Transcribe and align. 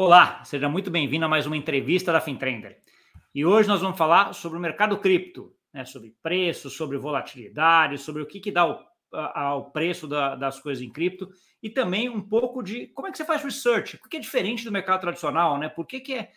Olá, 0.00 0.44
seja 0.44 0.68
muito 0.68 0.92
bem-vindo 0.92 1.24
a 1.24 1.28
mais 1.28 1.44
uma 1.44 1.56
entrevista 1.56 2.12
da 2.12 2.20
FinTrender. 2.20 2.80
E 3.34 3.44
hoje 3.44 3.68
nós 3.68 3.80
vamos 3.80 3.98
falar 3.98 4.32
sobre 4.32 4.56
o 4.56 4.60
mercado 4.60 4.96
cripto, 4.96 5.52
né, 5.74 5.84
sobre 5.84 6.14
preço, 6.22 6.70
sobre 6.70 6.96
volatilidade, 6.96 7.98
sobre 7.98 8.22
o 8.22 8.26
que, 8.26 8.38
que 8.38 8.52
dá 8.52 8.64
o, 8.64 8.78
ao 9.10 9.72
preço 9.72 10.06
da, 10.06 10.36
das 10.36 10.60
coisas 10.60 10.84
em 10.84 10.88
cripto 10.88 11.28
e 11.60 11.68
também 11.68 12.08
um 12.08 12.20
pouco 12.20 12.62
de 12.62 12.86
como 12.94 13.08
é 13.08 13.10
que 13.10 13.18
você 13.18 13.24
faz 13.24 13.42
research, 13.42 13.98
porque 13.98 14.18
é 14.18 14.20
diferente 14.20 14.64
do 14.64 14.70
mercado 14.70 15.00
tradicional, 15.00 15.58
né? 15.58 15.68
Por 15.68 15.84
que, 15.84 15.98
que 15.98 16.12
é, 16.14 16.30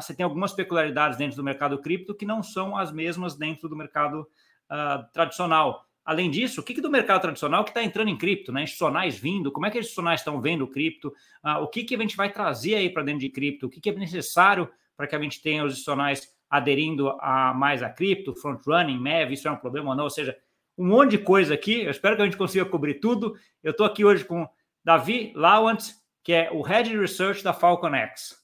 você 0.00 0.14
tem 0.14 0.24
algumas 0.24 0.54
peculiaridades 0.54 1.18
dentro 1.18 1.36
do 1.36 1.44
mercado 1.44 1.78
cripto 1.82 2.14
que 2.14 2.24
não 2.24 2.42
são 2.42 2.74
as 2.74 2.90
mesmas 2.90 3.36
dentro 3.36 3.68
do 3.68 3.76
mercado 3.76 4.22
uh, 4.22 5.12
tradicional. 5.12 5.84
Além 6.04 6.30
disso, 6.30 6.60
o 6.60 6.64
que, 6.64 6.74
que 6.74 6.82
do 6.82 6.90
mercado 6.90 7.22
tradicional 7.22 7.64
que 7.64 7.70
está 7.70 7.82
entrando 7.82 8.08
em 8.08 8.16
cripto, 8.16 8.52
né? 8.52 8.62
Institucionais 8.62 9.16
vindo, 9.18 9.50
como 9.50 9.64
é 9.64 9.70
que 9.70 9.78
os 9.78 9.86
institucionais 9.86 10.20
estão 10.20 10.40
vendo 10.40 10.66
cripto? 10.68 11.08
Uh, 11.42 11.62
o 11.62 11.68
que, 11.68 11.82
que 11.82 11.94
a 11.94 11.98
gente 11.98 12.16
vai 12.16 12.30
trazer 12.30 12.74
aí 12.74 12.90
para 12.90 13.02
dentro 13.02 13.20
de 13.20 13.30
cripto? 13.30 13.66
O 13.66 13.70
que, 13.70 13.80
que 13.80 13.88
é 13.88 13.94
necessário 13.94 14.68
para 14.96 15.06
que 15.06 15.16
a 15.16 15.20
gente 15.20 15.40
tenha 15.40 15.64
os 15.64 15.72
institucionais 15.72 16.28
aderindo 16.50 17.08
a 17.20 17.54
mais 17.54 17.82
a 17.82 17.88
cripto, 17.88 18.34
front 18.34 18.60
running, 18.66 19.00
MEV, 19.00 19.32
isso 19.32 19.48
é 19.48 19.50
um 19.50 19.56
problema 19.56 19.90
ou 19.90 19.96
não? 19.96 20.04
Ou 20.04 20.10
seja, 20.10 20.36
um 20.76 20.86
monte 20.86 21.12
de 21.12 21.18
coisa 21.18 21.54
aqui. 21.54 21.82
Eu 21.82 21.90
espero 21.90 22.16
que 22.16 22.22
a 22.22 22.24
gente 22.26 22.36
consiga 22.36 22.66
cobrir 22.66 22.94
tudo. 22.94 23.34
Eu 23.62 23.70
estou 23.70 23.86
aqui 23.86 24.04
hoje 24.04 24.24
com 24.24 24.46
Davi 24.84 25.32
Lawant, 25.34 25.94
que 26.22 26.34
é 26.34 26.50
o 26.52 26.60
Head 26.60 26.90
de 26.90 26.98
Research 26.98 27.42
da 27.42 27.54
Falcon 27.54 27.94
X. 27.94 28.43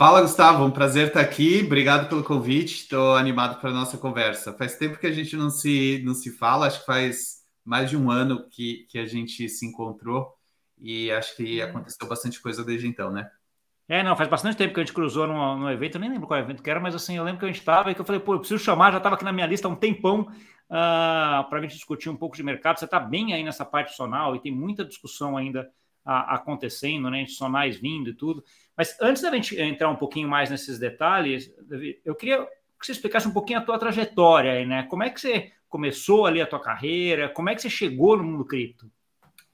Fala, 0.00 0.22
Gustavo. 0.22 0.64
Um 0.64 0.70
prazer 0.70 1.08
estar 1.08 1.20
aqui. 1.20 1.60
Obrigado 1.62 2.08
pelo 2.08 2.24
convite. 2.24 2.84
Estou 2.84 3.16
animado 3.16 3.60
para 3.60 3.68
a 3.68 3.72
nossa 3.74 3.98
conversa. 3.98 4.50
Faz 4.50 4.74
tempo 4.76 4.98
que 4.98 5.06
a 5.06 5.12
gente 5.12 5.36
não 5.36 5.50
se, 5.50 6.00
não 6.06 6.14
se 6.14 6.30
fala, 6.30 6.66
acho 6.66 6.80
que 6.80 6.86
faz 6.86 7.42
mais 7.62 7.90
de 7.90 7.98
um 7.98 8.10
ano 8.10 8.48
que, 8.48 8.86
que 8.88 8.98
a 8.98 9.04
gente 9.04 9.46
se 9.46 9.66
encontrou 9.66 10.32
e 10.78 11.10
acho 11.10 11.36
que 11.36 11.60
aconteceu 11.60 12.08
bastante 12.08 12.40
coisa 12.40 12.64
desde 12.64 12.88
então, 12.88 13.10
né? 13.10 13.30
É, 13.86 14.02
não, 14.02 14.16
faz 14.16 14.26
bastante 14.26 14.56
tempo 14.56 14.72
que 14.72 14.80
a 14.80 14.82
gente 14.82 14.94
cruzou 14.94 15.26
num, 15.26 15.58
num 15.58 15.70
evento, 15.70 15.96
eu 15.96 16.00
nem 16.00 16.08
lembro 16.08 16.26
qual 16.26 16.40
evento 16.40 16.62
que 16.62 16.70
era, 16.70 16.80
mas 16.80 16.94
assim, 16.94 17.18
eu 17.18 17.22
lembro 17.22 17.40
que 17.40 17.44
a 17.44 17.48
gente 17.48 17.60
estava 17.60 17.90
e 17.90 17.94
que 17.94 18.00
eu 18.00 18.04
falei, 18.06 18.22
pô, 18.22 18.32
eu 18.32 18.38
preciso 18.38 18.64
chamar, 18.64 18.92
já 18.92 18.96
estava 18.96 19.16
aqui 19.16 19.24
na 19.24 19.34
minha 19.34 19.46
lista 19.46 19.68
há 19.68 19.70
um 19.70 19.76
tempão 19.76 20.22
uh, 20.22 20.30
ah, 20.70 21.46
para 21.50 21.58
a 21.58 21.60
gente 21.60 21.74
discutir 21.74 22.08
um 22.08 22.16
pouco 22.16 22.34
de 22.34 22.42
mercado. 22.42 22.78
Você 22.78 22.86
está 22.86 22.98
bem 22.98 23.34
aí 23.34 23.44
nessa 23.44 23.66
parte 23.66 23.88
profissional 23.88 24.34
e 24.34 24.40
tem 24.40 24.50
muita 24.50 24.82
discussão 24.82 25.36
ainda 25.36 25.70
acontecendo, 26.10 27.10
né? 27.10 27.22
Institucionais 27.22 27.76
vindo 27.76 28.10
e 28.10 28.14
tudo. 28.14 28.44
Mas 28.76 28.96
antes 29.00 29.22
da 29.22 29.30
gente 29.30 29.60
entrar 29.60 29.88
um 29.88 29.96
pouquinho 29.96 30.28
mais 30.28 30.50
nesses 30.50 30.78
detalhes, 30.78 31.52
eu 32.04 32.14
queria 32.14 32.46
que 32.78 32.86
você 32.86 32.92
explicasse 32.92 33.28
um 33.28 33.32
pouquinho 33.32 33.58
a 33.58 33.62
tua 33.62 33.78
trajetória 33.78 34.52
aí, 34.52 34.66
né? 34.66 34.84
Como 34.84 35.02
é 35.02 35.10
que 35.10 35.20
você 35.20 35.52
começou 35.68 36.26
ali 36.26 36.40
a 36.40 36.46
tua 36.46 36.60
carreira? 36.60 37.28
Como 37.28 37.48
é 37.48 37.54
que 37.54 37.62
você 37.62 37.70
chegou 37.70 38.16
no 38.16 38.24
mundo 38.24 38.44
cripto? 38.44 38.90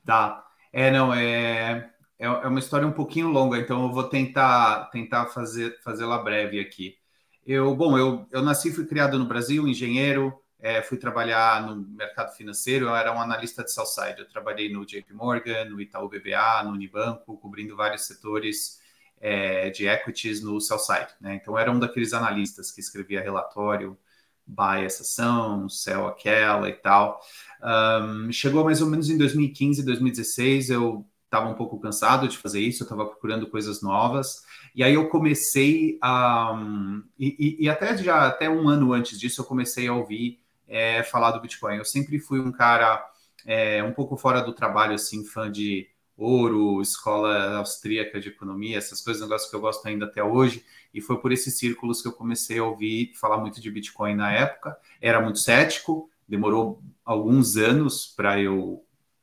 Tá. 0.04 0.44
É, 0.72 0.90
não, 0.90 1.12
é, 1.12 1.90
é, 2.18 2.26
é 2.26 2.46
uma 2.46 2.58
história 2.58 2.86
um 2.86 2.92
pouquinho 2.92 3.28
longa, 3.28 3.58
então 3.58 3.84
eu 3.84 3.92
vou 3.92 4.04
tentar 4.04 4.90
tentar 4.90 5.26
fazer 5.26 5.78
fazê-la 5.82 6.18
breve 6.18 6.60
aqui. 6.60 6.96
Eu, 7.44 7.74
bom, 7.74 7.96
eu, 7.96 8.26
eu 8.30 8.42
nasci 8.42 8.68
e 8.68 8.72
fui 8.72 8.86
criado 8.86 9.18
no 9.18 9.26
Brasil, 9.26 9.68
engenheiro, 9.68 10.34
é, 10.66 10.82
fui 10.82 10.98
trabalhar 10.98 11.64
no 11.64 11.76
mercado 11.76 12.34
financeiro, 12.34 12.86
eu 12.86 12.96
era 12.96 13.12
um 13.14 13.20
analista 13.20 13.62
de 13.62 13.70
sell-side. 13.70 14.18
Eu 14.18 14.28
trabalhei 14.28 14.68
no 14.68 14.84
JP 14.84 15.14
Morgan, 15.14 15.66
no 15.66 15.80
Itaú 15.80 16.08
BBA, 16.08 16.64
no 16.64 16.72
Unibanco, 16.72 17.36
cobrindo 17.38 17.76
vários 17.76 18.04
setores 18.04 18.80
é, 19.20 19.70
de 19.70 19.86
equities 19.86 20.42
no 20.42 20.60
sell-side. 20.60 21.10
Né? 21.20 21.36
Então, 21.36 21.56
era 21.56 21.70
um 21.70 21.78
daqueles 21.78 22.12
analistas 22.12 22.72
que 22.72 22.80
escrevia 22.80 23.22
relatório, 23.22 23.96
buy 24.44 24.84
essa 24.84 25.04
ação, 25.04 25.68
sell 25.68 26.08
aquela 26.08 26.68
e 26.68 26.72
tal. 26.72 27.20
Um, 27.62 28.32
chegou 28.32 28.64
mais 28.64 28.82
ou 28.82 28.90
menos 28.90 29.08
em 29.08 29.16
2015, 29.16 29.84
2016, 29.84 30.70
eu 30.70 31.06
estava 31.26 31.48
um 31.48 31.54
pouco 31.54 31.78
cansado 31.78 32.26
de 32.26 32.38
fazer 32.38 32.58
isso, 32.58 32.82
eu 32.82 32.86
estava 32.86 33.06
procurando 33.06 33.46
coisas 33.46 33.82
novas. 33.82 34.42
E 34.74 34.82
aí 34.82 34.94
eu 34.94 35.08
comecei 35.10 35.96
a. 36.02 36.52
Um, 36.54 37.04
e, 37.16 37.56
e, 37.60 37.68
até 37.68 37.96
já 37.96 38.26
até 38.26 38.50
um 38.50 38.68
ano 38.68 38.92
antes 38.92 39.16
disso, 39.18 39.40
eu 39.40 39.44
comecei 39.44 39.86
a 39.86 39.94
ouvir 39.94 40.44
é, 40.68 41.02
falar 41.02 41.32
do 41.32 41.40
Bitcoin. 41.40 41.76
Eu 41.76 41.84
sempre 41.84 42.18
fui 42.18 42.40
um 42.40 42.52
cara 42.52 43.04
é, 43.44 43.82
um 43.82 43.92
pouco 43.92 44.16
fora 44.16 44.40
do 44.40 44.52
trabalho, 44.52 44.94
assim, 44.94 45.24
fã 45.24 45.50
de 45.50 45.88
ouro, 46.16 46.80
escola 46.80 47.56
austríaca 47.58 48.18
de 48.18 48.28
economia, 48.28 48.78
essas 48.78 49.02
coisas, 49.02 49.22
negócios 49.22 49.50
que 49.50 49.56
eu 49.56 49.60
gosto 49.60 49.86
ainda 49.86 50.06
até 50.06 50.22
hoje. 50.22 50.64
E 50.92 51.00
foi 51.00 51.20
por 51.20 51.30
esses 51.30 51.58
círculos 51.58 52.00
que 52.00 52.08
eu 52.08 52.12
comecei 52.12 52.58
a 52.58 52.64
ouvir 52.64 53.12
falar 53.14 53.38
muito 53.38 53.60
de 53.60 53.70
Bitcoin 53.70 54.14
na 54.14 54.32
época. 54.32 54.76
Era 55.00 55.20
muito 55.20 55.38
cético, 55.38 56.10
demorou 56.26 56.82
alguns 57.04 57.56
anos 57.56 58.06
para 58.06 58.40
eu 58.40 58.82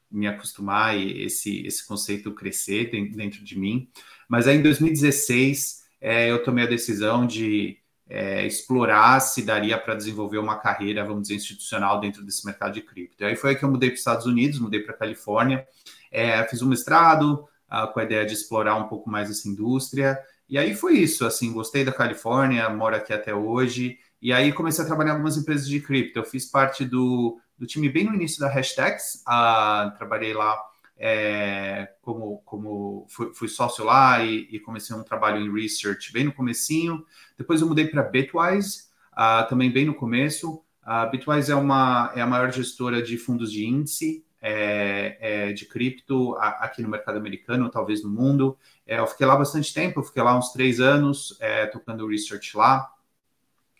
me 0.09 0.27
acostumar 0.27 0.95
e 0.95 1.23
esse, 1.23 1.65
esse 1.65 1.85
conceito 1.87 2.31
crescer 2.31 2.91
dentro 2.91 3.43
de 3.43 3.57
mim. 3.57 3.89
Mas 4.29 4.47
aí 4.47 4.57
em 4.57 4.61
2016 4.61 5.83
é, 5.99 6.29
eu 6.29 6.43
tomei 6.43 6.65
a 6.65 6.69
decisão 6.69 7.25
de 7.25 7.79
é, 8.13 8.45
explorar 8.45 9.19
se 9.21 9.41
daria 9.41 9.75
para 9.75 9.95
desenvolver 9.95 10.37
uma 10.37 10.59
carreira, 10.59 11.03
vamos 11.03 11.23
dizer, 11.23 11.33
institucional 11.33 11.99
dentro 11.99 12.23
desse 12.23 12.45
mercado 12.45 12.71
de 12.71 12.81
cripto. 12.81 13.23
E 13.23 13.25
aí 13.25 13.35
foi 13.35 13.49
aí 13.49 13.55
que 13.55 13.65
eu 13.65 13.71
mudei 13.71 13.89
para 13.89 13.95
os 13.95 14.01
Estados 14.01 14.27
Unidos, 14.27 14.59
mudei 14.59 14.81
para 14.81 14.93
a 14.93 14.97
Califórnia, 14.97 15.65
é, 16.11 16.43
fiz 16.47 16.61
um 16.61 16.67
mestrado 16.67 17.43
ah, 17.67 17.87
com 17.87 17.99
a 17.99 18.03
ideia 18.03 18.23
de 18.23 18.33
explorar 18.33 18.75
um 18.75 18.87
pouco 18.87 19.09
mais 19.09 19.31
essa 19.31 19.49
indústria. 19.49 20.19
E 20.47 20.59
aí 20.59 20.75
foi 20.75 20.93
isso, 20.99 21.25
assim, 21.25 21.51
gostei 21.51 21.83
da 21.83 21.91
Califórnia, 21.91 22.69
moro 22.69 22.95
aqui 22.95 23.11
até 23.11 23.33
hoje. 23.33 23.97
E 24.21 24.31
aí 24.31 24.53
comecei 24.53 24.83
a 24.83 24.87
trabalhar 24.87 25.09
em 25.09 25.13
algumas 25.13 25.35
empresas 25.35 25.67
de 25.67 25.79
cripto. 25.79 26.19
Eu 26.19 26.23
fiz 26.23 26.45
parte 26.45 26.85
do, 26.85 27.39
do 27.57 27.65
time 27.65 27.89
bem 27.89 28.03
no 28.03 28.13
início 28.13 28.39
da 28.39 28.47
Hashtags, 28.47 29.23
ah, 29.25 29.91
trabalhei 29.97 30.35
lá 30.35 30.55
é, 30.97 31.89
como, 32.01 32.41
como 32.45 33.05
fui, 33.09 33.33
fui, 33.33 33.47
sócio 33.47 33.83
lá 33.83 34.23
e, 34.23 34.47
e, 34.51 34.59
comecei 34.59 34.95
um 34.95 35.03
trabalho 35.03 35.39
em 35.39 35.51
research 35.51 36.13
bem 36.13 36.25
no 36.25 36.33
comecinho. 36.33 37.05
Depois 37.37 37.61
eu 37.61 37.67
mudei 37.67 37.87
para 37.87 38.03
Bitwise, 38.03 38.83
uh, 39.13 39.47
também 39.49 39.71
bem 39.71 39.85
no 39.85 39.95
começo. 39.95 40.63
A 40.81 41.05
Bitwise 41.05 41.51
é, 41.51 41.55
uma, 41.55 42.11
é 42.15 42.21
a 42.21 42.27
maior 42.27 42.51
gestora 42.51 43.01
de 43.01 43.17
fundos 43.17 43.51
de 43.51 43.65
índice 43.65 44.23
é, 44.43 45.17
é, 45.21 45.53
de 45.53 45.65
cripto 45.65 46.35
aqui 46.37 46.81
no 46.81 46.89
mercado 46.89 47.17
americano, 47.17 47.69
talvez 47.69 48.03
no 48.03 48.09
mundo. 48.09 48.57
É, 48.85 48.99
eu 48.99 49.07
fiquei 49.07 49.25
lá 49.25 49.37
bastante 49.37 49.73
tempo, 49.73 50.01
eu 50.01 50.03
fiquei 50.03 50.21
lá 50.21 50.37
uns 50.37 50.51
três 50.51 50.81
anos 50.81 51.37
é, 51.39 51.65
tocando 51.67 52.05
research 52.05 52.55
lá. 52.57 52.91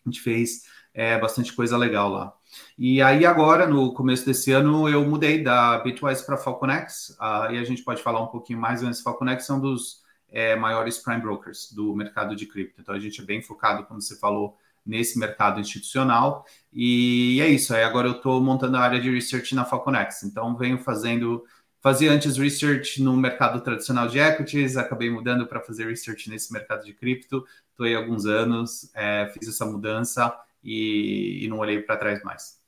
A 0.06 0.10
gente 0.10 0.22
fez 0.22 0.64
é, 0.94 1.20
bastante 1.20 1.52
coisa 1.52 1.76
legal 1.76 2.10
lá. 2.10 2.34
E 2.78 3.02
aí 3.02 3.26
agora, 3.26 3.68
no 3.68 3.94
começo 3.94 4.26
desse 4.26 4.52
ano, 4.52 4.88
eu 4.90 5.06
mudei 5.06 5.44
da 5.44 5.80
Bitwise 5.80 6.26
para 6.26 6.38
Falconex, 6.38 7.18
uh, 7.20 7.52
e 7.52 7.58
a 7.58 7.64
gente 7.64 7.84
pode 7.84 8.02
falar 8.02 8.22
um 8.22 8.28
pouquinho 8.28 8.60
mais, 8.60 8.82
mas 8.82 9.02
Falconex 9.02 9.50
é 9.50 9.54
um 9.54 9.60
dos 9.60 10.04
é, 10.34 10.56
maiores 10.56 10.98
prime 10.98 11.22
brokers 11.22 11.72
do 11.72 11.96
mercado 11.96 12.36
de 12.36 12.48
cripto. 12.48 12.82
Então 12.82 12.96
a 12.96 13.00
gente 13.00 13.22
é 13.22 13.24
bem 13.24 13.42
focado, 13.42 13.86
como 13.86 14.02
você 14.02 14.18
falou, 14.18 14.58
nesse 14.86 15.18
mercado 15.18 15.60
institucional. 15.60 16.46
E 16.74 17.40
é 17.42 17.48
isso. 17.48 17.74
Aí 17.74 17.84
agora 17.84 18.08
eu 18.08 18.14
estou 18.14 18.42
montando 18.42 18.76
a 18.76 18.82
área 18.82 19.00
de 19.00 19.10
research 19.10 19.54
na 19.56 19.64
Falconex. 19.64 20.24
Então 20.24 20.58
venho 20.58 20.78
fazendo, 20.80 21.46
fazia 21.80 22.12
antes 22.12 22.36
research 22.38 23.02
no 23.02 23.16
mercado 23.16 23.62
tradicional 23.62 24.08
de 24.08 24.20
equities, 24.20 24.76
acabei 24.76 25.10
mudando 25.10 25.46
para 25.46 25.62
fazer 25.62 25.88
research 25.88 26.30
nesse 26.30 26.52
mercado 26.52 26.84
de 26.84 26.94
cripto. 26.94 27.46
Estou 27.70 27.86
aí 27.86 27.96
alguns 27.96 28.26
anos, 28.26 28.90
é, 28.96 29.30
fiz 29.34 29.48
essa 29.48 29.66
mudança 29.66 30.36
e, 30.64 31.44
e 31.44 31.48
não 31.48 31.60
olhei 31.60 31.82
para 31.82 31.98
trás 31.98 32.24
mais. 32.24 32.62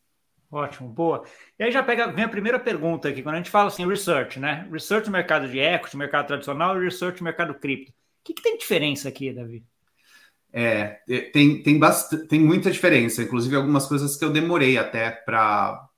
Ótimo, 0.51 0.87
boa. 0.87 1.23
E 1.59 1.63
aí 1.63 1.71
já 1.71 1.83
pega, 1.83 2.07
vem 2.11 2.23
a 2.23 2.29
primeira 2.29 2.59
pergunta 2.59 3.09
aqui, 3.09 3.21
quando 3.21 3.35
a 3.35 3.37
gente 3.39 3.49
fala 3.49 3.67
assim, 3.67 3.87
research, 3.87 4.39
né? 4.39 4.67
Research 4.71 5.07
no 5.07 5.11
mercado 5.11 5.49
de 5.49 5.59
equity, 5.59 5.97
mercado 5.97 6.27
tradicional 6.27 6.77
e 6.77 6.85
research 6.85 7.19
no 7.19 7.25
mercado 7.25 7.53
cripto. 7.55 7.91
O 7.91 7.95
que, 8.23 8.33
que 8.33 8.41
tem 8.41 8.57
diferença 8.57 9.09
aqui, 9.09 9.33
Davi? 9.33 9.65
É, 10.57 11.01
tem, 11.33 11.61
tem, 11.61 11.77
bastante, 11.77 12.27
tem 12.27 12.39
muita 12.39 12.71
diferença, 12.71 13.21
inclusive 13.21 13.55
algumas 13.55 13.85
coisas 13.87 14.15
que 14.15 14.23
eu 14.23 14.31
demorei 14.31 14.77
até 14.77 15.11
para 15.11 15.89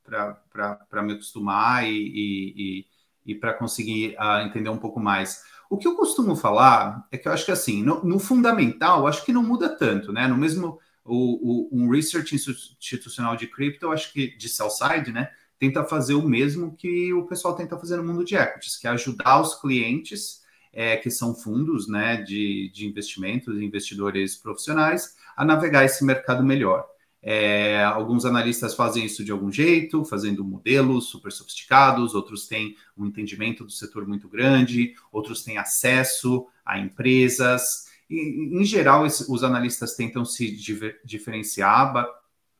me 1.03 1.13
acostumar 1.13 1.87
e, 1.87 1.91
e, 1.91 2.53
e, 2.57 2.85
e 3.33 3.35
para 3.35 3.53
conseguir 3.53 4.15
uh, 4.19 4.41
entender 4.43 4.69
um 4.69 4.77
pouco 4.77 4.99
mais. 4.99 5.43
O 5.69 5.77
que 5.77 5.87
eu 5.87 5.95
costumo 5.95 6.35
falar 6.35 7.05
é 7.11 7.17
que 7.19 7.27
eu 7.27 7.31
acho 7.31 7.45
que 7.45 7.51
assim, 7.51 7.83
no, 7.83 8.03
no 8.03 8.17
fundamental, 8.17 9.05
acho 9.05 9.23
que 9.23 9.31
não 9.31 9.43
muda 9.43 9.69
tanto, 9.77 10.11
né? 10.11 10.25
No 10.25 10.35
mesmo 10.37 10.79
o, 11.07 11.69
o, 11.69 11.69
um 11.71 11.89
research 11.89 12.35
institucional 12.35 13.35
de 13.35 13.47
cripto, 13.47 13.91
acho 13.91 14.11
que 14.11 14.35
de 14.37 14.49
sell 14.49 14.69
side, 14.69 15.11
né, 15.11 15.29
tenta 15.57 15.83
fazer 15.83 16.13
o 16.13 16.27
mesmo 16.27 16.75
que 16.75 17.13
o 17.13 17.25
pessoal 17.25 17.55
tenta 17.55 17.77
fazer 17.77 17.97
no 17.97 18.03
mundo 18.03 18.23
de 18.23 18.35
equities, 18.35 18.77
que 18.77 18.87
é 18.87 18.91
ajudar 18.91 19.41
os 19.41 19.59
clientes, 19.59 20.41
é, 20.71 20.97
que 20.97 21.09
são 21.09 21.33
fundos 21.33 21.87
né, 21.87 22.21
de, 22.21 22.69
de 22.73 22.85
investimentos, 22.85 23.59
investidores 23.59 24.35
profissionais, 24.35 25.15
a 25.35 25.43
navegar 25.43 25.85
esse 25.85 26.03
mercado 26.03 26.43
melhor. 26.43 26.85
É, 27.21 27.83
alguns 27.83 28.25
analistas 28.25 28.75
fazem 28.75 29.03
isso 29.03 29.23
de 29.23 29.31
algum 29.31 29.51
jeito, 29.51 30.05
fazendo 30.05 30.45
modelos 30.45 31.09
super 31.09 31.31
sofisticados, 31.31 32.13
outros 32.13 32.47
têm 32.47 32.75
um 32.95 33.07
entendimento 33.07 33.65
do 33.65 33.71
setor 33.71 34.07
muito 34.07 34.29
grande, 34.29 34.93
outros 35.11 35.43
têm 35.43 35.57
acesso 35.57 36.47
a 36.63 36.79
empresas, 36.79 37.86
em 38.09 38.63
geral, 38.63 39.05
os 39.05 39.43
analistas 39.43 39.95
tentam 39.95 40.23
se 40.23 40.55
diferenciar, 41.03 42.07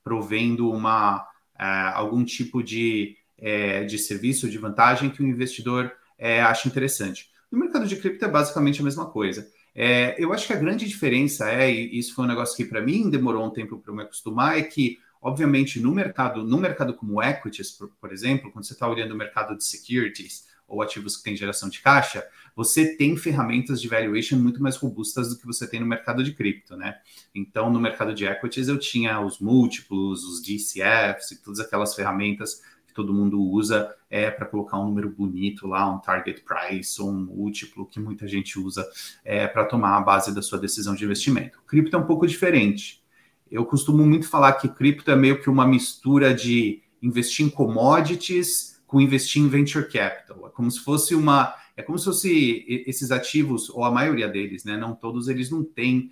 provendo 0.03 0.69
uma, 0.69 1.27
é, 1.57 1.65
algum 1.93 2.23
tipo 2.23 2.61
de, 2.61 3.15
é, 3.37 3.83
de 3.83 3.97
serviço, 3.97 4.49
de 4.49 4.57
vantagem 4.57 5.09
que 5.09 5.21
o 5.21 5.27
investidor 5.27 5.91
é, 6.17 6.41
acha 6.41 6.67
interessante. 6.67 7.29
No 7.51 7.59
mercado 7.59 7.87
de 7.87 7.95
cripto 7.95 8.25
é 8.25 8.27
basicamente 8.27 8.81
a 8.81 8.83
mesma 8.83 9.05
coisa. 9.05 9.47
É, 9.73 10.15
eu 10.17 10.33
acho 10.33 10.47
que 10.47 10.53
a 10.53 10.57
grande 10.57 10.87
diferença 10.87 11.49
é, 11.49 11.71
e 11.71 11.97
isso 11.97 12.15
foi 12.15 12.25
um 12.25 12.27
negócio 12.27 12.57
que 12.57 12.65
para 12.65 12.81
mim 12.81 13.09
demorou 13.09 13.45
um 13.45 13.51
tempo 13.51 13.77
para 13.77 13.93
me 13.93 14.01
acostumar, 14.01 14.57
é 14.57 14.63
que, 14.63 14.97
obviamente, 15.21 15.79
no 15.79 15.93
mercado, 15.93 16.43
no 16.43 16.57
mercado 16.57 16.93
como 16.93 17.21
equities, 17.21 17.71
por, 17.71 17.89
por 18.01 18.11
exemplo, 18.11 18.51
quando 18.51 18.65
você 18.65 18.73
está 18.73 18.87
olhando 18.87 19.13
o 19.13 19.17
mercado 19.17 19.55
de 19.55 19.63
securities 19.63 20.45
ou 20.67 20.81
ativos 20.81 21.17
que 21.17 21.23
têm 21.23 21.35
geração 21.35 21.69
de 21.69 21.79
caixa, 21.79 22.25
você 22.55 22.95
tem 22.95 23.15
ferramentas 23.15 23.81
de 23.81 23.87
valuation 23.87 24.37
muito 24.37 24.61
mais 24.61 24.75
robustas 24.75 25.29
do 25.29 25.37
que 25.37 25.45
você 25.45 25.67
tem 25.67 25.79
no 25.79 25.85
mercado 25.85 26.23
de 26.23 26.33
cripto, 26.33 26.75
né? 26.75 26.97
Então, 27.33 27.71
no 27.71 27.79
mercado 27.79 28.13
de 28.13 28.25
equities, 28.25 28.67
eu 28.67 28.77
tinha 28.77 29.19
os 29.21 29.39
múltiplos, 29.39 30.23
os 30.23 30.41
DCFs 30.41 31.31
e 31.31 31.41
todas 31.41 31.59
aquelas 31.59 31.95
ferramentas 31.95 32.61
todo 32.97 33.13
mundo 33.13 33.39
usa 33.39 33.95
é 34.09 34.31
para 34.31 34.47
colocar 34.47 34.79
um 34.79 34.85
número 34.85 35.07
bonito 35.07 35.67
lá, 35.67 35.87
um 35.87 35.99
target 35.99 36.41
price 36.41 36.99
ou 36.99 37.11
um 37.11 37.25
múltiplo 37.25 37.85
que 37.85 37.99
muita 37.99 38.27
gente 38.27 38.57
usa 38.57 38.89
é, 39.23 39.45
para 39.45 39.65
tomar 39.65 39.95
a 39.95 40.01
base 40.01 40.33
da 40.33 40.41
sua 40.41 40.57
decisão 40.57 40.95
de 40.95 41.05
investimento. 41.05 41.61
Cripto 41.67 41.95
é 41.95 41.99
um 41.99 42.07
pouco 42.07 42.25
diferente. 42.25 43.03
Eu 43.51 43.63
costumo 43.65 44.03
muito 44.03 44.27
falar 44.27 44.53
que 44.53 44.67
cripto 44.67 45.11
é 45.11 45.15
meio 45.15 45.39
que 45.39 45.47
uma 45.47 45.67
mistura 45.67 46.33
de 46.33 46.81
investir 46.99 47.45
em 47.45 47.49
commodities 47.51 48.76
com 48.87 49.01
investir 49.01 49.41
em 49.41 49.49
venture 49.49 49.87
capital. 49.87 50.47
É 50.47 50.49
como 50.49 50.71
se 50.71 50.79
fosse 50.79 51.13
uma. 51.13 51.53
É 51.75 51.83
como 51.83 51.99
se 51.99 52.05
fosse 52.05 52.65
esses 52.87 53.11
ativos, 53.11 53.69
ou 53.69 53.83
a 53.83 53.91
maioria 53.91 54.27
deles, 54.27 54.63
né? 54.63 54.75
Não 54.75 54.95
todos, 54.95 55.27
eles 55.27 55.51
não 55.51 55.63
têm 55.63 56.11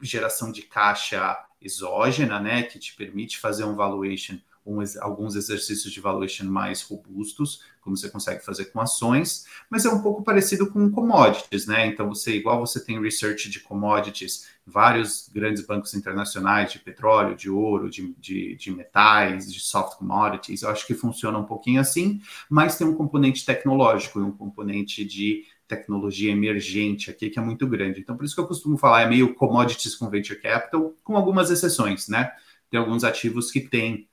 geração 0.00 0.52
de 0.52 0.62
caixa 0.62 1.36
exógena, 1.60 2.38
né? 2.38 2.62
Que 2.62 2.78
te 2.78 2.94
permite 2.94 3.38
fazer 3.38 3.64
um 3.64 3.74
valuation 3.74 4.36
um, 4.78 4.82
alguns 5.00 5.34
exercícios 5.34 5.92
de 5.92 6.00
valuation 6.00 6.44
mais 6.44 6.82
robustos, 6.82 7.62
como 7.80 7.96
você 7.96 8.08
consegue 8.10 8.44
fazer 8.44 8.66
com 8.66 8.80
ações, 8.80 9.46
mas 9.68 9.84
é 9.84 9.90
um 9.90 10.02
pouco 10.02 10.22
parecido 10.22 10.70
com 10.70 10.90
commodities, 10.90 11.66
né? 11.66 11.86
Então, 11.86 12.08
você, 12.08 12.36
igual 12.36 12.60
você 12.60 12.84
tem 12.84 13.00
research 13.00 13.48
de 13.48 13.60
commodities, 13.60 14.48
vários 14.66 15.28
grandes 15.32 15.66
bancos 15.66 15.94
internacionais 15.94 16.72
de 16.72 16.78
petróleo, 16.78 17.34
de 17.34 17.50
ouro, 17.50 17.90
de, 17.90 18.14
de, 18.18 18.54
de 18.56 18.70
metais, 18.70 19.52
de 19.52 19.60
soft 19.60 19.98
commodities, 19.98 20.62
eu 20.62 20.70
acho 20.70 20.86
que 20.86 20.94
funciona 20.94 21.38
um 21.38 21.44
pouquinho 21.44 21.80
assim, 21.80 22.20
mas 22.48 22.76
tem 22.76 22.86
um 22.86 22.94
componente 22.94 23.44
tecnológico 23.44 24.20
e 24.20 24.22
um 24.22 24.32
componente 24.32 25.04
de 25.04 25.44
tecnologia 25.70 26.32
emergente 26.32 27.10
aqui 27.10 27.30
que 27.30 27.38
é 27.38 27.42
muito 27.42 27.66
grande. 27.66 28.00
Então, 28.00 28.16
por 28.16 28.24
isso 28.24 28.34
que 28.34 28.40
eu 28.40 28.46
costumo 28.46 28.76
falar, 28.76 29.02
é 29.02 29.08
meio 29.08 29.34
commodities 29.34 29.94
com 29.94 30.10
venture 30.10 30.40
capital, 30.40 30.94
com 31.04 31.16
algumas 31.16 31.50
exceções, 31.50 32.08
né? 32.08 32.32
Tem 32.68 32.78
alguns 32.78 33.04
ativos 33.04 33.50
que 33.50 33.60
têm 33.60 34.08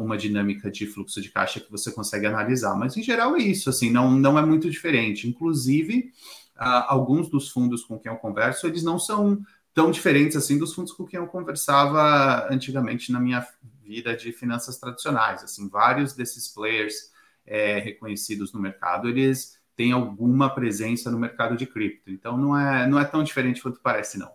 uma 0.00 0.16
dinâmica 0.16 0.70
de 0.70 0.86
fluxo 0.86 1.20
de 1.20 1.30
caixa 1.30 1.60
que 1.60 1.70
você 1.70 1.92
consegue 1.92 2.26
analisar. 2.26 2.74
Mas 2.76 2.96
em 2.96 3.02
geral 3.02 3.36
é 3.36 3.40
isso, 3.40 3.68
assim, 3.68 3.90
não, 3.90 4.10
não 4.10 4.38
é 4.38 4.44
muito 4.44 4.70
diferente. 4.70 5.28
Inclusive, 5.28 6.12
alguns 6.56 7.28
dos 7.28 7.50
fundos 7.50 7.84
com 7.84 7.98
quem 7.98 8.10
eu 8.10 8.18
converso, 8.18 8.66
eles 8.66 8.82
não 8.82 8.98
são 8.98 9.42
tão 9.74 9.90
diferentes 9.90 10.36
assim 10.36 10.58
dos 10.58 10.74
fundos 10.74 10.92
com 10.92 11.04
quem 11.04 11.18
eu 11.18 11.26
conversava 11.26 12.46
antigamente 12.52 13.10
na 13.10 13.18
minha 13.18 13.46
vida 13.82 14.16
de 14.16 14.32
finanças 14.32 14.78
tradicionais. 14.78 15.42
Assim, 15.42 15.68
vários 15.68 16.14
desses 16.14 16.48
players 16.48 17.10
é, 17.46 17.78
reconhecidos 17.78 18.52
no 18.52 18.60
mercado, 18.60 19.08
eles 19.08 19.60
têm 19.76 19.92
alguma 19.92 20.54
presença 20.54 21.10
no 21.10 21.18
mercado 21.18 21.56
de 21.56 21.66
cripto. 21.66 22.10
Então 22.10 22.36
não 22.36 22.56
é, 22.56 22.86
não 22.86 22.98
é 22.98 23.04
tão 23.04 23.22
diferente 23.22 23.60
quanto 23.60 23.80
parece, 23.80 24.18
não. 24.18 24.30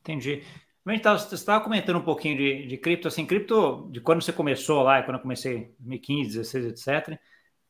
Entendi. 0.00 0.42
Você 0.84 1.36
estava 1.36 1.62
comentando 1.62 1.96
um 1.96 2.02
pouquinho 2.02 2.36
de, 2.36 2.66
de 2.66 2.76
cripto, 2.76 3.06
assim, 3.06 3.24
cripto, 3.24 3.88
de 3.92 4.00
quando 4.00 4.20
você 4.20 4.32
começou 4.32 4.82
lá, 4.82 5.00
quando 5.02 5.16
eu 5.16 5.22
comecei 5.22 5.56
em 5.56 5.74
2015, 5.78 6.38
16, 6.38 6.66
etc., 6.66 7.20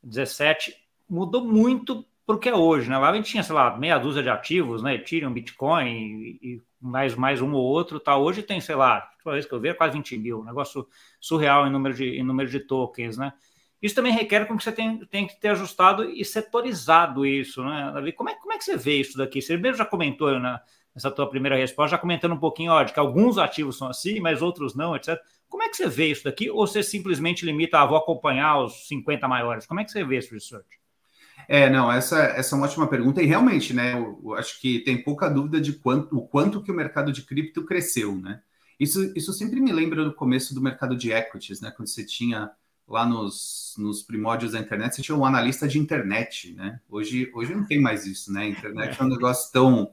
17, 0.01 0.75
mudou 1.07 1.45
muito 1.45 2.03
para 2.25 2.35
o 2.35 2.39
que 2.39 2.49
é 2.49 2.55
hoje, 2.55 2.89
né? 2.89 2.97
Lá 2.97 3.09
a 3.09 3.15
gente 3.15 3.29
tinha, 3.29 3.43
sei 3.43 3.53
lá, 3.53 3.77
meia 3.77 3.99
dúzia 3.99 4.23
de 4.23 4.29
ativos, 4.29 4.81
né? 4.81 4.95
Ethereum, 4.95 5.31
Bitcoin 5.31 5.87
e, 5.87 6.39
e 6.41 6.61
mais, 6.81 7.13
mais 7.13 7.39
um 7.39 7.53
ou 7.53 7.63
outro, 7.63 7.99
tá? 7.99 8.17
Hoje 8.17 8.41
tem, 8.41 8.59
sei 8.59 8.75
lá, 8.75 9.07
uma 9.23 9.33
vez 9.33 9.45
que 9.45 9.53
eu 9.53 9.59
vi, 9.59 9.69
é 9.69 9.73
quase 9.75 9.93
20 9.95 10.17
mil, 10.17 10.39
um 10.39 10.43
negócio 10.43 10.87
surreal 11.19 11.67
em 11.67 11.71
número 11.71 11.93
de, 11.93 12.05
em 12.05 12.23
número 12.23 12.49
de 12.49 12.61
tokens, 12.61 13.17
né? 13.17 13.31
Isso 13.81 13.93
também 13.93 14.13
requer 14.13 14.47
que 14.47 14.53
você 14.53 14.71
tem, 14.71 14.99
tem 15.05 15.27
que 15.27 15.39
ter 15.39 15.49
ajustado 15.49 16.09
e 16.09 16.23
setorizado 16.25 17.25
isso, 17.25 17.63
né? 17.63 18.11
Como 18.15 18.29
é, 18.29 18.35
como 18.35 18.53
é 18.53 18.57
que 18.57 18.63
você 18.63 18.77
vê 18.77 19.01
isso 19.01 19.17
daqui? 19.17 19.41
Você 19.41 19.57
mesmo 19.57 19.77
já 19.77 19.85
comentou, 19.85 20.39
né? 20.39 20.59
Essa 20.95 21.09
tua 21.09 21.29
primeira 21.29 21.55
resposta, 21.55 21.91
já 21.91 21.97
comentando 21.97 22.33
um 22.33 22.39
pouquinho, 22.39 22.71
ó, 22.71 22.83
de 22.83 22.93
que 22.93 22.99
alguns 22.99 23.37
ativos 23.37 23.77
são 23.77 23.87
assim, 23.87 24.19
mas 24.19 24.41
outros 24.41 24.75
não, 24.75 24.95
etc. 24.95 25.19
Como 25.49 25.63
é 25.63 25.69
que 25.69 25.77
você 25.77 25.87
vê 25.87 26.07
isso 26.07 26.23
daqui? 26.23 26.49
Ou 26.49 26.65
você 26.65 26.83
simplesmente 26.83 27.45
limita, 27.45 27.77
a 27.77 27.83
ah, 27.83 27.85
vou 27.85 27.97
acompanhar 27.97 28.59
os 28.59 28.87
50 28.87 29.27
maiores? 29.27 29.65
Como 29.65 29.79
é 29.79 29.83
que 29.83 29.91
você 29.91 30.03
vê 30.03 30.17
esse 30.17 30.31
research? 30.31 30.83
É, 31.47 31.69
não, 31.69 31.91
essa, 31.91 32.19
essa 32.19 32.55
é 32.55 32.57
uma 32.57 32.65
ótima 32.65 32.87
pergunta 32.87 33.21
e 33.21 33.25
realmente, 33.25 33.73
né, 33.73 33.93
eu, 33.93 34.21
eu 34.23 34.33
acho 34.35 34.59
que 34.61 34.79
tem 34.79 35.03
pouca 35.03 35.29
dúvida 35.29 35.59
de 35.59 35.73
quanto, 35.73 36.17
o 36.17 36.27
quanto 36.27 36.61
que 36.61 36.71
o 36.71 36.75
mercado 36.75 37.11
de 37.11 37.23
cripto 37.23 37.65
cresceu, 37.65 38.15
né? 38.15 38.41
Isso, 38.79 39.11
isso 39.15 39.33
sempre 39.33 39.59
me 39.59 39.71
lembra 39.71 40.03
do 40.03 40.13
começo 40.13 40.53
do 40.53 40.61
mercado 40.61 40.95
de 40.95 41.11
equities, 41.11 41.61
né? 41.61 41.71
Quando 41.71 41.87
você 41.87 42.05
tinha 42.05 42.51
lá 42.87 43.05
nos, 43.05 43.75
nos 43.77 44.01
primórdios 44.03 44.51
da 44.51 44.59
internet, 44.59 44.95
você 44.95 45.01
tinha 45.01 45.17
um 45.17 45.25
analista 45.25 45.67
de 45.67 45.79
internet, 45.79 46.53
né? 46.53 46.79
Hoje, 46.89 47.31
hoje 47.33 47.53
não 47.53 47.65
tem 47.65 47.79
mais 47.79 48.05
isso, 48.05 48.31
né? 48.31 48.43
A 48.43 48.47
internet 48.47 48.99
é 48.99 49.03
um 49.03 49.09
negócio 49.09 49.51
tão 49.51 49.91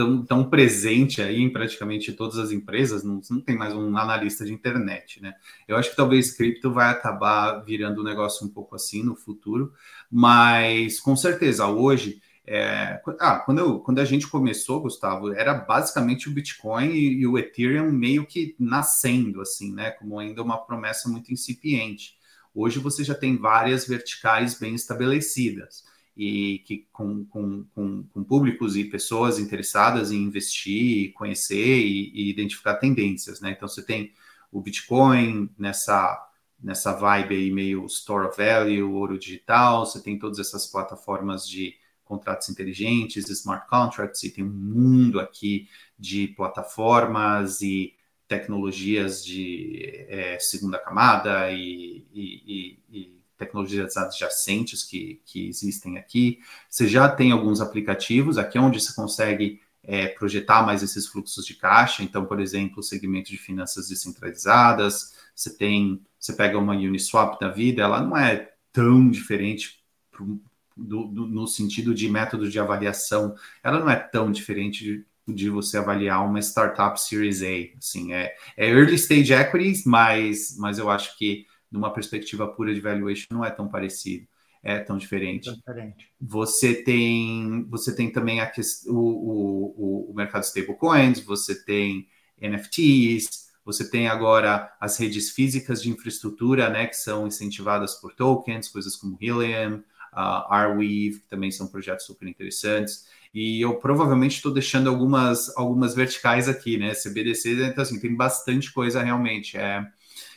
tão, 0.00 0.24
tão 0.24 0.48
presente 0.48 1.20
aí 1.20 1.42
em 1.42 1.52
praticamente 1.52 2.14
todas 2.14 2.38
as 2.38 2.50
empresas, 2.52 3.04
não, 3.04 3.20
não 3.30 3.40
tem 3.40 3.54
mais 3.54 3.74
um 3.74 3.94
analista 3.98 4.46
de 4.46 4.52
internet, 4.52 5.20
né? 5.20 5.34
Eu 5.68 5.76
acho 5.76 5.90
que 5.90 5.96
talvez 5.96 6.32
cripto 6.32 6.72
vai 6.72 6.88
acabar 6.88 7.58
virando 7.60 8.00
um 8.00 8.04
negócio 8.04 8.46
um 8.46 8.48
pouco 8.48 8.74
assim 8.74 9.02
no 9.02 9.14
futuro, 9.14 9.74
mas 10.10 10.98
com 10.98 11.14
certeza 11.14 11.66
hoje. 11.66 12.22
É, 12.46 13.00
ah, 13.20 13.40
quando, 13.44 13.58
eu, 13.58 13.78
quando 13.78 13.98
a 14.00 14.04
gente 14.04 14.26
começou, 14.26 14.80
Gustavo, 14.80 15.32
era 15.32 15.52
basicamente 15.54 16.28
o 16.28 16.32
Bitcoin 16.32 16.88
e, 16.88 17.20
e 17.20 17.26
o 17.26 17.38
Ethereum 17.38 17.92
meio 17.92 18.26
que 18.26 18.56
nascendo, 18.58 19.42
assim, 19.42 19.72
né? 19.72 19.90
Como 19.90 20.18
ainda 20.18 20.42
uma 20.42 20.56
promessa 20.56 21.08
muito 21.10 21.30
incipiente. 21.30 22.16
Hoje 22.54 22.78
você 22.78 23.04
já 23.04 23.14
tem 23.14 23.36
várias 23.36 23.86
verticais 23.86 24.58
bem 24.58 24.74
estabelecidas 24.74 25.84
e 26.16 26.58
que 26.66 26.88
com, 26.92 27.24
com, 27.24 27.64
com, 27.74 28.02
com, 28.04 28.24
públicos 28.24 28.76
e 28.76 28.84
pessoas 28.84 29.38
interessadas 29.38 30.12
em 30.12 30.22
investir, 30.22 31.12
conhecer 31.12 31.78
e, 31.78 32.10
e, 32.12 32.30
identificar 32.30 32.74
tendências, 32.76 33.40
né? 33.40 33.52
Então 33.52 33.68
você 33.68 33.82
tem 33.82 34.12
o 34.52 34.60
Bitcoin 34.60 35.48
nessa 35.58 36.26
nessa 36.62 36.92
vibe 36.92 37.34
aí 37.34 37.50
meio 37.50 37.86
store 37.86 38.26
of 38.28 38.36
value, 38.36 38.82
ouro 38.82 39.18
digital, 39.18 39.86
você 39.86 40.02
tem 40.02 40.18
todas 40.18 40.38
essas 40.38 40.66
plataformas 40.66 41.48
de 41.48 41.74
contratos 42.04 42.50
inteligentes, 42.50 43.30
smart 43.30 43.66
contracts, 43.68 44.22
e 44.24 44.30
tem 44.30 44.44
um 44.44 44.52
mundo 44.52 45.20
aqui 45.20 45.68
de 45.98 46.28
plataformas 46.28 47.62
e 47.62 47.94
tecnologias 48.28 49.24
de 49.24 50.06
é, 50.08 50.38
segunda 50.38 50.78
camada 50.78 51.50
e, 51.50 52.04
e, 52.12 52.78
e 52.90 53.19
tecnologias 53.40 53.96
adjacentes 53.96 54.84
que, 54.84 55.20
que 55.24 55.48
existem 55.48 55.96
aqui. 55.96 56.38
Você 56.68 56.86
já 56.86 57.08
tem 57.08 57.32
alguns 57.32 57.60
aplicativos, 57.60 58.36
aqui 58.36 58.58
é 58.58 58.60
onde 58.60 58.78
você 58.78 58.94
consegue 58.94 59.60
é, 59.82 60.08
projetar 60.08 60.62
mais 60.64 60.82
esses 60.82 61.06
fluxos 61.06 61.46
de 61.46 61.54
caixa. 61.54 62.02
Então, 62.02 62.26
por 62.26 62.38
exemplo, 62.38 62.80
o 62.80 62.82
segmento 62.82 63.30
de 63.30 63.38
finanças 63.38 63.88
descentralizadas, 63.88 65.14
você 65.34 65.56
tem, 65.56 66.02
você 66.18 66.34
pega 66.34 66.58
uma 66.58 66.74
Uniswap 66.74 67.40
da 67.40 67.48
vida, 67.48 67.82
ela 67.82 68.02
não 68.02 68.16
é 68.16 68.52
tão 68.72 69.10
diferente 69.10 69.82
pro, 70.10 70.38
do, 70.76 71.06
do, 71.06 71.26
no 71.26 71.46
sentido 71.46 71.94
de 71.94 72.08
método 72.08 72.48
de 72.48 72.60
avaliação, 72.60 73.34
ela 73.62 73.80
não 73.80 73.88
é 73.88 73.96
tão 73.96 74.30
diferente 74.30 74.84
de, 74.84 75.06
de 75.26 75.48
você 75.48 75.78
avaliar 75.78 76.24
uma 76.26 76.40
startup 76.40 77.00
Series 77.00 77.42
A. 77.42 77.78
Assim, 77.78 78.12
é, 78.12 78.34
é 78.56 78.68
early 78.68 78.96
stage 78.96 79.32
equities, 79.32 79.84
mas, 79.86 80.56
mas 80.58 80.78
eu 80.78 80.90
acho 80.90 81.16
que 81.16 81.46
numa 81.70 81.92
perspectiva 81.92 82.48
pura 82.48 82.74
de 82.74 82.80
valuation, 82.80 83.26
não 83.30 83.44
é 83.44 83.50
tão 83.50 83.68
parecido, 83.68 84.26
é 84.62 84.78
tão 84.78 84.96
diferente. 84.96 85.52
diferente. 85.54 86.10
Você 86.20 86.82
tem, 86.82 87.64
você 87.68 87.94
tem 87.94 88.10
também 88.10 88.40
a, 88.40 88.50
o, 88.86 88.92
o, 88.94 90.10
o 90.10 90.14
mercado 90.14 90.42
de 90.42 90.48
stablecoins, 90.48 91.20
você 91.20 91.64
tem 91.64 92.08
NFTs, 92.40 93.50
você 93.64 93.88
tem 93.88 94.08
agora 94.08 94.74
as 94.80 94.98
redes 94.98 95.30
físicas 95.30 95.82
de 95.82 95.90
infraestrutura, 95.90 96.68
né, 96.70 96.86
que 96.86 96.96
são 96.96 97.26
incentivadas 97.26 97.94
por 97.94 98.14
tokens, 98.14 98.68
coisas 98.68 98.96
como 98.96 99.16
Helium, 99.20 99.82
uh, 100.12 100.52
Arweave, 100.52 101.20
que 101.20 101.28
também 101.28 101.50
são 101.50 101.66
projetos 101.66 102.06
super 102.06 102.26
interessantes. 102.28 103.06
E 103.32 103.60
eu 103.60 103.76
provavelmente 103.76 104.36
estou 104.36 104.52
deixando 104.52 104.88
algumas, 104.88 105.56
algumas 105.56 105.94
verticais 105.94 106.48
aqui, 106.48 106.76
né? 106.76 106.94
CBDC, 106.94 107.68
então 107.68 107.82
assim, 107.82 108.00
tem 108.00 108.14
bastante 108.14 108.72
coisa 108.72 109.02
realmente. 109.02 109.56
É, 109.56 109.86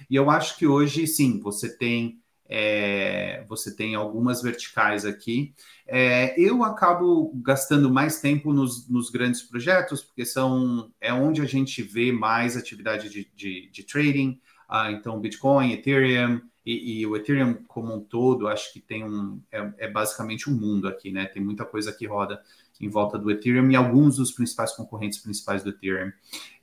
e 0.09 0.15
eu 0.15 0.29
acho 0.29 0.57
que 0.57 0.67
hoje, 0.67 1.07
sim, 1.07 1.39
você 1.39 1.75
tem 1.75 2.19
é, 2.55 3.43
você 3.47 3.75
tem 3.75 3.95
algumas 3.95 4.41
verticais 4.41 5.05
aqui. 5.05 5.55
É, 5.87 6.39
eu 6.39 6.63
acabo 6.63 7.31
gastando 7.41 7.91
mais 7.91 8.21
tempo 8.21 8.53
nos, 8.53 8.87
nos, 8.87 9.09
grandes 9.09 9.41
projetos, 9.41 10.03
porque 10.03 10.25
são 10.25 10.91
é 11.01 11.11
onde 11.11 11.41
a 11.41 11.45
gente 11.45 11.81
vê 11.81 12.11
mais 12.11 12.55
atividade 12.55 13.09
de, 13.09 13.31
de, 13.35 13.69
de 13.71 13.83
trading. 13.83 14.39
Ah, 14.69 14.91
então, 14.91 15.19
Bitcoin, 15.19 15.71
Ethereum 15.71 16.41
e, 16.65 16.99
e, 16.99 17.05
o 17.07 17.15
Ethereum 17.15 17.55
como 17.67 17.93
um 17.93 17.99
todo, 17.99 18.47
acho 18.47 18.71
que 18.71 18.79
tem 18.79 19.03
um 19.03 19.41
é, 19.51 19.73
é, 19.79 19.87
basicamente 19.87 20.49
um 20.49 20.53
mundo 20.53 20.87
aqui, 20.87 21.11
né? 21.11 21.25
Tem 21.25 21.43
muita 21.43 21.65
coisa 21.65 21.91
que 21.91 22.05
roda 22.05 22.41
em 22.83 22.89
volta 22.89 23.17
do 23.17 23.31
Ethereum 23.31 23.69
e 23.71 23.75
alguns 23.75 24.17
dos 24.17 24.31
principais 24.31 24.71
concorrentes 24.73 25.19
principais 25.19 25.63
do 25.63 25.69
Ethereum. 25.69 26.11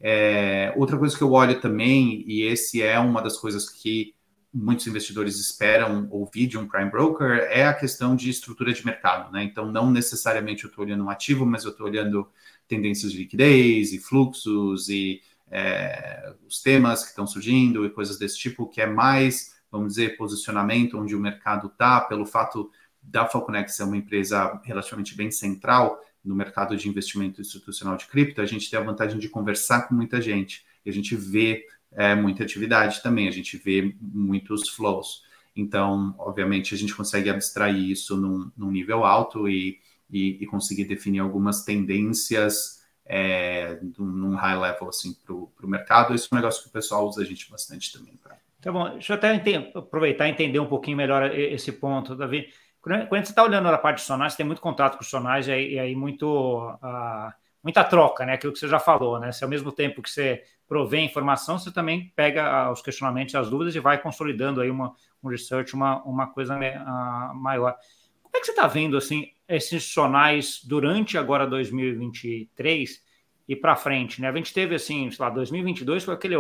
É, 0.01 0.73
outra 0.77 0.99
coisa 0.99 1.17
que 1.17 1.23
eu 1.23 1.33
olho 1.33 1.61
também, 1.61 2.25
e 2.27 2.43
esse 2.43 2.83
é 2.83 2.99
uma 2.99 3.23
das 3.23 3.37
coisas 3.37 3.69
que 3.69 4.15
muitos 4.53 4.87
investidores 4.87 5.39
esperam 5.39 6.09
ouvir 6.11 6.47
de 6.47 6.59
um 6.59 6.67
prime 6.67 6.91
broker 6.91 7.49
é 7.51 7.67
a 7.67 7.75
questão 7.75 8.17
de 8.17 8.29
estrutura 8.29 8.73
de 8.73 8.85
mercado, 8.85 9.33
né? 9.33 9.45
Então, 9.45 9.71
não 9.71 9.91
necessariamente 9.91 10.65
eu 10.65 10.71
estou 10.71 10.85
olhando 10.85 11.05
um 11.05 11.11
ativo, 11.11 11.47
mas 11.47 11.65
eu 11.65 11.71
estou 11.71 11.87
olhando 11.87 12.29
tendências 12.67 13.13
de 13.13 13.19
liquidez 13.19 13.93
e 13.93 13.99
fluxos 13.99 14.89
e 14.89 15.23
é, 15.51 16.35
os 16.47 16.61
temas 16.61 17.03
que 17.03 17.11
estão 17.11 17.27
surgindo 17.27 17.85
e 17.85 17.91
coisas 17.91 18.19
desse 18.19 18.39
tipo, 18.39 18.69
que 18.69 18.81
é 18.81 18.87
mais, 18.87 19.55
vamos 19.71 19.95
dizer, 19.95 20.17
posicionamento 20.17 20.99
onde 20.99 21.15
o 21.15 21.21
mercado 21.21 21.69
está, 21.69 22.01
pelo 22.01 22.27
fato 22.27 22.71
da 23.03 23.27
Falconex 23.27 23.75
ser 23.75 23.85
uma 23.85 23.97
empresa 23.97 24.61
relativamente 24.65 25.17
bem 25.17 25.31
central 25.31 26.01
no 26.25 26.35
mercado 26.35 26.77
de 26.77 26.89
investimento 26.89 27.41
institucional 27.41 27.97
de 27.97 28.07
cripto, 28.07 28.41
a 28.41 28.47
gente 28.47 28.71
tem 28.71 28.79
a 28.79 28.83
vantagem 28.83 29.19
de 29.19 29.29
conversar 29.29 29.89
com 29.89 29.95
muita 29.95 30.21
gente 30.21 30.65
e 30.85 30.91
a 30.91 30.93
gente 30.93 31.15
vê 31.17 31.65
é, 31.93 32.15
muita 32.15 32.43
atividade 32.43 33.03
também, 33.03 33.29
a 33.29 33.33
gente 33.33 33.57
vê 33.57 33.95
muitos 34.01 34.69
flows. 34.69 35.23
Então, 35.55 36.15
obviamente, 36.19 36.75
a 36.75 36.79
gente 36.79 36.95
consegue 36.95 37.29
abstrair 37.29 37.91
isso 37.91 38.17
num, 38.17 38.51
num 38.57 38.71
nível 38.71 39.05
alto 39.05 39.49
e, 39.49 39.79
e, 40.09 40.39
e, 40.43 40.47
conseguir 40.47 40.85
definir 40.85 41.19
algumas 41.19 41.65
tendências 41.65 42.81
é, 43.05 43.79
num 43.99 44.37
high 44.37 44.59
level 44.59 44.89
assim, 44.89 45.15
para 45.25 45.35
o 45.35 45.51
mercado. 45.65 46.15
Isso 46.15 46.29
é 46.31 46.35
um 46.35 46.39
negócio 46.39 46.63
que 46.63 46.69
o 46.69 46.73
pessoal 46.73 47.09
usa 47.09 47.23
a 47.23 47.25
gente 47.25 47.51
bastante 47.51 47.93
também. 47.93 48.17
Pra... 48.23 48.37
Tá 48.61 48.71
bom, 48.71 48.91
deixa 48.91 49.15
eu 49.15 49.17
até 49.17 49.35
aproveitar 49.75 50.29
e 50.29 50.31
entender 50.31 50.61
um 50.61 50.69
pouquinho 50.69 50.97
melhor 50.97 51.35
esse 51.35 51.73
ponto, 51.73 52.15
Davi. 52.15 52.49
Quando 52.81 53.09
você 53.09 53.33
está 53.33 53.43
olhando 53.43 53.71
na 53.71 53.77
parte 53.77 53.99
de 53.99 54.05
sonais, 54.05 54.35
tem 54.35 54.47
muito 54.47 54.63
contato 54.63 54.97
com 54.97 55.03
os 55.03 55.11
sonais 55.11 55.47
e 55.47 55.53
aí, 55.53 55.75
e 55.75 55.79
aí 55.79 55.95
muito, 55.95 56.27
uh, 56.27 57.33
muita 57.63 57.85
troca, 57.85 58.25
né? 58.25 58.35
Aquilo 58.35 58.53
que 58.53 58.59
você 58.59 58.69
já 58.69 58.81
falou, 58.81 59.19
né? 59.21 59.33
Se 59.33 59.45
ao 59.45 59.51
mesmo 59.51 59.71
tempo 59.71 60.01
que 60.01 60.09
você 60.09 60.43
provê 60.67 61.01
informação, 61.01 61.59
você 61.59 61.71
também 61.71 62.11
pega 62.17 62.71
os 62.71 62.81
questionamentos, 62.81 63.35
as 63.35 63.51
dúvidas 63.51 63.75
e 63.75 63.81
vai 63.81 64.01
consolidando 64.01 64.63
aí 64.63 64.71
uma, 64.71 64.95
um 65.23 65.29
research, 65.29 65.75
uma, 65.75 66.03
uma 66.05 66.27
coisa 66.29 66.57
uh, 66.57 67.35
maior. 67.35 67.77
Como 68.23 68.37
é 68.37 68.41
que 68.41 68.47
você 68.47 68.53
está 68.53 68.67
vendo 68.67 68.97
assim 68.97 69.31
esses 69.47 69.85
sonais 69.93 70.61
durante 70.65 71.19
agora 71.19 71.47
2023 71.47 73.03
e 73.47 73.57
para 73.57 73.77
frente, 73.77 74.23
né? 74.23 74.29
A 74.29 74.33
gente 74.33 74.55
teve 74.55 74.77
assim, 74.77 75.11
sei 75.11 75.23
lá, 75.23 75.29
2022 75.29 76.05
foi 76.05 76.15
aquele 76.15 76.37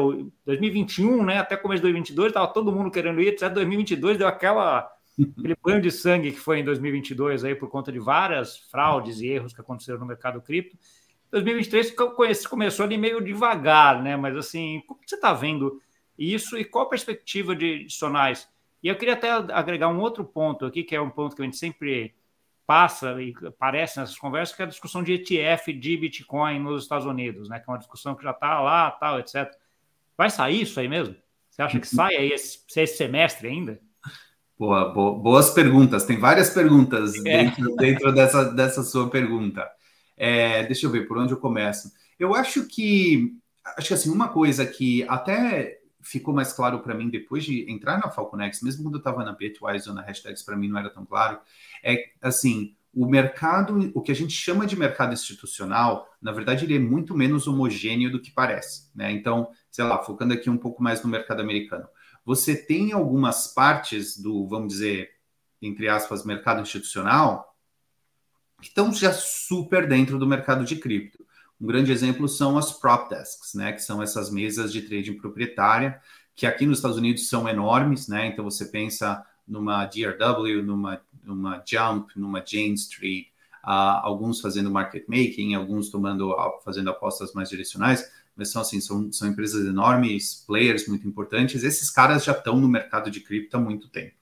2021, 0.46 1.24
né? 1.24 1.38
Até 1.38 1.56
começo 1.56 1.80
de 1.80 1.82
2022 1.82 2.28
estava 2.28 2.46
todo 2.46 2.72
mundo 2.72 2.90
querendo 2.90 3.20
ir, 3.20 3.28
etc. 3.28 3.52
2022 3.52 4.16
deu 4.16 4.28
aquela 4.28 4.88
aquele 5.22 5.56
banho 5.62 5.80
de 5.80 5.90
sangue 5.90 6.32
que 6.32 6.38
foi 6.38 6.60
em 6.60 6.64
2022 6.64 7.44
aí 7.44 7.54
por 7.54 7.68
conta 7.68 7.90
de 7.90 7.98
várias 7.98 8.58
fraudes 8.70 9.20
e 9.20 9.28
erros 9.28 9.52
que 9.52 9.60
aconteceram 9.60 9.98
no 9.98 10.06
mercado 10.06 10.40
cripto. 10.40 10.76
2023 11.30 11.94
começou 12.48 12.84
ali 12.84 12.98
meio 12.98 13.22
devagar, 13.22 14.02
né? 14.02 14.16
Mas 14.16 14.36
assim, 14.36 14.82
como 14.86 15.00
você 15.04 15.14
está 15.14 15.32
vendo 15.32 15.80
isso 16.18 16.58
e 16.58 16.64
qual 16.64 16.86
a 16.86 16.88
perspectiva 16.88 17.54
de, 17.54 17.86
Sonais? 17.88 18.48
E 18.82 18.88
eu 18.88 18.96
queria 18.96 19.14
até 19.14 19.30
agregar 19.30 19.88
um 19.88 20.00
outro 20.00 20.24
ponto 20.24 20.66
aqui, 20.66 20.82
que 20.82 20.96
é 20.96 21.00
um 21.00 21.10
ponto 21.10 21.36
que 21.36 21.42
a 21.42 21.44
gente 21.44 21.56
sempre 21.56 22.14
passa 22.66 23.20
e 23.20 23.34
aparece 23.46 23.98
nessas 23.98 24.18
conversas, 24.18 24.54
que 24.54 24.62
é 24.62 24.64
a 24.64 24.68
discussão 24.68 25.02
de 25.02 25.12
ETF 25.14 25.72
de 25.72 25.96
Bitcoin 25.96 26.58
nos 26.60 26.84
Estados 26.84 27.06
Unidos, 27.06 27.48
né? 27.48 27.58
Que 27.58 27.68
é 27.68 27.72
uma 27.72 27.78
discussão 27.78 28.14
que 28.14 28.22
já 28.22 28.30
está 28.30 28.60
lá, 28.60 28.90
tal, 28.90 29.18
etc. 29.18 29.50
Vai 30.16 30.30
sair 30.30 30.62
isso 30.62 30.78
aí 30.80 30.88
mesmo? 30.88 31.16
Você 31.48 31.62
acha 31.62 31.80
que 31.80 31.86
sai 31.86 32.16
aí 32.16 32.30
esse, 32.30 32.60
esse 32.76 32.96
semestre 32.96 33.48
ainda? 33.48 33.80
Boa, 34.60 34.92
boas 34.92 35.48
perguntas. 35.48 36.04
Tem 36.04 36.18
várias 36.18 36.50
perguntas 36.50 37.14
é. 37.24 37.44
dentro, 37.44 37.76
dentro 37.76 38.12
dessa, 38.12 38.44
dessa 38.44 38.82
sua 38.82 39.08
pergunta. 39.08 39.66
É, 40.14 40.64
deixa 40.64 40.84
eu 40.84 40.90
ver 40.90 41.08
por 41.08 41.16
onde 41.16 41.32
eu 41.32 41.38
começo. 41.38 41.90
Eu 42.18 42.34
acho 42.34 42.66
que 42.66 43.38
acho 43.64 43.88
que 43.88 43.94
assim 43.94 44.10
uma 44.10 44.28
coisa 44.28 44.66
que 44.66 45.02
até 45.08 45.78
ficou 46.02 46.34
mais 46.34 46.52
claro 46.52 46.80
para 46.80 46.94
mim 46.94 47.08
depois 47.08 47.42
de 47.42 47.72
entrar 47.72 47.98
na 47.98 48.10
Falconex, 48.10 48.60
mesmo 48.60 48.82
quando 48.82 48.96
eu 48.96 48.98
estava 48.98 49.24
na 49.24 49.32
Bitwise 49.32 49.88
ou 49.88 49.94
na 49.94 50.02
Hashtags, 50.02 50.42
para 50.42 50.58
mim 50.58 50.68
não 50.68 50.78
era 50.78 50.90
tão 50.90 51.06
claro, 51.06 51.38
é 51.82 52.10
assim, 52.20 52.74
o 52.94 53.06
mercado, 53.06 53.90
o 53.94 54.02
que 54.02 54.12
a 54.12 54.14
gente 54.14 54.34
chama 54.34 54.66
de 54.66 54.78
mercado 54.78 55.14
institucional, 55.14 56.06
na 56.20 56.32
verdade 56.32 56.66
ele 56.66 56.76
é 56.76 56.78
muito 56.78 57.16
menos 57.16 57.46
homogêneo 57.46 58.12
do 58.12 58.20
que 58.20 58.30
parece, 58.30 58.90
né? 58.94 59.10
Então, 59.10 59.48
sei 59.70 59.86
lá, 59.86 60.02
focando 60.02 60.34
aqui 60.34 60.50
um 60.50 60.58
pouco 60.58 60.82
mais 60.82 61.02
no 61.02 61.08
mercado 61.08 61.40
americano. 61.40 61.88
Você 62.24 62.56
tem 62.56 62.92
algumas 62.92 63.48
partes 63.48 64.16
do, 64.16 64.46
vamos 64.46 64.74
dizer, 64.74 65.10
entre 65.60 65.88
aspas, 65.88 66.24
mercado 66.24 66.60
institucional, 66.60 67.56
que 68.60 68.68
estão 68.68 68.92
já 68.92 69.12
super 69.12 69.88
dentro 69.88 70.18
do 70.18 70.26
mercado 70.26 70.64
de 70.64 70.76
cripto. 70.76 71.24
Um 71.60 71.66
grande 71.66 71.92
exemplo 71.92 72.28
são 72.28 72.56
as 72.56 72.72
prop 72.72 73.10
desks, 73.10 73.54
né, 73.54 73.72
que 73.72 73.82
são 73.82 74.02
essas 74.02 74.30
mesas 74.30 74.72
de 74.72 74.82
trading 74.82 75.14
proprietária, 75.14 76.00
que 76.34 76.46
aqui 76.46 76.64
nos 76.64 76.78
Estados 76.78 76.96
Unidos 76.96 77.28
são 77.28 77.46
enormes, 77.48 78.08
né? 78.08 78.26
Então 78.26 78.44
você 78.44 78.64
pensa 78.64 79.22
numa 79.46 79.84
DRW, 79.84 80.62
numa, 80.62 81.02
numa 81.22 81.62
Jump, 81.66 82.18
numa 82.18 82.42
Jane 82.44 82.74
Street, 82.74 83.26
uh, 83.64 84.00
alguns 84.02 84.40
fazendo 84.40 84.70
market 84.70 85.04
making, 85.06 85.54
alguns 85.54 85.90
tomando 85.90 86.34
fazendo 86.64 86.88
apostas 86.88 87.34
mais 87.34 87.50
direcionais, 87.50 88.10
mas 88.40 88.50
são 88.50 88.62
assim, 88.62 88.80
são, 88.80 89.12
são 89.12 89.28
empresas 89.28 89.66
enormes, 89.66 90.42
players 90.46 90.88
muito 90.88 91.06
importantes. 91.06 91.62
Esses 91.62 91.90
caras 91.90 92.24
já 92.24 92.32
estão 92.32 92.58
no 92.58 92.66
mercado 92.66 93.10
de 93.10 93.20
cripto 93.20 93.58
há 93.58 93.60
muito 93.60 93.86
tempo. 93.90 94.14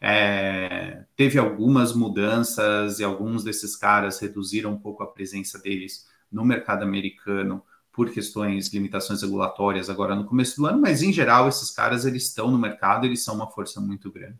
É, 0.00 1.04
teve 1.16 1.36
algumas 1.36 1.92
mudanças 1.92 3.00
e 3.00 3.04
alguns 3.04 3.42
desses 3.42 3.74
caras 3.74 4.20
reduziram 4.20 4.72
um 4.72 4.78
pouco 4.78 5.02
a 5.02 5.06
presença 5.06 5.58
deles 5.58 6.06
no 6.30 6.44
mercado 6.44 6.84
americano 6.84 7.60
por 7.90 8.10
questões, 8.10 8.72
limitações 8.72 9.22
regulatórias 9.22 9.90
agora 9.90 10.14
no 10.14 10.26
começo 10.26 10.56
do 10.56 10.66
ano, 10.66 10.80
mas 10.80 11.02
em 11.02 11.12
geral 11.12 11.48
esses 11.48 11.72
caras 11.72 12.04
eles 12.06 12.24
estão 12.24 12.50
no 12.52 12.58
mercado, 12.58 13.04
eles 13.04 13.24
são 13.24 13.34
uma 13.34 13.50
força 13.50 13.80
muito 13.80 14.12
grande. 14.12 14.38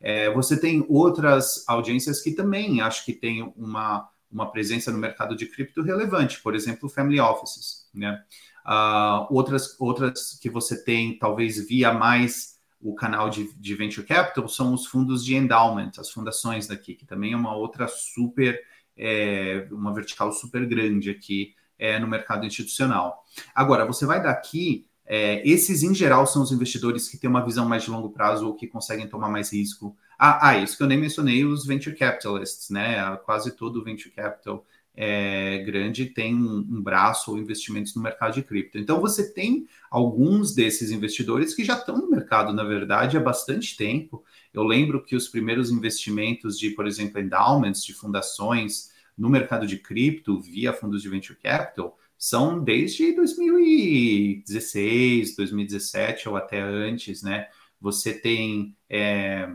É, 0.00 0.28
você 0.30 0.58
tem 0.58 0.84
outras 0.88 1.64
audiências 1.68 2.20
que 2.20 2.32
também 2.32 2.80
acho 2.80 3.04
que 3.04 3.12
tem 3.12 3.42
uma, 3.56 4.08
uma 4.30 4.50
presença 4.50 4.90
no 4.90 4.98
mercado 4.98 5.36
de 5.36 5.46
cripto 5.46 5.82
relevante, 5.82 6.40
por 6.42 6.54
exemplo, 6.54 6.88
family 6.88 7.20
offices, 7.20 7.88
né? 7.94 8.22
Uh, 8.66 9.26
outras, 9.30 9.78
outras 9.78 10.36
que 10.42 10.50
você 10.50 10.82
tem, 10.82 11.16
talvez 11.16 11.64
via 11.68 11.92
mais 11.92 12.56
o 12.80 12.94
canal 12.94 13.30
de, 13.30 13.54
de 13.54 13.74
venture 13.76 14.04
capital 14.04 14.48
são 14.48 14.74
os 14.74 14.86
fundos 14.86 15.24
de 15.24 15.36
endowment, 15.36 15.92
as 15.98 16.10
fundações 16.10 16.66
daqui, 16.66 16.94
que 16.94 17.06
também 17.06 17.32
é 17.32 17.36
uma 17.36 17.54
outra 17.54 17.86
super, 17.86 18.60
é, 18.96 19.68
uma 19.70 19.94
vertical 19.94 20.32
super 20.32 20.66
grande 20.66 21.10
aqui 21.10 21.54
é, 21.78 21.98
no 21.98 22.08
mercado 22.08 22.44
institucional. 22.44 23.24
Agora, 23.54 23.86
você 23.86 24.04
vai 24.04 24.20
daqui, 24.20 24.86
é, 25.04 25.46
esses 25.48 25.84
em 25.84 25.94
geral 25.94 26.26
são 26.26 26.42
os 26.42 26.50
investidores 26.50 27.08
que 27.08 27.16
têm 27.16 27.30
uma 27.30 27.44
visão 27.44 27.68
mais 27.68 27.84
de 27.84 27.90
longo 27.90 28.10
prazo 28.10 28.48
ou 28.48 28.54
que 28.54 28.66
conseguem 28.66 29.08
tomar 29.08 29.28
mais 29.28 29.52
risco. 29.52 29.96
Ah, 30.18 30.48
ah 30.48 30.58
isso 30.58 30.76
que 30.76 30.82
eu 30.82 30.88
nem 30.88 30.98
mencionei, 30.98 31.44
os 31.44 31.64
venture 31.64 31.94
capitalists, 31.94 32.70
né? 32.70 33.16
Quase 33.24 33.52
todo 33.52 33.84
venture 33.84 34.10
capital 34.10 34.64
é, 34.96 35.58
grande 35.58 36.06
tem 36.06 36.34
um, 36.34 36.80
braço 36.80 37.30
ou 37.30 37.38
investimentos 37.38 37.94
no 37.94 38.02
mercado 38.02 38.34
de 38.34 38.42
cripto. 38.42 38.78
Então, 38.78 38.98
você 39.00 39.32
tem 39.32 39.68
alguns 39.90 40.54
desses 40.54 40.90
investidores 40.90 41.54
que 41.54 41.62
já 41.62 41.74
estão 41.74 41.98
no 41.98 42.10
mercado, 42.10 42.54
na 42.54 42.64
verdade, 42.64 43.16
há 43.16 43.20
bastante 43.20 43.76
tempo. 43.76 44.24
Eu 44.54 44.62
lembro 44.62 45.04
que 45.04 45.14
os 45.14 45.28
primeiros 45.28 45.70
investimentos 45.70 46.58
de, 46.58 46.70
por 46.70 46.86
exemplo, 46.86 47.20
endowments, 47.20 47.84
de 47.84 47.92
fundações 47.92 48.90
no 49.16 49.28
mercado 49.28 49.66
de 49.66 49.78
cripto 49.78 50.40
via 50.40 50.72
fundos 50.72 51.02
de 51.02 51.10
venture 51.10 51.38
capital, 51.38 51.98
são 52.18 52.64
desde 52.64 53.14
2016, 53.14 55.36
2017 55.36 56.28
ou 56.28 56.36
até 56.36 56.60
antes, 56.60 57.22
né? 57.22 57.48
Você 57.80 58.12
tem 58.14 58.74
é, 58.88 59.48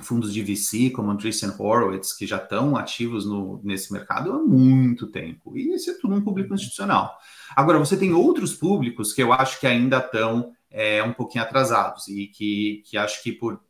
fundos 0.00 0.32
de 0.32 0.42
VC 0.42 0.90
como 0.90 1.10
Andreessen 1.10 1.52
Horowitz, 1.58 2.12
que 2.12 2.26
já 2.26 2.36
estão 2.36 2.76
ativos 2.76 3.26
no, 3.26 3.60
nesse 3.62 3.92
mercado 3.92 4.32
há 4.32 4.38
muito 4.38 5.06
tempo. 5.06 5.56
E 5.56 5.72
esse 5.72 5.90
é 5.90 5.94
tudo 5.94 6.14
um 6.14 6.20
público 6.20 6.54
institucional. 6.54 7.16
Agora, 7.54 7.78
você 7.78 7.96
tem 7.96 8.12
outros 8.12 8.54
públicos 8.54 9.12
que 9.12 9.22
eu 9.22 9.32
acho 9.32 9.58
que 9.60 9.66
ainda 9.66 9.98
estão 9.98 10.52
é, 10.70 11.02
um 11.02 11.12
pouquinho 11.12 11.44
atrasados 11.44 12.08
e 12.08 12.26
que, 12.28 12.82
que 12.86 12.96
acho 12.96 13.22
que 13.22 13.32
por 13.32 13.60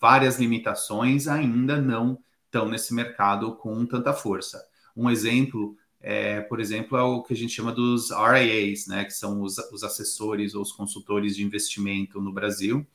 várias 0.00 0.38
limitações 0.38 1.28
ainda 1.28 1.80
não 1.80 2.18
estão 2.46 2.68
nesse 2.68 2.94
mercado 2.94 3.56
com 3.56 3.84
tanta 3.86 4.12
força. 4.12 4.62
Um 4.96 5.10
exemplo, 5.10 5.76
é, 6.00 6.40
por 6.40 6.60
exemplo, 6.60 6.96
é 6.96 7.02
o 7.02 7.22
que 7.22 7.32
a 7.32 7.36
gente 7.36 7.52
chama 7.52 7.72
dos 7.72 8.10
RIAs, 8.10 8.86
né, 8.86 9.04
que 9.04 9.12
são 9.12 9.42
os, 9.42 9.58
os 9.72 9.82
assessores 9.82 10.54
ou 10.54 10.62
os 10.62 10.72
consultores 10.72 11.36
de 11.36 11.42
investimento 11.42 12.20
no 12.20 12.32
Brasil, 12.32 12.86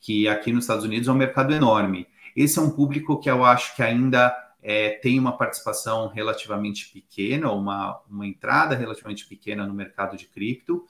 que 0.00 0.26
aqui 0.26 0.52
nos 0.52 0.64
Estados 0.64 0.84
Unidos 0.84 1.08
é 1.08 1.12
um 1.12 1.16
mercado 1.16 1.52
enorme. 1.52 2.06
Esse 2.34 2.58
é 2.58 2.62
um 2.62 2.70
público 2.70 3.18
que 3.18 3.30
eu 3.30 3.44
acho 3.44 3.74
que 3.76 3.82
ainda 3.82 4.34
é, 4.62 4.90
tem 4.90 5.18
uma 5.18 5.36
participação 5.36 6.08
relativamente 6.08 6.90
pequena, 6.92 7.50
uma, 7.52 8.00
uma 8.08 8.26
entrada 8.26 8.74
relativamente 8.74 9.26
pequena 9.26 9.66
no 9.66 9.74
mercado 9.74 10.16
de 10.16 10.26
cripto, 10.26 10.84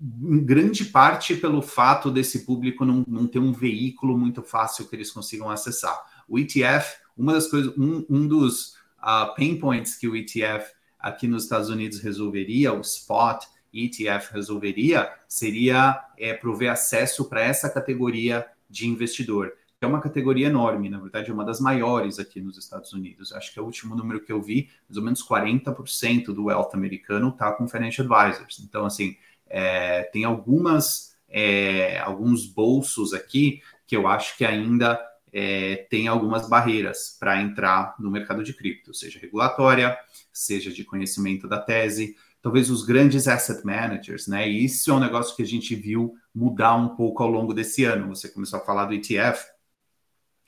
em 0.00 0.44
grande 0.44 0.84
parte 0.86 1.36
pelo 1.36 1.62
fato 1.62 2.10
desse 2.10 2.44
público 2.44 2.84
não, 2.84 3.04
não 3.06 3.26
ter 3.26 3.38
um 3.38 3.52
veículo 3.52 4.18
muito 4.18 4.42
fácil 4.42 4.88
que 4.88 4.96
eles 4.96 5.12
consigam 5.12 5.48
acessar. 5.48 5.96
O 6.28 6.38
ETF, 6.38 6.96
uma 7.16 7.32
das 7.32 7.46
coisas, 7.46 7.72
um, 7.78 8.04
um 8.10 8.26
dos 8.26 8.74
uh, 8.98 9.34
pain 9.36 9.58
points 9.58 9.96
que 9.96 10.08
o 10.08 10.16
ETF 10.16 10.72
aqui 10.98 11.28
nos 11.28 11.44
Estados 11.44 11.68
Unidos 11.68 12.00
resolveria, 12.00 12.72
o 12.72 12.80
spot 12.80 13.44
ETF 13.72 14.32
resolveria, 14.32 15.12
seria 15.28 16.04
é, 16.18 16.34
prover 16.34 16.70
acesso 16.70 17.28
para 17.28 17.40
essa 17.40 17.70
categoria 17.70 18.46
de 18.68 18.86
investidor 18.86 19.52
é 19.84 19.88
uma 19.88 20.00
categoria 20.00 20.46
enorme, 20.46 20.88
na 20.88 20.98
verdade 20.98 21.30
é 21.30 21.34
uma 21.34 21.44
das 21.44 21.60
maiores 21.60 22.18
aqui 22.18 22.40
nos 22.40 22.56
Estados 22.56 22.92
Unidos. 22.92 23.32
Acho 23.32 23.52
que 23.52 23.58
é 23.58 23.62
o 23.62 23.64
último 23.64 23.94
número 23.94 24.20
que 24.22 24.32
eu 24.32 24.40
vi, 24.40 24.70
mais 24.88 24.96
ou 24.96 25.02
menos 25.02 25.26
40% 25.26 26.26
do 26.26 26.44
wealth 26.44 26.70
americano 26.74 27.28
está 27.28 27.52
com 27.52 27.68
financial 27.68 28.06
advisors. 28.10 28.60
Então, 28.60 28.84
assim, 28.84 29.16
é, 29.46 30.04
tem 30.04 30.24
algumas 30.24 31.16
é, 31.28 31.98
alguns 32.00 32.46
bolsos 32.46 33.14
aqui 33.14 33.62
que 33.86 33.96
eu 33.96 34.06
acho 34.06 34.36
que 34.36 34.44
ainda 34.44 35.00
é, 35.32 35.86
tem 35.90 36.06
algumas 36.06 36.48
barreiras 36.48 37.16
para 37.18 37.40
entrar 37.40 37.94
no 37.98 38.10
mercado 38.10 38.44
de 38.44 38.52
cripto, 38.52 38.92
seja 38.92 39.18
regulatória, 39.18 39.98
seja 40.32 40.70
de 40.70 40.84
conhecimento 40.84 41.48
da 41.48 41.58
tese, 41.58 42.16
talvez 42.42 42.68
os 42.68 42.84
grandes 42.84 43.28
asset 43.28 43.64
managers, 43.64 44.26
né? 44.26 44.48
E 44.48 44.64
isso 44.64 44.90
é 44.90 44.94
um 44.94 45.00
negócio 45.00 45.34
que 45.36 45.42
a 45.42 45.46
gente 45.46 45.74
viu 45.76 46.14
mudar 46.34 46.74
um 46.74 46.88
pouco 46.96 47.22
ao 47.22 47.30
longo 47.30 47.54
desse 47.54 47.84
ano. 47.84 48.08
Você 48.08 48.28
começou 48.28 48.58
a 48.58 48.64
falar 48.64 48.86
do 48.86 48.94
ETF, 48.94 49.46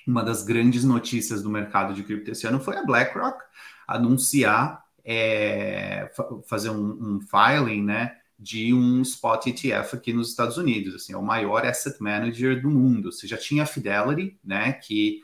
uma 0.07 0.23
das 0.23 0.43
grandes 0.43 0.85
notícias 0.85 1.43
do 1.43 1.49
mercado 1.49 1.95
de 1.95 2.03
cripto 2.03 2.33
esse 2.33 2.47
ano 2.47 2.61
foi 2.61 2.77
a 2.77 2.85
BlackRock 2.85 3.39
anunciar, 3.87 4.83
é, 5.05 6.11
fazer 6.47 6.71
um, 6.71 7.17
um, 7.17 7.21
filing, 7.21 7.83
né, 7.83 8.17
de 8.39 8.75
um 8.75 9.01
spot 9.03 9.47
ETF 9.47 9.97
aqui 9.97 10.13
nos 10.13 10.31
Estados 10.31 10.57
Unidos, 10.57 10.95
assim, 10.95 11.13
é 11.13 11.17
o 11.17 11.23
maior 11.23 11.65
asset 11.65 12.03
manager 12.03 12.61
do 12.61 12.71
mundo. 12.71 13.13
Você 13.13 13.27
já 13.27 13.37
tinha 13.37 13.63
a 13.63 13.67
Fidelity, 13.67 14.39
né, 14.43 14.73
que 14.73 15.21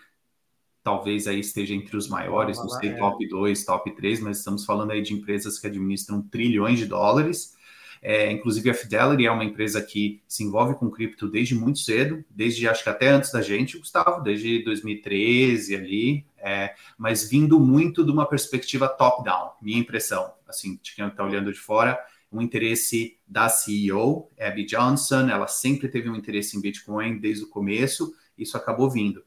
talvez 0.83 1.27
aí 1.27 1.41
esteja 1.41 1.75
entre 1.75 1.97
os 1.97 2.09
maiores, 2.09 2.59
não 2.59 2.69
sei, 2.69 2.91
é. 2.91 2.95
top 2.95 3.29
2, 3.29 3.65
top 3.65 3.91
3, 3.95 4.21
mas 4.21 4.39
estamos 4.39 4.65
falando 4.65 4.93
aí 4.93 5.03
de 5.03 5.13
empresas 5.15 5.59
que 5.59 5.67
administram 5.67 6.23
trilhões 6.23 6.79
de 6.79 6.87
dólares. 6.87 7.59
É, 8.03 8.33
inclusive, 8.33 8.71
a 8.71 8.75
Fidelity 8.75 9.27
é 9.27 9.31
uma 9.31 9.45
empresa 9.45 9.83
que 9.83 10.23
se 10.27 10.43
envolve 10.43 10.75
com 10.75 10.91
cripto 10.91 11.29
desde 11.29 11.55
muito 11.55 11.81
cedo, 11.81 12.25
desde 12.31 12.67
acho 12.67 12.83
que 12.83 12.89
até 12.89 13.09
antes 13.09 13.31
da 13.31 13.43
gente, 13.43 13.79
Gustavo, 13.79 14.23
desde 14.23 14.65
2013 14.65 15.77
ali, 15.77 16.27
é, 16.39 16.75
mas 16.97 17.29
vindo 17.29 17.61
muito 17.61 18.03
de 18.03 18.11
uma 18.11 18.27
perspectiva 18.27 18.89
top-down, 18.89 19.51
minha 19.61 19.79
impressão, 19.79 20.33
assim, 20.49 20.81
de 20.83 20.95
quem 20.95 21.07
está 21.07 21.23
olhando 21.23 21.53
de 21.53 21.59
fora, 21.59 21.99
um 22.33 22.41
interesse 22.41 23.19
da 23.27 23.49
CEO, 23.49 24.31
Abby 24.41 24.65
Johnson, 24.65 25.29
ela 25.29 25.47
sempre 25.47 25.89
teve 25.89 26.09
um 26.09 26.15
interesse 26.15 26.57
em 26.57 26.61
Bitcoin 26.61 27.19
desde 27.19 27.45
o 27.45 27.49
começo, 27.49 28.15
isso 28.39 28.57
acabou 28.57 28.89
vindo. 28.91 29.23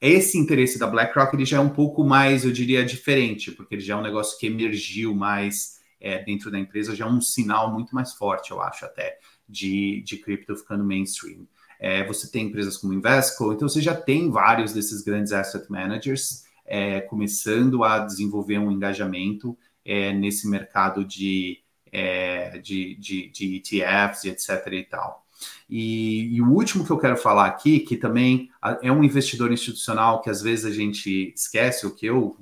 Esse 0.00 0.38
interesse 0.38 0.78
da 0.78 0.86
BlackRock 0.86 1.34
ele 1.34 1.44
já 1.44 1.56
é 1.56 1.60
um 1.60 1.70
pouco 1.70 2.04
mais, 2.04 2.44
eu 2.44 2.52
diria, 2.52 2.84
diferente, 2.84 3.50
porque 3.50 3.74
ele 3.74 3.82
já 3.82 3.94
é 3.94 3.96
um 3.96 4.02
negócio 4.02 4.38
que 4.38 4.46
emergiu 4.46 5.14
mais 5.14 5.78
é, 6.00 6.22
dentro 6.22 6.50
da 6.50 6.58
empresa 6.58 6.94
já 6.94 7.04
é 7.04 7.08
um 7.08 7.20
sinal 7.20 7.72
muito 7.72 7.94
mais 7.94 8.14
forte, 8.14 8.50
eu 8.50 8.62
acho, 8.62 8.84
até, 8.84 9.18
de, 9.48 10.02
de 10.02 10.16
cripto 10.18 10.56
ficando 10.56 10.84
mainstream. 10.84 11.46
É, 11.80 12.04
você 12.04 12.30
tem 12.30 12.46
empresas 12.46 12.76
como 12.76 12.92
Invesco, 12.92 13.52
então 13.52 13.68
você 13.68 13.80
já 13.80 13.94
tem 13.94 14.30
vários 14.30 14.72
desses 14.72 15.02
grandes 15.02 15.32
asset 15.32 15.70
managers 15.70 16.44
é, 16.64 17.00
começando 17.00 17.84
a 17.84 18.00
desenvolver 18.00 18.58
um 18.58 18.70
engajamento 18.70 19.56
é, 19.84 20.12
nesse 20.12 20.48
mercado 20.48 21.04
de, 21.04 21.62
é, 21.90 22.58
de, 22.58 22.94
de, 22.96 23.28
de, 23.30 23.56
ETFs 23.56 24.24
etc. 24.24 24.72
e 24.72 24.84
tal. 24.84 25.24
E, 25.68 26.34
e, 26.36 26.42
o 26.42 26.50
último 26.50 26.84
que 26.84 26.90
eu 26.90 26.98
quero 26.98 27.16
falar 27.16 27.46
aqui, 27.46 27.80
que 27.80 27.96
também 27.96 28.50
é 28.82 28.90
um 28.90 29.04
investidor 29.04 29.52
institucional 29.52 30.20
que 30.20 30.30
às 30.30 30.42
vezes 30.42 30.64
a 30.64 30.70
gente 30.70 31.32
esquece, 31.34 31.86
o 31.86 31.94
que 31.94 32.06
eu 32.06 32.36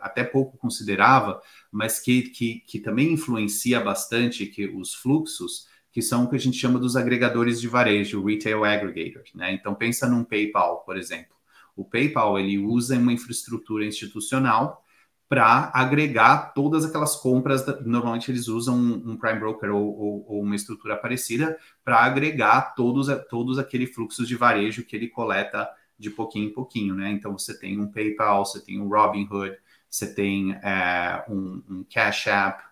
até 0.00 0.24
pouco 0.24 0.56
considerava, 0.58 1.40
mas 1.70 2.00
que, 2.00 2.22
que, 2.22 2.60
que 2.66 2.80
também 2.80 3.12
influencia 3.12 3.80
bastante 3.80 4.46
que 4.46 4.66
os 4.66 4.94
fluxos, 4.94 5.68
que 5.92 6.02
são 6.02 6.24
o 6.24 6.30
que 6.30 6.36
a 6.36 6.38
gente 6.38 6.56
chama 6.56 6.78
dos 6.78 6.96
agregadores 6.96 7.60
de 7.60 7.68
varejo, 7.68 8.24
retail 8.24 8.64
aggregators, 8.64 9.32
né? 9.34 9.52
Então 9.52 9.74
pensa 9.74 10.08
num 10.08 10.24
PayPal, 10.24 10.80
por 10.84 10.96
exemplo. 10.96 11.36
O 11.76 11.84
PayPal 11.84 12.38
ele 12.38 12.58
usa 12.58 12.98
uma 12.98 13.12
infraestrutura 13.12 13.84
institucional 13.86 14.81
para 15.32 15.70
agregar 15.72 16.52
todas 16.52 16.84
aquelas 16.84 17.16
compras. 17.16 17.64
Normalmente 17.86 18.30
eles 18.30 18.48
usam 18.48 18.76
um, 18.76 19.16
prime 19.16 19.38
broker 19.38 19.74
ou, 19.74 19.98
ou, 19.98 20.26
ou, 20.28 20.42
uma 20.42 20.54
estrutura 20.54 20.94
parecida 20.94 21.56
para 21.82 22.00
agregar 22.00 22.74
todos, 22.74 23.06
todos 23.30 23.58
aquele 23.58 23.86
fluxo 23.86 24.26
de 24.26 24.36
varejo 24.36 24.84
que 24.84 24.94
ele 24.94 25.08
coleta 25.08 25.66
de 25.98 26.10
pouquinho 26.10 26.50
em 26.50 26.52
pouquinho, 26.52 26.94
né? 26.94 27.10
Então 27.10 27.32
você 27.38 27.58
tem 27.58 27.80
um 27.80 27.90
PayPal, 27.90 28.44
você 28.44 28.62
tem 28.62 28.78
um 28.78 28.86
Robinhood, 28.86 29.56
você 29.88 30.14
tem 30.14 30.52
é, 30.52 31.24
um, 31.26 31.62
um, 31.66 31.84
Cash 31.90 32.26
App, 32.26 32.62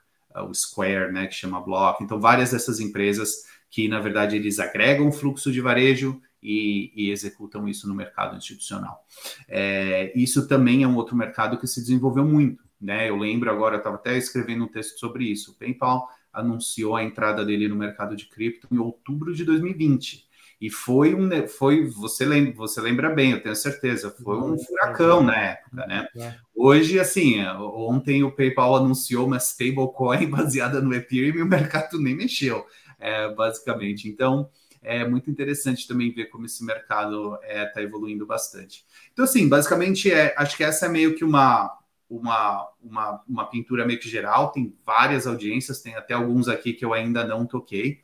o 0.47 0.53
Square, 0.53 1.15
né, 1.15 1.29
que 1.29 1.35
chama 1.35 1.63
Block. 1.63 2.05
Então, 2.05 2.21
várias 2.21 2.51
dessas 2.51 2.79
empresas 2.79 3.47
que, 3.71 3.89
na 3.89 4.01
verdade, 4.01 4.37
eles 4.37 4.59
agregam 4.59 5.11
fluxo 5.11 5.51
de 5.51 5.63
varejo 5.63 6.21
e, 6.43 6.93
e 6.95 7.11
executam 7.11 7.69
isso 7.69 7.89
no 7.89 7.95
mercado 7.95 8.37
institucional. 8.37 9.05
É, 9.49 10.13
isso 10.15 10.49
também 10.49 10.83
é 10.83 10.89
um 10.89 10.97
outro 10.97 11.17
mercado 11.17 11.59
que 11.59 11.67
se 11.67 11.81
desenvolveu 11.81 12.25
muito. 12.25 12.65
Né? 12.81 13.11
Eu 13.11 13.17
lembro 13.17 13.51
agora, 13.51 13.75
eu 13.75 13.79
estava 13.79 13.97
até 13.97 14.17
escrevendo 14.17 14.65
um 14.65 14.69
texto 14.69 14.99
sobre 14.99 15.25
isso. 15.25 15.53
O 15.53 15.55
PayPal 15.55 16.09
anunciou 16.33 16.97
a 16.97 17.05
entrada 17.05 17.45
dele 17.45 17.69
no 17.69 17.77
mercado 17.77 18.17
de 18.17 18.27
cripto 18.27 18.69
em 18.71 18.79
outubro 18.79 19.35
de 19.35 19.45
2020. 19.45 20.29
E 20.61 20.69
foi 20.69 21.15
um, 21.15 21.49
foi, 21.49 21.87
você 21.87 22.25
lembra, 22.25 22.53
você 22.53 22.83
lembra 22.83 23.09
bem, 23.09 23.31
eu 23.31 23.43
tenho 23.43 23.57
certeza, 23.57 24.11
foi 24.23 24.37
um 24.37 24.59
furacão 24.59 25.23
na 25.23 25.35
época, 25.35 25.87
né? 25.87 26.07
É. 26.19 26.35
Hoje, 26.55 27.01
assim, 27.01 27.43
ontem 27.43 28.23
o 28.23 28.31
PayPal 28.31 28.77
anunciou 28.77 29.27
uma 29.27 29.39
stablecoin 29.39 30.29
baseada 30.29 30.83
no 30.83 30.93
Ethereum 30.93 31.39
e 31.39 31.43
o 31.43 31.47
mercado 31.47 31.99
nem 31.99 32.15
mexeu, 32.15 32.67
é, 32.99 33.33
basicamente. 33.35 34.07
Então, 34.07 34.51
é 34.83 35.07
muito 35.07 35.31
interessante 35.31 35.87
também 35.87 36.13
ver 36.13 36.27
como 36.27 36.47
esse 36.47 36.65
mercado 36.65 37.35
está 37.43 37.47
é, 37.47 37.67
tá 37.67 37.83
evoluindo 37.83 38.27
bastante. 38.27 38.85
Então, 39.13 39.25
assim, 39.25 39.49
basicamente, 39.49 40.11
é, 40.11 40.35
acho 40.37 40.57
que 40.57 40.65
essa 40.65 40.87
é 40.87 40.89
meio 40.89 41.15
que 41.15 41.25
uma, 41.25 41.79
uma, 42.09 42.69
uma, 42.83 43.25
uma 43.29 43.51
pintura 43.51 43.87
meio 43.87 44.01
que 44.01 44.09
geral, 44.09 44.51
tem 44.51 44.77
várias 44.85 45.27
audiências, 45.27 45.81
tem 45.81 45.95
até 45.95 46.15
alguns 46.15 46.49
aqui 46.49 46.73
que 46.73 46.85
eu 46.85 46.93
ainda 46.93 47.25
não 47.25 47.47
toquei, 47.47 48.03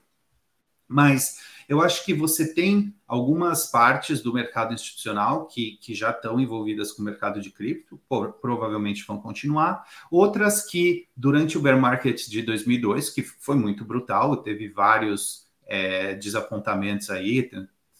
mas 0.88 1.38
eu 1.68 1.80
acho 1.80 2.04
que 2.04 2.14
você 2.14 2.54
tem 2.54 2.94
algumas 3.08 3.66
partes 3.66 4.22
do 4.22 4.32
mercado 4.32 4.72
institucional 4.72 5.46
que, 5.46 5.78
que 5.78 5.94
já 5.94 6.10
estão 6.10 6.38
envolvidas 6.38 6.92
com 6.92 7.02
o 7.02 7.04
mercado 7.04 7.40
de 7.40 7.50
cripto, 7.50 8.00
por, 8.08 8.34
provavelmente 8.34 9.04
vão 9.04 9.18
continuar. 9.18 9.84
Outras 10.10 10.64
que, 10.64 11.08
durante 11.16 11.58
o 11.58 11.60
bear 11.60 11.80
market 11.80 12.28
de 12.28 12.42
2002, 12.42 13.10
que 13.10 13.22
foi 13.22 13.56
muito 13.56 13.84
brutal, 13.84 14.36
teve 14.36 14.68
vários 14.68 15.45
é, 15.66 16.14
desapontamentos 16.14 17.10
aí, 17.10 17.50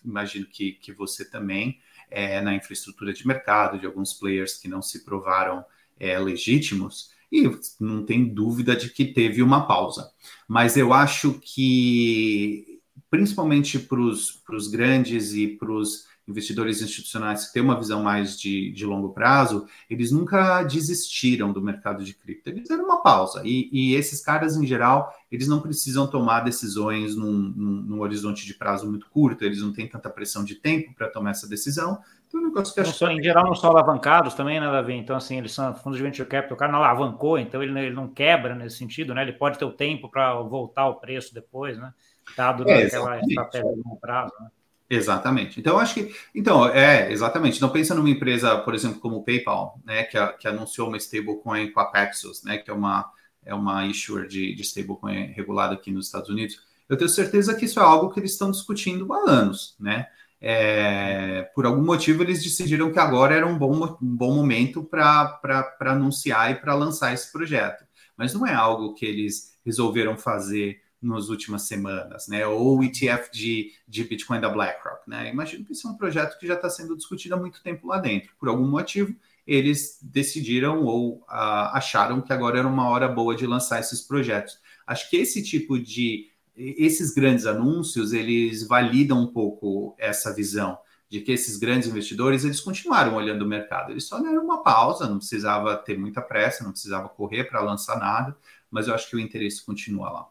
imagino 0.04 0.46
que, 0.46 0.72
que 0.72 0.92
você 0.92 1.28
também, 1.28 1.80
é, 2.10 2.40
na 2.40 2.54
infraestrutura 2.54 3.12
de 3.12 3.26
mercado, 3.26 3.78
de 3.78 3.86
alguns 3.86 4.14
players 4.14 4.54
que 4.54 4.68
não 4.68 4.80
se 4.80 5.04
provaram 5.04 5.64
é, 5.98 6.18
legítimos, 6.18 7.10
e 7.30 7.42
não 7.80 8.04
tem 8.04 8.24
dúvida 8.24 8.76
de 8.76 8.88
que 8.88 9.04
teve 9.04 9.42
uma 9.42 9.66
pausa. 9.66 10.12
Mas 10.46 10.76
eu 10.76 10.92
acho 10.92 11.40
que 11.40 12.80
principalmente 13.10 13.78
para 13.78 14.00
os 14.00 14.68
grandes 14.70 15.32
e 15.32 15.48
para 15.48 15.72
os 15.72 16.06
investidores 16.28 16.82
institucionais 16.82 17.46
que 17.46 17.52
têm 17.52 17.62
uma 17.62 17.78
visão 17.78 18.02
mais 18.02 18.38
de, 18.38 18.72
de 18.72 18.84
longo 18.84 19.10
prazo, 19.10 19.66
eles 19.88 20.10
nunca 20.10 20.62
desistiram 20.64 21.52
do 21.52 21.62
mercado 21.62 22.04
de 22.04 22.12
cripto, 22.14 22.50
eles 22.50 22.68
deram 22.68 22.84
uma 22.84 23.02
pausa. 23.02 23.42
E, 23.44 23.68
e 23.72 23.94
esses 23.94 24.20
caras, 24.20 24.56
em 24.56 24.66
geral, 24.66 25.12
eles 25.30 25.46
não 25.46 25.60
precisam 25.60 26.06
tomar 26.06 26.40
decisões 26.40 27.14
num, 27.14 27.32
num, 27.32 27.82
num, 27.82 28.00
horizonte 28.00 28.44
de 28.44 28.54
prazo 28.54 28.88
muito 28.88 29.08
curto, 29.08 29.44
eles 29.44 29.60
não 29.60 29.72
têm 29.72 29.88
tanta 29.88 30.10
pressão 30.10 30.44
de 30.44 30.56
tempo 30.56 30.94
para 30.94 31.08
tomar 31.08 31.30
essa 31.30 31.48
decisão. 31.48 31.98
Então, 32.26 32.40
é 32.40 32.42
um 32.42 32.46
negócio 32.48 32.74
que 32.74 32.80
acho 32.80 32.92
só, 32.92 33.08
Em 33.08 33.22
geral, 33.22 33.44
não 33.44 33.54
são 33.54 33.70
alavancados 33.70 34.34
também, 34.34 34.58
nada 34.58 34.78
a 34.78 34.82
ver. 34.82 34.94
Então, 34.94 35.16
assim, 35.16 35.38
eles 35.38 35.52
são 35.52 35.72
fundos 35.74 35.96
de 35.96 36.02
venture 36.02 36.28
capital, 36.28 36.56
o 36.56 36.58
cara 36.58 36.72
não 36.72 36.80
alavancou, 36.80 37.38
então 37.38 37.62
ele, 37.62 37.78
ele 37.78 37.94
não 37.94 38.08
quebra 38.08 38.54
nesse 38.54 38.76
sentido, 38.76 39.14
né? 39.14 39.22
Ele 39.22 39.32
pode 39.32 39.58
ter 39.58 39.64
o 39.64 39.72
tempo 39.72 40.08
para 40.08 40.34
voltar 40.42 40.82
ao 40.82 40.98
preço 40.98 41.32
depois, 41.32 41.78
né? 41.78 41.92
dado 42.34 42.68
é, 42.68 42.84
naquela 42.84 43.20
estratégia 43.20 43.72
de 43.72 43.82
longo 43.82 44.00
prazo. 44.00 44.32
Né? 44.40 44.48
Exatamente. 44.88 45.58
Então, 45.58 45.78
acho 45.78 45.94
que. 45.94 46.14
Então, 46.34 46.68
é, 46.68 47.10
exatamente. 47.10 47.56
Então, 47.56 47.68
pensa 47.68 47.94
numa 47.94 48.08
empresa, 48.08 48.56
por 48.58 48.74
exemplo, 48.74 49.00
como 49.00 49.16
o 49.16 49.24
PayPal, 49.24 49.80
né, 49.84 50.04
que, 50.04 50.16
que 50.38 50.48
anunciou 50.48 50.88
uma 50.88 50.96
stablecoin 50.96 51.72
com 51.72 51.80
a 51.80 51.86
Paxos, 51.86 52.44
né, 52.44 52.58
que 52.58 52.70
é 52.70 52.74
uma, 52.74 53.10
é 53.44 53.54
uma 53.54 53.84
issuer 53.86 54.28
de, 54.28 54.54
de 54.54 54.62
stablecoin 54.62 55.32
regulada 55.32 55.74
aqui 55.74 55.90
nos 55.90 56.06
Estados 56.06 56.28
Unidos. 56.30 56.60
Eu 56.88 56.96
tenho 56.96 57.10
certeza 57.10 57.54
que 57.54 57.64
isso 57.64 57.80
é 57.80 57.82
algo 57.82 58.10
que 58.12 58.20
eles 58.20 58.32
estão 58.32 58.50
discutindo 58.50 59.12
há 59.12 59.28
anos, 59.28 59.74
né? 59.80 60.06
É, 60.40 61.50
por 61.54 61.66
algum 61.66 61.82
motivo, 61.82 62.22
eles 62.22 62.42
decidiram 62.42 62.92
que 62.92 62.98
agora 62.98 63.34
era 63.34 63.46
um 63.46 63.58
bom, 63.58 63.98
um 64.00 64.16
bom 64.16 64.34
momento 64.34 64.84
para 64.84 65.40
anunciar 65.80 66.52
e 66.52 66.54
para 66.56 66.74
lançar 66.74 67.12
esse 67.12 67.32
projeto. 67.32 67.84
Mas 68.16 68.32
não 68.34 68.46
é 68.46 68.54
algo 68.54 68.94
que 68.94 69.04
eles 69.04 69.58
resolveram 69.64 70.16
fazer 70.16 70.80
nas 71.06 71.28
últimas 71.28 71.62
semanas, 71.62 72.28
né? 72.28 72.46
Ou 72.46 72.78
o 72.78 72.84
ETF 72.84 73.30
de, 73.32 73.72
de 73.86 74.04
Bitcoin 74.04 74.40
da 74.40 74.48
BlackRock, 74.48 75.08
né? 75.08 75.30
Imagino 75.30 75.64
que 75.64 75.72
isso 75.72 75.86
é 75.86 75.90
um 75.90 75.96
projeto 75.96 76.38
que 76.38 76.46
já 76.46 76.54
está 76.54 76.68
sendo 76.68 76.96
discutido 76.96 77.34
há 77.34 77.38
muito 77.38 77.62
tempo 77.62 77.86
lá 77.86 77.98
dentro. 77.98 78.30
Por 78.38 78.48
algum 78.48 78.66
motivo, 78.66 79.14
eles 79.46 79.98
decidiram 80.02 80.84
ou 80.84 81.18
uh, 81.18 81.70
acharam 81.72 82.20
que 82.20 82.32
agora 82.32 82.58
era 82.58 82.68
uma 82.68 82.88
hora 82.88 83.06
boa 83.06 83.34
de 83.34 83.46
lançar 83.46 83.80
esses 83.80 84.00
projetos. 84.00 84.58
Acho 84.86 85.08
que 85.08 85.16
esse 85.16 85.42
tipo 85.42 85.78
de 85.78 86.30
esses 86.56 87.12
grandes 87.12 87.44
anúncios 87.44 88.14
eles 88.14 88.66
validam 88.66 89.20
um 89.20 89.26
pouco 89.26 89.94
essa 89.98 90.34
visão 90.34 90.78
de 91.08 91.20
que 91.20 91.32
esses 91.32 91.56
grandes 91.56 91.88
investidores 91.88 92.44
eles 92.44 92.60
continuaram 92.60 93.14
olhando 93.14 93.42
o 93.42 93.48
mercado. 93.48 93.92
Eles 93.92 94.04
só 94.04 94.18
deram 94.20 94.42
uma 94.42 94.62
pausa, 94.62 95.08
não 95.08 95.18
precisava 95.18 95.76
ter 95.76 95.98
muita 95.98 96.20
pressa, 96.20 96.64
não 96.64 96.72
precisava 96.72 97.08
correr 97.08 97.44
para 97.44 97.60
lançar 97.60 97.98
nada, 97.98 98.36
mas 98.70 98.88
eu 98.88 98.94
acho 98.94 99.08
que 99.08 99.16
o 99.16 99.20
interesse 99.20 99.64
continua 99.64 100.10
lá. 100.10 100.28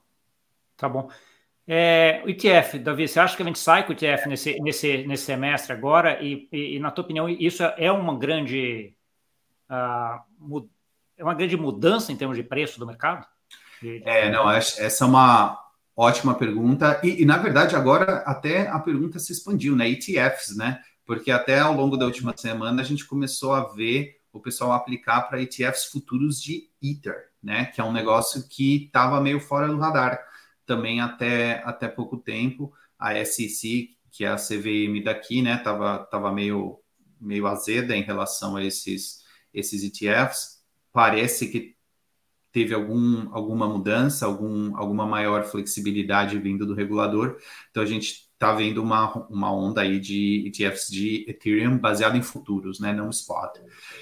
Tá 0.78 0.90
bom. 0.90 1.10
É, 1.68 2.22
o 2.24 2.30
ETF, 2.30 2.78
Davi, 2.78 3.08
você 3.08 3.20
acha 3.20 3.36
que 3.36 3.42
a 3.42 3.46
gente 3.46 3.58
sai 3.58 3.84
com 3.86 3.90
o 3.90 3.94
ETF 3.94 4.28
nesse, 4.28 4.60
nesse, 4.62 5.08
nesse 5.08 5.24
semestre 5.24 5.74
agora? 5.74 6.22
E, 6.22 6.48
e, 6.52 6.76
e 6.76 6.80
na 6.80 6.92
tua 6.92 7.04
opinião, 7.04 7.28
isso 7.28 7.64
é 7.64 7.92
uma 7.92 8.18
grande 8.18 8.96
uh, 9.70 10.70
é 11.18 11.24
uma 11.24 11.34
grande 11.34 11.58
mudança 11.58 12.12
em 12.12 12.16
termos 12.16 12.38
de 12.38 12.44
preço 12.44 12.80
do 12.80 12.86
mercado? 12.86 13.26
É, 14.04 14.30
não, 14.30 14.50
essa 14.50 15.04
é 15.04 15.08
uma 15.08 15.60
ótima 15.96 16.36
pergunta. 16.36 17.00
E, 17.04 17.22
e, 17.22 17.26
na 17.26 17.38
verdade, 17.38 17.76
agora 17.76 18.18
até 18.26 18.68
a 18.68 18.80
pergunta 18.80 19.20
se 19.20 19.32
expandiu, 19.32 19.76
né? 19.76 19.90
ETFs, 19.90 20.56
né? 20.56 20.82
Porque 21.06 21.32
até 21.32 21.60
ao 21.60 21.74
longo 21.74 21.98
da 21.98 22.06
última 22.06 22.36
semana 22.36 22.82
a 22.82 22.86
gente 22.86 23.06
começou 23.06 23.54
a 23.54 23.74
ver 23.74 24.18
o 24.34 24.40
pessoal 24.40 24.74
aplicar 24.74 25.22
para 25.22 25.42
ETFs 25.42 25.86
futuros 25.86 26.42
de 26.42 26.70
Ether, 26.82 27.30
né? 27.42 27.66
Que 27.66 27.80
é 27.80 27.84
um 27.84 27.94
negócio 27.94 28.48
que 28.48 28.86
estava 28.86 29.22
meio 29.22 29.40
fora 29.40 29.68
do 29.68 29.78
radar 29.78 30.20
também 30.66 31.02
até, 31.02 31.62
até 31.64 31.88
pouco 31.88 32.18
tempo. 32.18 32.74
A 32.98 33.14
SEC, 33.24 33.90
que 34.12 34.24
é 34.24 34.28
a 34.28 34.36
CVM 34.36 35.04
daqui, 35.04 35.42
né? 35.42 35.58
Tava, 35.58 36.00
tava 36.06 36.32
meio, 36.32 36.80
meio 37.20 37.48
azeda 37.48 37.96
em 37.96 38.04
relação 38.04 38.56
a 38.56 38.64
esses, 38.64 39.24
esses 39.54 39.84
ETFs. 39.84 40.64
Parece 40.92 41.48
que 41.48 41.76
teve 42.52 42.74
algum, 42.74 43.28
alguma 43.36 43.68
mudança, 43.68 44.26
algum, 44.26 44.78
alguma 44.78 45.06
maior 45.06 45.44
flexibilidade 45.44 46.40
vindo 46.40 46.66
do 46.66 46.74
regulador. 46.74 47.38
Então 47.70 47.84
a 47.84 47.86
gente 47.86 48.30
está 48.32 48.54
vendo 48.54 48.82
uma, 48.82 49.14
uma 49.28 49.54
onda 49.54 49.82
aí 49.82 50.00
de 50.00 50.46
ETFs 50.48 50.88
de 50.88 51.26
Ethereum 51.28 51.78
baseado 51.78 52.16
em 52.16 52.22
futuros, 52.22 52.80
né, 52.80 52.94
não 52.94 53.10
spot. 53.10 53.58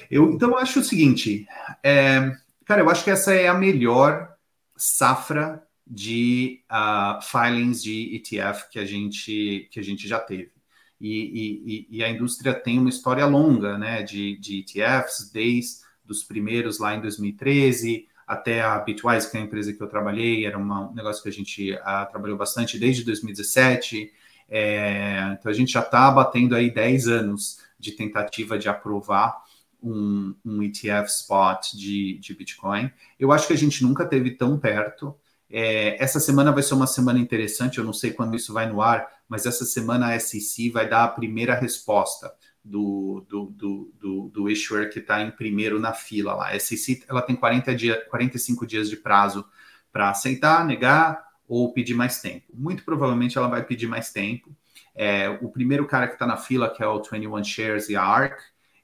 Eu, 0.10 0.32
então 0.32 0.56
acho 0.56 0.82
o 0.82 0.84
seguinte, 0.84 1.47
é, 1.84 2.32
cara, 2.63 2.82
eu 2.82 2.89
acho 2.91 3.04
que 3.04 3.10
essa 3.10 3.34
é 3.34 3.47
a 3.47 3.56
melhor 3.56 4.36
safra 4.78 5.63
de 5.85 6.61
uh, 6.71 7.21
filings 7.21 7.83
de 7.83 8.15
ETF 8.15 8.69
que 8.69 8.79
a 8.79 8.85
gente, 8.85 9.67
que 9.71 9.79
a 9.79 9.83
gente 9.83 10.07
já 10.07 10.19
teve. 10.19 10.51
E, 10.99 11.87
e, 11.89 11.97
e, 11.97 12.03
a 12.03 12.09
indústria 12.09 12.53
tem 12.53 12.79
uma 12.79 12.89
história 12.89 13.25
longa 13.25 13.77
né, 13.77 14.01
de, 14.03 14.37
de 14.37 14.59
ETFs, 14.59 15.29
desde 15.33 15.81
os 16.07 16.23
primeiros 16.23 16.79
lá 16.79 16.95
em 16.95 17.01
2013, 17.01 18.07
até 18.25 18.61
a 18.61 18.79
Bitwise, 18.79 19.29
que 19.29 19.35
é 19.35 19.41
a 19.41 19.43
empresa 19.43 19.73
que 19.73 19.81
eu 19.81 19.87
trabalhei, 19.87 20.45
era 20.45 20.57
uma, 20.57 20.89
um 20.89 20.93
negócio 20.93 21.21
que 21.21 21.27
a 21.27 21.31
gente 21.31 21.77
ah, 21.83 22.05
trabalhou 22.05 22.37
bastante 22.37 22.79
desde 22.79 23.03
2017. 23.03 24.13
É, 24.47 25.35
então 25.37 25.51
a 25.51 25.55
gente 25.55 25.73
já 25.73 25.81
está 25.81 26.09
batendo 26.09 26.55
aí 26.55 26.71
10 26.71 27.07
anos 27.07 27.59
de 27.77 27.91
tentativa 27.91 28.57
de 28.57 28.69
aprovar 28.69 29.43
um, 29.81 30.33
um 30.45 30.63
ETF 30.63 31.09
spot 31.09 31.73
de, 31.73 32.17
de 32.19 32.33
Bitcoin. 32.33 32.89
Eu 33.19 33.31
acho 33.31 33.47
que 33.47 33.53
a 33.53 33.57
gente 33.57 33.83
nunca 33.83 34.05
teve 34.05 34.31
tão 34.31 34.57
perto. 34.57 35.15
É, 35.55 36.03
essa 36.03 36.19
semana 36.19 36.51
vai 36.51 36.63
ser 36.63 36.73
uma 36.73 36.87
semana 36.87 37.19
interessante, 37.19 37.77
eu 37.77 37.83
não 37.83 37.93
sei 37.93 38.11
quando 38.11 38.35
isso 38.35 38.51
vai 38.51 38.67
no 38.67 38.81
ar, 38.81 39.07
mas 39.29 39.45
essa 39.45 39.65
semana 39.65 40.11
a 40.11 40.19
SEC 40.19 40.71
vai 40.71 40.89
dar 40.89 41.03
a 41.03 41.07
primeira 41.07 41.53
resposta 41.53 42.33
do, 42.65 43.23
do, 43.29 43.45
do, 43.51 43.93
do, 43.99 44.29
do 44.29 44.49
issuer 44.49 44.91
que 44.91 44.97
está 44.97 45.21
em 45.21 45.29
primeiro 45.29 45.79
na 45.79 45.93
fila 45.93 46.33
lá. 46.33 46.49
A 46.49 46.59
SEC 46.59 47.05
ela 47.07 47.21
tem 47.21 47.35
40 47.35 47.75
dia, 47.75 48.03
45 48.09 48.65
dias 48.65 48.89
de 48.89 48.97
prazo 48.97 49.45
para 49.91 50.09
aceitar, 50.09 50.65
negar 50.65 51.23
ou 51.47 51.71
pedir 51.71 51.93
mais 51.93 52.19
tempo. 52.19 52.47
Muito 52.51 52.83
provavelmente 52.83 53.37
ela 53.37 53.47
vai 53.47 53.63
pedir 53.63 53.85
mais 53.85 54.11
tempo. 54.11 54.49
É, 54.95 55.29
o 55.39 55.49
primeiro 55.49 55.85
cara 55.85 56.07
que 56.07 56.13
está 56.13 56.25
na 56.25 56.37
fila, 56.37 56.67
que 56.67 56.81
é 56.81 56.87
o 56.87 56.99
21 56.99 57.43
Shares 57.43 57.89
e 57.89 57.95
a 57.95 58.01
ARC, 58.01 58.39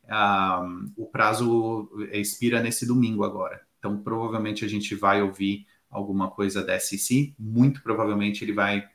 um, 0.08 0.91
o 0.95 1.08
prazo 1.08 1.89
expira 2.12 2.62
nesse 2.62 2.86
domingo 2.86 3.23
agora. 3.23 3.60
Então, 3.79 3.97
provavelmente 3.97 4.63
a 4.63 4.67
gente 4.67 4.93
vai 4.93 5.23
ouvir 5.23 5.65
alguma 5.89 6.30
coisa 6.30 6.63
da 6.63 6.80
SEC. 6.80 7.34
Muito 7.38 7.82
provavelmente 7.82 8.43
ele 8.43 8.54
vai 8.54 8.88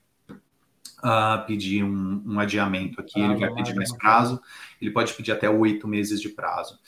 uh, 1.05 1.47
pedir 1.47 1.85
um, 1.85 2.23
um, 2.27 2.41
adiamento 2.41 3.01
aqui, 3.01 3.21
ah, 3.21 3.27
ele 3.27 3.37
vai 3.37 3.53
pedir 3.55 3.75
mais 3.75 3.93
prazo, 3.97 4.41
ele 4.81 4.91
pode 4.91 5.13
pedir 5.13 5.33
até 5.33 5.49
oito 5.49 5.87
meses 5.87 6.21
de 6.21 6.31
prazo. 6.31 6.79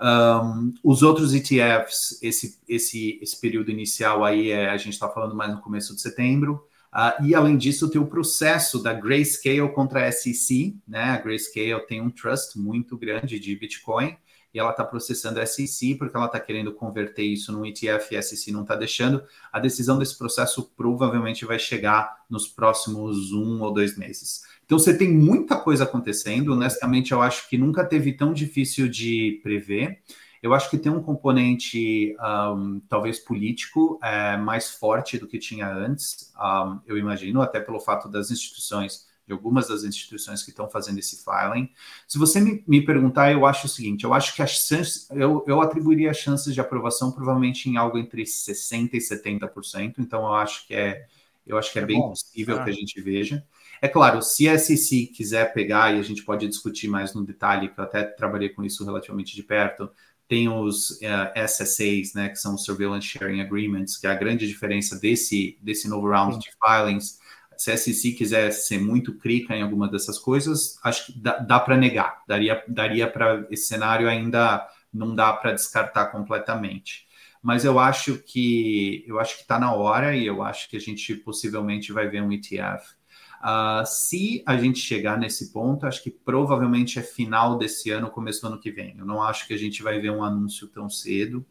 Um, 0.00 0.74
os 0.84 1.02
outros 1.02 1.34
ETFs, 1.34 2.18
esse, 2.22 2.58
esse, 2.68 3.18
esse 3.22 3.40
período 3.40 3.70
inicial 3.70 4.24
aí, 4.24 4.50
é, 4.50 4.68
a 4.68 4.76
gente 4.76 4.92
está 4.92 5.08
falando 5.08 5.34
mais 5.34 5.52
no 5.52 5.60
começo 5.60 5.94
de 5.94 6.02
setembro, 6.02 6.66
uh, 6.92 7.24
e 7.24 7.34
além 7.34 7.56
disso, 7.56 7.88
tem 7.88 8.00
o 8.00 8.06
processo 8.06 8.82
da 8.82 8.92
Grayscale 8.92 9.72
contra 9.72 10.06
a 10.06 10.12
SEC, 10.12 10.76
né? 10.86 11.10
A 11.10 11.18
Grayscale 11.18 11.86
tem 11.86 12.00
um 12.00 12.10
trust 12.10 12.58
muito 12.58 12.96
grande 12.96 13.38
de 13.40 13.56
Bitcoin, 13.56 14.16
e 14.54 14.58
ela 14.58 14.70
está 14.70 14.84
processando 14.84 15.44
SEC 15.46 15.96
porque 15.96 16.16
ela 16.16 16.26
está 16.26 16.38
querendo 16.38 16.72
converter 16.72 17.24
isso 17.24 17.52
num 17.52 17.64
ETF 17.64 18.14
e 18.14 18.16
a 18.16 18.22
SEC 18.22 18.52
não 18.52 18.62
está 18.62 18.76
deixando. 18.76 19.22
A 19.52 19.58
decisão 19.58 19.98
desse 19.98 20.16
processo 20.16 20.70
provavelmente 20.76 21.44
vai 21.44 21.58
chegar 21.58 22.24
nos 22.28 22.46
próximos 22.46 23.32
um 23.32 23.62
ou 23.62 23.72
dois 23.72 23.96
meses. 23.96 24.42
Então 24.64 24.78
você 24.78 24.96
tem 24.96 25.12
muita 25.12 25.56
coisa 25.56 25.84
acontecendo. 25.84 26.52
Honestamente, 26.52 27.12
eu 27.12 27.22
acho 27.22 27.48
que 27.48 27.58
nunca 27.58 27.84
teve 27.84 28.12
tão 28.12 28.32
difícil 28.32 28.88
de 28.88 29.40
prever. 29.42 30.02
Eu 30.42 30.52
acho 30.52 30.68
que 30.68 30.76
tem 30.76 30.90
um 30.90 31.00
componente, 31.00 32.16
um, 32.20 32.80
talvez 32.88 33.20
político, 33.20 33.98
é, 34.02 34.36
mais 34.36 34.70
forte 34.70 35.16
do 35.16 35.28
que 35.28 35.38
tinha 35.38 35.72
antes, 35.72 36.32
um, 36.36 36.80
eu 36.84 36.98
imagino, 36.98 37.40
até 37.40 37.60
pelo 37.60 37.78
fato 37.78 38.08
das 38.08 38.30
instituições 38.32 39.06
de 39.32 39.34
algumas 39.34 39.68
das 39.68 39.82
instituições 39.82 40.42
que 40.42 40.50
estão 40.50 40.68
fazendo 40.68 40.98
esse 40.98 41.24
filing. 41.24 41.70
Se 42.06 42.18
você 42.18 42.40
me, 42.40 42.62
me 42.66 42.84
perguntar, 42.84 43.32
eu 43.32 43.46
acho 43.46 43.66
o 43.66 43.70
seguinte: 43.70 44.04
eu 44.04 44.12
acho 44.12 44.34
que 44.34 44.42
as 44.42 44.50
chances, 44.50 45.08
eu, 45.10 45.42
eu 45.48 45.60
atribuiria 45.60 46.10
as 46.10 46.18
chances 46.18 46.54
de 46.54 46.60
aprovação 46.60 47.10
provavelmente 47.10 47.68
em 47.68 47.76
algo 47.76 47.98
entre 47.98 48.22
60% 48.22 48.90
e 48.92 48.98
70%, 48.98 49.94
então 49.98 50.20
eu 50.20 50.34
acho 50.34 50.66
que 50.66 50.74
é, 50.74 51.06
eu 51.46 51.56
acho 51.56 51.72
que 51.72 51.78
é, 51.78 51.82
é 51.82 51.86
bem 51.86 51.98
bom. 51.98 52.10
possível 52.10 52.60
ah. 52.60 52.64
que 52.64 52.70
a 52.70 52.74
gente 52.74 53.00
veja. 53.00 53.44
É 53.80 53.88
claro, 53.88 54.22
se 54.22 54.48
a 54.48 54.56
SEC 54.56 55.08
quiser 55.08 55.52
pegar, 55.52 55.92
e 55.92 55.98
a 55.98 56.02
gente 56.02 56.22
pode 56.22 56.46
discutir 56.46 56.86
mais 56.86 57.14
no 57.14 57.24
detalhe, 57.24 57.68
que 57.68 57.80
eu 57.80 57.82
até 57.82 58.04
trabalhei 58.04 58.50
com 58.50 58.62
isso 58.62 58.84
relativamente 58.84 59.34
de 59.34 59.42
perto, 59.42 59.90
tem 60.28 60.48
os 60.48 60.92
uh, 60.92 61.32
eh, 61.34 61.44
SSAs, 61.46 62.14
né, 62.14 62.28
que 62.28 62.36
são 62.36 62.54
os 62.54 62.64
Surveillance 62.64 63.06
Sharing 63.06 63.40
Agreements, 63.40 63.96
que 63.96 64.06
é 64.06 64.10
a 64.10 64.14
grande 64.14 64.46
diferença 64.46 64.98
desse, 64.98 65.58
desse 65.60 65.88
novo 65.88 66.08
round 66.08 66.34
Sim. 66.34 66.40
de 66.40 66.50
filings 66.52 67.18
se 67.56 67.70
a 67.70 67.76
SEC 67.76 68.16
quiser 68.16 68.50
ser 68.52 68.80
muito 68.80 69.14
crica 69.18 69.54
em 69.54 69.62
alguma 69.62 69.88
dessas 69.88 70.18
coisas, 70.18 70.78
acho 70.82 71.06
que 71.06 71.18
dá, 71.18 71.38
dá 71.38 71.60
para 71.60 71.76
negar. 71.76 72.22
Daria, 72.26 72.62
daria 72.68 73.10
para 73.10 73.46
esse 73.50 73.66
cenário 73.66 74.08
ainda 74.08 74.66
não 74.92 75.14
dá 75.14 75.32
para 75.32 75.52
descartar 75.52 76.06
completamente. 76.06 77.06
Mas 77.42 77.64
eu 77.64 77.78
acho 77.78 78.18
que 78.18 79.04
eu 79.06 79.18
acho 79.18 79.36
que 79.36 79.42
está 79.42 79.58
na 79.58 79.72
hora 79.72 80.14
e 80.14 80.24
eu 80.24 80.42
acho 80.42 80.68
que 80.68 80.76
a 80.76 80.80
gente 80.80 81.14
possivelmente 81.16 81.92
vai 81.92 82.08
ver 82.08 82.22
um 82.22 82.30
ETF. 82.30 82.84
Uh, 82.84 83.44
ah, 83.44 83.84
se 83.84 84.44
a 84.46 84.56
gente 84.56 84.78
chegar 84.78 85.18
nesse 85.18 85.52
ponto, 85.52 85.84
acho 85.84 86.00
que 86.02 86.10
provavelmente 86.10 87.00
é 87.00 87.02
final 87.02 87.58
desse 87.58 87.90
ano, 87.90 88.08
começo 88.08 88.40
do 88.42 88.46
ano 88.46 88.60
que 88.60 88.70
vem. 88.70 88.94
Eu 88.96 89.04
não 89.04 89.20
acho 89.20 89.48
que 89.48 89.54
a 89.54 89.58
gente 89.58 89.82
vai 89.82 89.98
ver 89.98 90.10
um 90.10 90.22
anúncio 90.22 90.68
tão 90.68 90.88
cedo. 90.88 91.44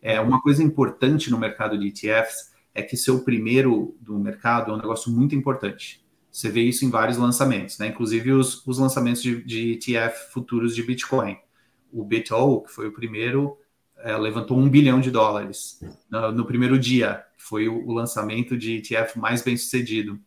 É 0.00 0.18
uma 0.18 0.40
coisa 0.40 0.62
importante 0.62 1.30
no 1.30 1.38
mercado 1.38 1.78
de 1.78 1.88
ETFs 1.88 2.55
é 2.76 2.82
que 2.82 2.96
ser 2.96 3.10
o 3.10 3.24
primeiro 3.24 3.96
do 4.00 4.18
mercado 4.18 4.70
é 4.70 4.74
um 4.74 4.78
negócio 4.78 5.10
muito 5.10 5.34
importante. 5.34 6.04
Você 6.30 6.50
vê 6.50 6.60
isso 6.60 6.84
em 6.84 6.90
vários 6.90 7.16
lançamentos, 7.16 7.78
né? 7.78 7.88
Inclusive 7.88 8.32
os, 8.32 8.64
os 8.66 8.78
lançamentos 8.78 9.22
de, 9.22 9.42
de 9.42 9.72
ETF 9.72 10.30
futuros 10.30 10.74
de 10.74 10.82
Bitcoin. 10.82 11.38
O 11.90 12.04
BitO, 12.04 12.60
que 12.60 12.70
foi 12.70 12.88
o 12.88 12.92
primeiro, 12.92 13.56
é, 13.96 14.14
levantou 14.14 14.58
um 14.58 14.68
bilhão 14.68 15.00
de 15.00 15.10
dólares 15.10 15.80
no, 16.10 16.32
no 16.32 16.44
primeiro 16.44 16.78
dia. 16.78 17.24
Foi 17.38 17.66
o, 17.66 17.86
o, 17.86 17.92
lançamento 17.92 18.58
de 18.58 18.76
ETF 18.76 19.18
mais 19.18 19.40
bem 19.40 19.56
sucedido 19.56 20.20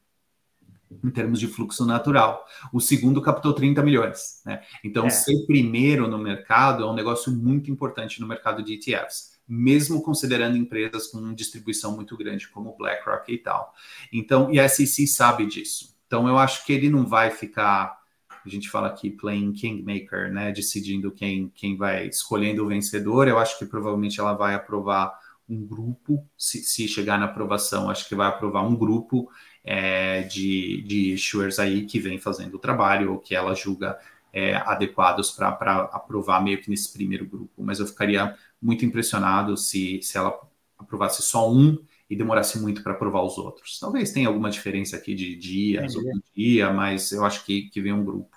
em 1.03 1.11
termos 1.11 1.39
de 1.39 1.45
fluxo 1.45 1.85
natural. 1.85 2.43
O 2.73 2.79
segundo 2.79 3.21
captou 3.21 3.53
30 3.53 3.83
milhões. 3.83 4.41
Né? 4.43 4.63
Então, 4.83 5.05
é. 5.05 5.11
ser 5.11 5.45
primeiro 5.45 6.07
no 6.07 6.17
mercado 6.17 6.83
é 6.83 6.87
um 6.87 6.95
negócio 6.95 7.31
muito 7.31 7.69
importante 7.69 8.19
no 8.19 8.27
mercado 8.27 8.63
de 8.63 8.73
ETFs 8.73 9.38
mesmo 9.49 10.03
considerando 10.03 10.55
empresas 10.55 11.07
com 11.07 11.33
distribuição 11.33 11.95
muito 11.95 12.15
grande 12.15 12.47
como 12.47 12.75
BlackRock 12.77 13.33
e 13.33 13.37
tal. 13.39 13.73
Então, 14.13 14.53
e 14.53 14.59
a 14.59 14.69
SEC 14.69 15.07
sabe 15.07 15.47
disso. 15.47 15.97
Então, 16.05 16.27
eu 16.27 16.37
acho 16.37 16.63
que 16.65 16.71
ele 16.71 16.89
não 16.89 17.05
vai 17.05 17.31
ficar, 17.31 17.99
a 18.45 18.49
gente 18.49 18.69
fala 18.69 18.87
aqui, 18.87 19.09
playing 19.09 19.51
kingmaker, 19.53 20.31
né, 20.31 20.51
decidindo 20.51 21.11
quem, 21.11 21.51
quem 21.55 21.75
vai 21.75 22.07
escolhendo 22.07 22.63
o 22.63 22.67
vencedor. 22.67 23.27
Eu 23.27 23.39
acho 23.39 23.57
que 23.57 23.65
provavelmente 23.65 24.19
ela 24.19 24.33
vai 24.33 24.53
aprovar 24.53 25.17
um 25.49 25.65
grupo, 25.65 26.23
se, 26.37 26.63
se, 26.63 26.87
chegar 26.87 27.17
na 27.17 27.25
aprovação, 27.25 27.89
acho 27.89 28.07
que 28.07 28.13
vai 28.13 28.27
aprovar 28.27 28.61
um 28.61 28.75
grupo 28.75 29.31
é, 29.63 30.21
de, 30.21 30.83
de 30.83 31.13
issuers 31.13 31.57
aí 31.57 31.87
que 31.87 31.99
vem 31.99 32.19
fazendo 32.19 32.53
o 32.55 32.59
trabalho 32.59 33.13
ou 33.13 33.19
que 33.19 33.33
ela 33.33 33.55
julga 33.55 33.97
é, 34.31 34.55
adequados 34.55 35.31
para 35.31 35.49
aprovar 35.91 36.43
meio 36.43 36.61
que 36.61 36.69
nesse 36.69 36.91
primeiro 36.93 37.25
grupo. 37.25 37.63
Mas 37.63 37.79
eu 37.79 37.87
ficaria 37.87 38.35
muito 38.61 38.85
impressionado 38.85 39.55
se, 39.57 40.01
se 40.01 40.17
ela 40.17 40.39
aprovasse 40.77 41.21
só 41.21 41.51
um 41.51 41.77
e 42.09 42.15
demorasse 42.15 42.59
muito 42.59 42.81
para 42.81 42.93
aprovar 42.93 43.23
os 43.23 43.37
outros. 43.37 43.79
Talvez 43.79 44.11
tenha 44.11 44.27
alguma 44.27 44.49
diferença 44.49 44.95
aqui 44.95 45.13
de 45.13 45.35
dias 45.35 45.95
ou 45.95 46.01
um 46.01 46.21
dia, 46.35 46.71
mas 46.71 47.11
eu 47.11 47.23
acho 47.23 47.45
que, 47.45 47.69
que 47.69 47.81
vem 47.81 47.93
um 47.93 48.03
grupo. 48.03 48.35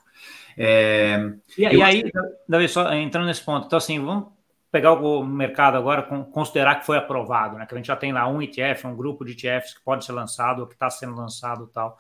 É, 0.57 1.33
e, 1.57 1.63
e 1.63 1.83
aí, 1.83 2.05
Davi, 2.47 2.69
só 2.69 2.93
entrando 2.93 3.27
nesse 3.27 3.43
ponto, 3.43 3.67
então 3.67 3.79
assim, 3.79 3.99
vamos 3.99 4.27
pegar 4.71 4.93
o 4.95 5.25
mercado 5.25 5.77
agora, 5.77 6.03
considerar 6.33 6.77
que 6.77 6.87
foi 6.87 6.97
aprovado, 6.97 7.59
né? 7.59 7.67
Que 7.67 7.75
a 7.75 7.77
gente 7.77 7.87
já 7.87 7.97
tem 7.97 8.11
lá 8.11 8.27
um 8.27 8.41
ETF, 8.41 8.87
um 8.87 8.97
grupo 8.97 9.25
de 9.25 9.33
ETFs 9.33 9.75
que 9.75 9.85
pode 9.85 10.05
ser 10.05 10.13
lançado 10.13 10.61
ou 10.61 10.67
que 10.67 10.73
está 10.73 10.89
sendo 10.89 11.15
lançado 11.15 11.67
tal. 11.67 11.99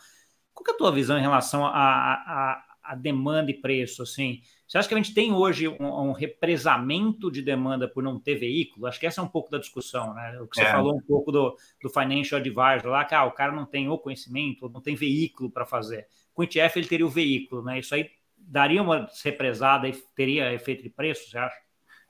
Qual 0.54 0.64
é 0.68 0.70
a 0.74 0.78
tua 0.78 0.92
visão 0.92 1.18
em 1.18 1.20
relação 1.20 1.66
a, 1.66 1.70
a, 1.70 2.64
a 2.82 2.94
demanda 2.94 3.50
e 3.50 3.54
preço, 3.54 4.02
assim? 4.02 4.40
Você 4.66 4.78
acha 4.78 4.88
que 4.88 4.94
a 4.94 4.96
gente 4.96 5.12
tem 5.12 5.32
hoje 5.32 5.68
um, 5.68 6.08
um, 6.08 6.12
represamento 6.12 7.30
de 7.30 7.42
demanda 7.42 7.86
por 7.86 8.02
não 8.02 8.18
ter 8.18 8.36
veículo? 8.36 8.86
Acho 8.86 8.98
que 8.98 9.06
essa 9.06 9.20
é 9.20 9.24
um 9.24 9.28
pouco 9.28 9.50
da 9.50 9.58
discussão, 9.58 10.14
né? 10.14 10.40
O 10.40 10.46
que 10.46 10.56
você 10.56 10.62
é. 10.62 10.72
falou 10.72 10.96
um 10.96 11.00
pouco 11.00 11.30
do, 11.30 11.56
do 11.82 11.90
financial 11.90 12.40
advisor 12.40 12.90
lá, 12.90 13.04
que 13.04 13.14
ah, 13.14 13.24
o 13.24 13.32
cara 13.32 13.52
não 13.52 13.66
tem 13.66 13.88
o 13.88 13.98
conhecimento, 13.98 14.68
não 14.68 14.80
tem 14.80 14.94
veículo 14.94 15.50
para 15.50 15.66
fazer. 15.66 16.06
Com 16.32 16.42
o 16.42 16.44
ETF 16.44 16.78
ele 16.78 16.88
teria 16.88 17.06
o 17.06 17.10
veículo, 17.10 17.62
né? 17.62 17.78
Isso 17.78 17.94
aí 17.94 18.10
daria 18.36 18.82
uma 18.82 19.06
represada 19.24 19.88
e 19.88 19.92
teria 20.16 20.52
efeito 20.52 20.82
de 20.82 20.90
preço, 20.90 21.30
você 21.30 21.38
acha? 21.38 21.56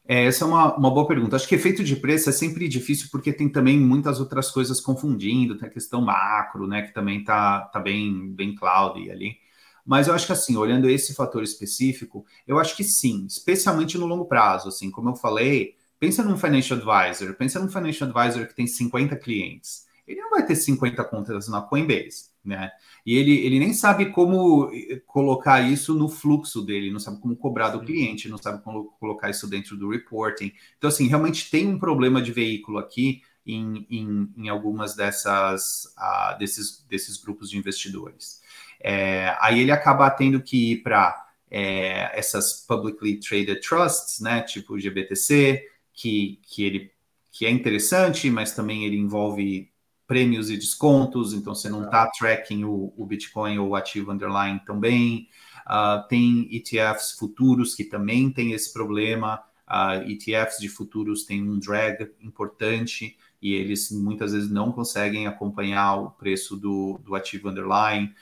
É, 0.06 0.24
essa 0.24 0.44
é 0.44 0.48
uma, 0.48 0.76
uma 0.76 0.90
boa 0.90 1.06
pergunta. 1.06 1.36
Acho 1.36 1.48
que 1.48 1.54
efeito 1.54 1.84
de 1.84 1.96
preço 1.96 2.28
é 2.28 2.32
sempre 2.32 2.68
difícil 2.68 3.08
porque 3.10 3.32
tem 3.32 3.48
também 3.48 3.78
muitas 3.78 4.18
outras 4.18 4.50
coisas 4.50 4.80
confundindo, 4.80 5.56
tem 5.56 5.68
a 5.68 5.72
questão 5.72 6.00
macro, 6.00 6.66
né, 6.66 6.82
que 6.82 6.92
também 6.92 7.22
tá, 7.22 7.60
tá 7.72 7.78
bem, 7.78 8.32
bem 8.32 8.54
cloudy 8.54 9.10
ali. 9.10 9.36
Mas 9.84 10.08
eu 10.08 10.14
acho 10.14 10.26
que 10.26 10.32
assim, 10.32 10.56
olhando 10.56 10.88
esse 10.88 11.14
fator 11.14 11.42
específico, 11.42 12.24
eu 12.46 12.58
acho 12.58 12.76
que 12.76 12.84
sim, 12.84 13.26
especialmente 13.26 13.98
no 13.98 14.06
longo 14.06 14.26
prazo, 14.26 14.68
assim, 14.68 14.90
como 14.90 15.10
eu 15.10 15.16
falei, 15.16 15.76
pensa 15.98 16.22
num 16.22 16.36
financial 16.36 16.78
advisor, 16.78 17.34
pensa 17.34 17.60
num 17.60 17.68
financial 17.68 18.10
advisor 18.10 18.46
que 18.46 18.54
tem 18.54 18.66
50 18.66 19.16
clientes. 19.16 19.86
Ele 20.06 20.20
não 20.20 20.30
vai 20.30 20.44
ter 20.44 20.56
50 20.56 21.04
contas 21.04 21.48
na 21.48 21.62
Coinbase, 21.62 22.30
né? 22.44 22.70
E 23.06 23.16
ele, 23.16 23.38
ele 23.46 23.58
nem 23.58 23.72
sabe 23.72 24.10
como 24.10 24.70
eh, 24.72 25.00
colocar 25.06 25.60
isso 25.60 25.94
no 25.94 26.08
fluxo 26.08 26.62
dele, 26.62 26.90
não 26.90 26.98
sabe 26.98 27.20
como 27.20 27.36
cobrar 27.36 27.70
do 27.70 27.80
cliente, 27.80 28.28
não 28.28 28.38
sabe 28.38 28.62
como 28.62 28.90
colocar 28.98 29.30
isso 29.30 29.48
dentro 29.48 29.76
do 29.76 29.90
reporting. 29.90 30.52
Então, 30.76 30.88
assim, 30.88 31.06
realmente 31.06 31.50
tem 31.50 31.68
um 31.68 31.78
problema 31.78 32.20
de 32.20 32.32
veículo 32.32 32.78
aqui 32.78 33.22
em, 33.46 33.86
em, 33.90 34.32
em 34.36 34.48
algumas 34.48 34.94
dessas 34.94 35.84
uh, 35.98 36.38
desses, 36.38 36.84
desses 36.88 37.16
grupos 37.16 37.50
de 37.50 37.58
investidores. 37.58 38.41
É, 38.82 39.36
aí 39.40 39.60
ele 39.60 39.70
acaba 39.70 40.10
tendo 40.10 40.42
que 40.42 40.72
ir 40.72 40.82
para 40.82 41.24
é, 41.50 42.18
essas 42.18 42.64
publicly 42.66 43.20
traded 43.20 43.60
trusts, 43.60 44.20
né, 44.20 44.42
tipo 44.42 44.74
o 44.74 44.80
GBTC, 44.80 45.62
que, 45.92 46.40
que 46.42 46.64
ele 46.64 46.92
que 47.30 47.46
é 47.46 47.50
interessante, 47.50 48.30
mas 48.30 48.54
também 48.54 48.84
ele 48.84 48.96
envolve 48.96 49.72
prêmios 50.06 50.50
e 50.50 50.56
descontos, 50.58 51.32
então 51.32 51.54
você 51.54 51.70
não 51.70 51.84
está 51.84 52.06
tracking 52.10 52.64
o, 52.64 52.92
o, 52.94 53.06
Bitcoin 53.06 53.58
ou 53.58 53.70
o 53.70 53.74
ativo 53.74 54.12
underlying 54.12 54.58
também. 54.58 55.28
Uh, 55.66 56.06
tem 56.08 56.48
ETFs 56.54 57.12
futuros 57.12 57.74
que 57.74 57.84
também 57.84 58.30
tem 58.30 58.52
esse 58.52 58.70
problema. 58.70 59.42
Uh, 59.66 60.10
ETFs 60.10 60.58
de 60.58 60.68
futuros 60.68 61.24
têm 61.24 61.42
um 61.42 61.58
drag 61.58 62.10
importante 62.20 63.16
e 63.40 63.54
eles 63.54 63.90
muitas 63.90 64.32
vezes 64.32 64.50
não 64.50 64.70
conseguem 64.70 65.26
acompanhar 65.26 65.94
o 65.94 66.10
preço 66.10 66.56
do, 66.56 67.00
do 67.02 67.14
ativo 67.14 67.48
underlying. 67.48 68.12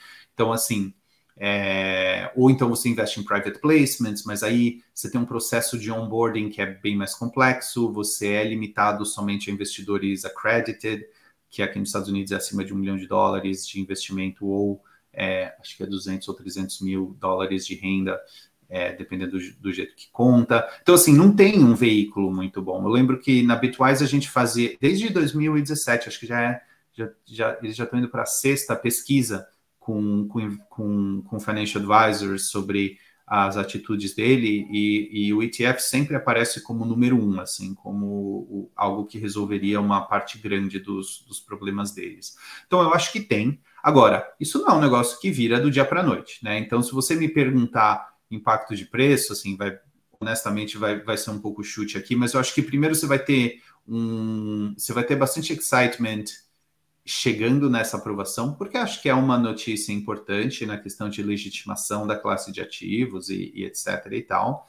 Então, 0.41 0.51
assim, 0.51 0.91
é, 1.37 2.31
ou 2.35 2.49
então 2.49 2.67
você 2.67 2.89
investe 2.89 3.19
em 3.19 3.23
private 3.23 3.59
placements, 3.59 4.23
mas 4.25 4.41
aí 4.41 4.81
você 4.91 5.07
tem 5.09 5.21
um 5.21 5.25
processo 5.25 5.77
de 5.77 5.91
onboarding 5.91 6.49
que 6.49 6.59
é 6.59 6.65
bem 6.65 6.95
mais 6.95 7.13
complexo, 7.13 7.93
você 7.93 8.29
é 8.29 8.43
limitado 8.43 9.05
somente 9.05 9.51
a 9.51 9.53
investidores 9.53 10.25
accredited, 10.25 11.05
que 11.47 11.61
aqui 11.61 11.77
nos 11.77 11.89
Estados 11.89 12.09
Unidos 12.09 12.31
é 12.31 12.37
acima 12.37 12.65
de 12.65 12.73
um 12.73 12.77
milhão 12.77 12.97
de 12.97 13.05
dólares 13.05 13.67
de 13.67 13.79
investimento, 13.79 14.47
ou 14.47 14.83
é, 15.13 15.53
acho 15.59 15.77
que 15.77 15.83
é 15.83 15.85
200 15.85 16.27
ou 16.27 16.33
300 16.33 16.81
mil 16.81 17.15
dólares 17.19 17.67
de 17.67 17.75
renda, 17.75 18.19
é, 18.67 18.93
dependendo 18.93 19.37
do, 19.37 19.53
do, 19.59 19.71
jeito 19.71 19.95
que 19.95 20.09
conta. 20.11 20.67
Então, 20.81 20.95
assim, 20.95 21.15
não 21.15 21.35
tem 21.35 21.63
um 21.63 21.75
veículo 21.75 22.33
muito 22.33 22.63
bom. 22.63 22.83
Eu 22.83 22.89
lembro 22.89 23.19
que 23.19 23.43
na 23.43 23.55
Bitwise 23.55 24.03
a 24.03 24.07
gente 24.07 24.27
fazia, 24.27 24.75
desde 24.81 25.07
2017, 25.09 26.09
acho 26.09 26.19
que 26.19 26.25
já 26.25 26.41
é, 26.41 26.61
já, 26.93 27.09
já 27.27 27.59
eles 27.61 27.75
já 27.75 27.83
estão 27.83 27.99
indo 27.99 28.09
para 28.09 28.23
a 28.23 28.25
sexta 28.25 28.75
pesquisa 28.75 29.47
com, 30.27 30.57
com, 30.69 31.21
com, 31.21 31.39
financial 31.39 31.83
advisors 31.83 32.49
sobre 32.49 32.97
as 33.25 33.55
atitudes 33.55 34.13
dele 34.13 34.67
e, 34.69 35.27
e, 35.27 35.33
o 35.33 35.41
ETF 35.41 35.81
sempre 35.81 36.15
aparece 36.15 36.61
como 36.61 36.85
número 36.85 37.15
um, 37.15 37.39
assim, 37.39 37.73
como 37.73 38.05
o, 38.05 38.71
algo 38.75 39.05
que 39.05 39.17
resolveria 39.17 39.79
uma 39.79 40.01
parte 40.01 40.37
grande 40.37 40.79
dos, 40.79 41.23
dos 41.27 41.39
problemas 41.39 41.91
deles. 41.91 42.35
Então 42.67 42.81
eu 42.81 42.93
acho 42.93 43.11
que 43.11 43.21
tem. 43.21 43.61
Agora, 43.81 44.27
isso 44.39 44.59
não 44.59 44.67
é 44.67 44.73
um 44.73 44.81
negócio 44.81 45.19
que 45.19 45.31
vira 45.31 45.59
do 45.59 45.71
dia 45.71 45.85
para 45.85 46.01
a 46.01 46.03
noite, 46.03 46.43
né? 46.43 46.59
Então, 46.59 46.83
se 46.83 46.91
você 46.91 47.15
me 47.15 47.27
perguntar 47.27 48.11
impacto 48.29 48.75
de 48.75 48.85
preço, 48.85 49.33
assim, 49.33 49.55
vai 49.55 49.77
honestamente 50.19 50.77
vai, 50.77 51.01
vai 51.01 51.17
ser 51.17 51.31
um 51.31 51.39
pouco 51.39 51.63
chute 51.63 51.97
aqui, 51.97 52.15
mas 52.15 52.33
eu 52.33 52.39
acho 52.39 52.53
que 52.53 52.61
primeiro 52.61 52.93
você 52.93 53.07
vai 53.07 53.17
ter 53.17 53.59
um, 53.87 54.75
você 54.77 54.93
vai 54.93 55.03
ter 55.03 55.15
bastante 55.15 55.51
excitement 55.51 56.25
chegando 57.11 57.69
nessa 57.69 57.97
aprovação, 57.97 58.53
porque 58.53 58.77
acho 58.77 59.01
que 59.01 59.09
é 59.09 59.13
uma 59.13 59.37
notícia 59.37 59.91
importante 59.91 60.65
na 60.65 60.77
questão 60.77 61.09
de 61.09 61.21
legitimação 61.21 62.07
da 62.07 62.15
classe 62.15 62.53
de 62.53 62.61
ativos 62.61 63.29
e, 63.29 63.51
e 63.53 63.65
etc. 63.65 64.07
e 64.13 64.21
tal. 64.21 64.65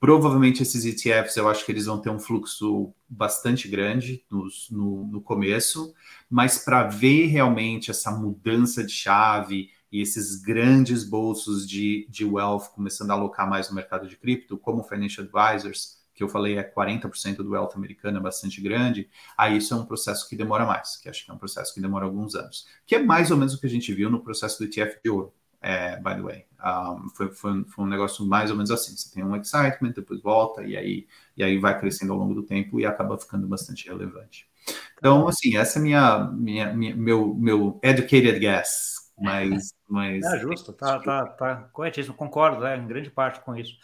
Provavelmente 0.00 0.60
esses 0.60 0.84
ETFs 0.84 1.36
eu 1.36 1.48
acho 1.48 1.64
que 1.64 1.70
eles 1.70 1.86
vão 1.86 2.00
ter 2.00 2.10
um 2.10 2.18
fluxo 2.18 2.92
bastante 3.08 3.68
grande 3.68 4.24
no, 4.28 4.48
no, 4.72 5.06
no 5.06 5.20
começo, 5.20 5.94
mas 6.28 6.58
para 6.58 6.82
ver 6.82 7.26
realmente 7.26 7.92
essa 7.92 8.10
mudança 8.10 8.82
de 8.82 8.92
chave 8.92 9.70
e 9.92 10.00
esses 10.00 10.42
grandes 10.42 11.04
bolsos 11.04 11.66
de, 11.66 12.08
de 12.10 12.24
wealth 12.24 12.72
começando 12.74 13.12
a 13.12 13.14
alocar 13.14 13.48
mais 13.48 13.68
no 13.68 13.76
mercado 13.76 14.08
de 14.08 14.16
cripto, 14.16 14.58
como 14.58 14.82
financial 14.82 15.24
advisors, 15.24 16.03
que 16.14 16.22
eu 16.22 16.28
falei 16.28 16.56
é 16.56 16.62
40% 16.62 17.36
do 17.38 17.50
wealth 17.50 17.72
americano, 17.74 18.18
é 18.18 18.20
bastante 18.20 18.60
grande, 18.60 19.08
aí 19.36 19.56
isso 19.56 19.74
é 19.74 19.76
um 19.76 19.84
processo 19.84 20.28
que 20.28 20.36
demora 20.36 20.64
mais, 20.64 20.96
que 20.96 21.08
acho 21.08 21.24
que 21.24 21.30
é 21.30 21.34
um 21.34 21.38
processo 21.38 21.74
que 21.74 21.80
demora 21.80 22.04
alguns 22.04 22.34
anos, 22.34 22.66
que 22.86 22.94
é 22.94 23.02
mais 23.02 23.30
ou 23.30 23.36
menos 23.36 23.54
o 23.54 23.60
que 23.60 23.66
a 23.66 23.70
gente 23.70 23.92
viu 23.92 24.08
no 24.08 24.22
processo 24.22 24.58
do 24.58 24.64
ETF 24.64 25.00
de 25.02 25.10
ouro, 25.10 25.34
é, 25.60 25.96
by 25.96 26.14
the 26.14 26.22
way. 26.22 26.46
Um, 26.62 27.08
foi, 27.10 27.30
foi, 27.30 27.64
foi, 27.64 27.84
um 27.84 27.88
negócio 27.88 28.24
mais 28.24 28.50
ou 28.50 28.56
menos 28.56 28.70
assim, 28.70 28.96
você 28.96 29.12
tem 29.12 29.24
um 29.24 29.34
excitement, 29.34 29.92
depois 29.92 30.22
volta, 30.22 30.62
e 30.62 30.76
aí, 30.76 31.06
e 31.36 31.42
aí 31.42 31.58
vai 31.58 31.78
crescendo 31.78 32.12
ao 32.12 32.18
longo 32.18 32.34
do 32.34 32.42
tempo 32.42 32.78
e 32.78 32.86
acaba 32.86 33.18
ficando 33.18 33.46
bastante 33.48 33.88
relevante. 33.88 34.48
Então, 34.98 35.26
assim, 35.26 35.56
essa 35.56 35.78
é 35.78 35.82
minha, 35.82 36.24
minha, 36.32 36.72
minha 36.72 36.96
meu, 36.96 37.34
meu 37.34 37.80
educated 37.82 38.38
guess, 38.38 39.12
mas... 39.20 39.74
mas 39.88 40.24
é 40.24 40.38
justo, 40.38 40.72
tá, 40.72 40.98
tá, 41.00 41.26
tá 41.26 41.56
corretíssimo, 41.72 42.14
concordo 42.14 42.64
é, 42.66 42.76
em 42.76 42.86
grande 42.86 43.10
parte 43.10 43.40
com 43.40 43.54
isso. 43.54 43.74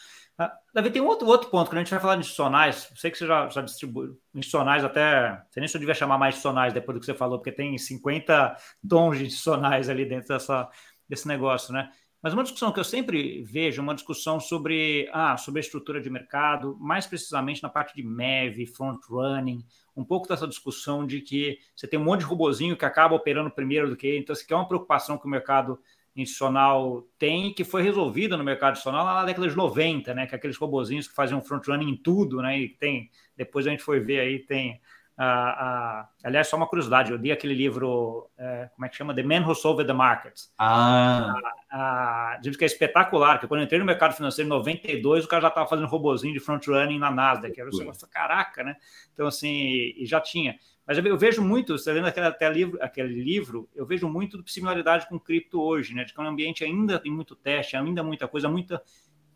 Ah, 0.43 0.59
Davi, 0.73 0.91
tem 0.91 1.03
um 1.03 1.07
outro, 1.07 1.29
outro 1.29 1.51
ponto, 1.51 1.69
que 1.69 1.77
a 1.77 1.79
gente 1.81 1.91
vai 1.91 2.01
falar 2.01 2.15
de 2.15 2.21
institucionais, 2.21 2.91
sei 2.97 3.11
que 3.11 3.19
você 3.19 3.27
já, 3.27 3.47
já 3.51 3.61
distribui 3.61 4.17
institucionais 4.35 4.83
até, 4.83 5.39
sei 5.51 5.61
nem 5.61 5.69
se 5.69 5.77
eu 5.77 5.79
devia 5.79 5.95
chamar 5.95 6.17
mais 6.17 6.35
institucionais 6.35 6.73
depois 6.73 6.97
do 6.97 7.01
que 7.01 7.05
você 7.05 7.13
falou, 7.13 7.39
porque 7.39 7.53
tem 7.53 7.77
50 7.77 8.57
tons 8.89 9.19
de 9.19 9.27
institucionais 9.27 9.91
ali 9.91 10.07
dentro 10.07 10.29
dessa, 10.29 10.67
desse 11.07 11.29
negócio, 11.29 11.75
né? 11.75 11.91
Mas 12.23 12.33
uma 12.33 12.43
discussão 12.43 12.73
que 12.73 12.81
eu 12.81 12.85
sempre 12.85 13.43
vejo, 13.43 13.83
uma 13.83 13.95
discussão 13.95 14.41
sobre, 14.41 15.11
ah, 15.13 15.37
sobre 15.37 15.61
a 15.61 15.63
estrutura 15.63 16.01
de 16.01 16.09
mercado, 16.09 16.75
mais 16.81 17.07
precisamente 17.07 17.63
na 17.63 17.69
parte 17.69 17.95
de 17.95 18.03
MEV, 18.03 18.67
front 18.67 18.99
running, 19.11 19.63
um 19.95 20.05
pouco 20.05 20.27
dessa 20.27 20.49
discussão 20.49 21.07
de 21.07 21.21
que 21.21 21.59
você 21.77 21.87
tem 21.87 22.01
um 22.01 22.05
monte 22.05 22.21
de 22.21 22.27
robozinho 22.27 22.79
que 22.79 22.87
acaba 22.87 23.15
operando 23.15 23.51
primeiro 23.51 23.91
do 23.91 23.97
que, 23.97 24.17
então 24.17 24.33
isso 24.33 24.45
aqui 24.45 24.55
é 24.55 24.57
uma 24.57 24.69
preocupação 24.69 25.19
que 25.19 25.27
o 25.27 25.31
mercado 25.31 25.79
institucional 26.17 27.07
tem, 27.19 27.53
que 27.53 27.65
foi 27.65 27.83
resolvida 27.83 28.37
no 28.37 28.45
mercado 28.45 28.73
institucional 28.73 29.05
lá 29.05 29.15
na 29.15 29.25
década 29.25 29.49
de 29.49 29.57
90, 29.57 30.15
né? 30.15 30.27
Que 30.27 30.35
é 30.35 30.39
aqueles 30.39 30.57
robozinhos 30.57 31.09
que 31.09 31.15
faziam 31.15 31.41
front-running 31.41 31.91
em 31.91 31.97
tudo, 31.97 32.43
né? 32.43 32.59
E 32.59 32.69
tem, 32.69 33.11
depois 33.37 33.67
a 33.67 33.71
gente 33.71 33.83
foi 33.83 34.01
ver 34.01 34.21
aí, 34.21 34.39
tem. 34.41 34.81
a 35.17 36.09
aliás, 36.23 36.49
só 36.49 36.57
uma 36.57 36.67
curiosidade, 36.67 37.11
eu 37.13 37.17
li 37.17 37.33
aquele 37.33 37.55
livro, 37.55 38.29
é, 38.37 38.69
como 38.75 38.85
é 38.85 38.89
que 38.89 38.97
chama? 38.97 39.15
The 39.15 39.23
Man 39.23 39.47
Who 39.47 39.55
Solved 39.55 39.87
the 39.87 39.93
Markets. 39.93 40.53
Ah. 40.59 41.33
A, 41.71 42.33
a, 42.35 42.41
que 42.41 42.65
é 42.65 42.67
espetacular, 42.67 43.39
que 43.39 43.47
quando 43.47 43.61
eu 43.61 43.65
entrei 43.65 43.79
no 43.79 43.87
mercado 43.87 44.15
financeiro 44.15 44.49
em 44.49 44.51
92, 44.51 45.25
o 45.25 45.29
cara 45.29 45.43
já 45.43 45.49
estava 45.49 45.69
fazendo 45.69 45.89
robozinho 45.89 46.35
de 46.35 46.41
front-running 46.41 46.99
na 46.99 47.11
Nasdaq. 47.11 47.59
Era 47.59 47.71
você 47.71 48.07
caraca, 48.11 48.63
né? 48.63 48.77
Então, 49.13 49.27
assim, 49.27 49.95
e 49.97 50.05
já 50.07 50.21
tinha. 50.21 50.59
Mas 50.91 50.99
eu 50.99 51.17
vejo 51.17 51.41
muito, 51.41 51.79
você 51.79 51.93
lendo 51.93 52.09
aquele, 52.09 52.27
até 52.27 52.53
livro, 52.53 52.77
aquele 52.83 53.23
livro, 53.23 53.69
eu 53.77 53.87
vejo 53.87 54.09
muito 54.09 54.43
de 54.43 54.51
similaridade 54.51 55.09
com 55.09 55.21
cripto 55.21 55.63
hoje, 55.63 55.95
né? 55.95 56.03
De 56.03 56.13
que 56.13 56.21
é 56.21 56.25
um 56.25 56.27
ambiente 56.27 56.65
ainda 56.65 56.99
tem 56.99 57.13
muito 57.13 57.37
teste, 57.37 57.77
ainda 57.77 58.03
muita 58.03 58.27
coisa, 58.27 58.49
muita, 58.49 58.83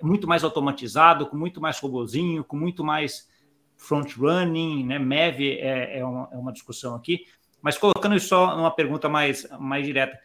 muito 0.03 0.27
mais 0.27 0.43
automatizado, 0.43 1.29
com 1.29 1.37
muito 1.37 1.61
mais 1.61 1.79
robozinho, 1.79 2.43
com 2.43 2.57
muito 2.57 2.83
mais 2.83 3.29
front-running, 3.77 4.85
né? 4.85 4.99
MEV 4.99 5.61
é, 5.61 6.01
é, 6.01 6.05
uma, 6.05 6.29
é 6.33 6.37
uma 6.37 6.53
discussão 6.53 6.97
aqui, 6.97 7.25
mas 7.63 7.79
colocando 7.79 8.17
isso 8.17 8.27
só 8.27 8.57
numa 8.57 8.75
pergunta 8.75 9.09
mais, 9.09 9.47
mais 9.57 9.87
direta, 9.87 10.19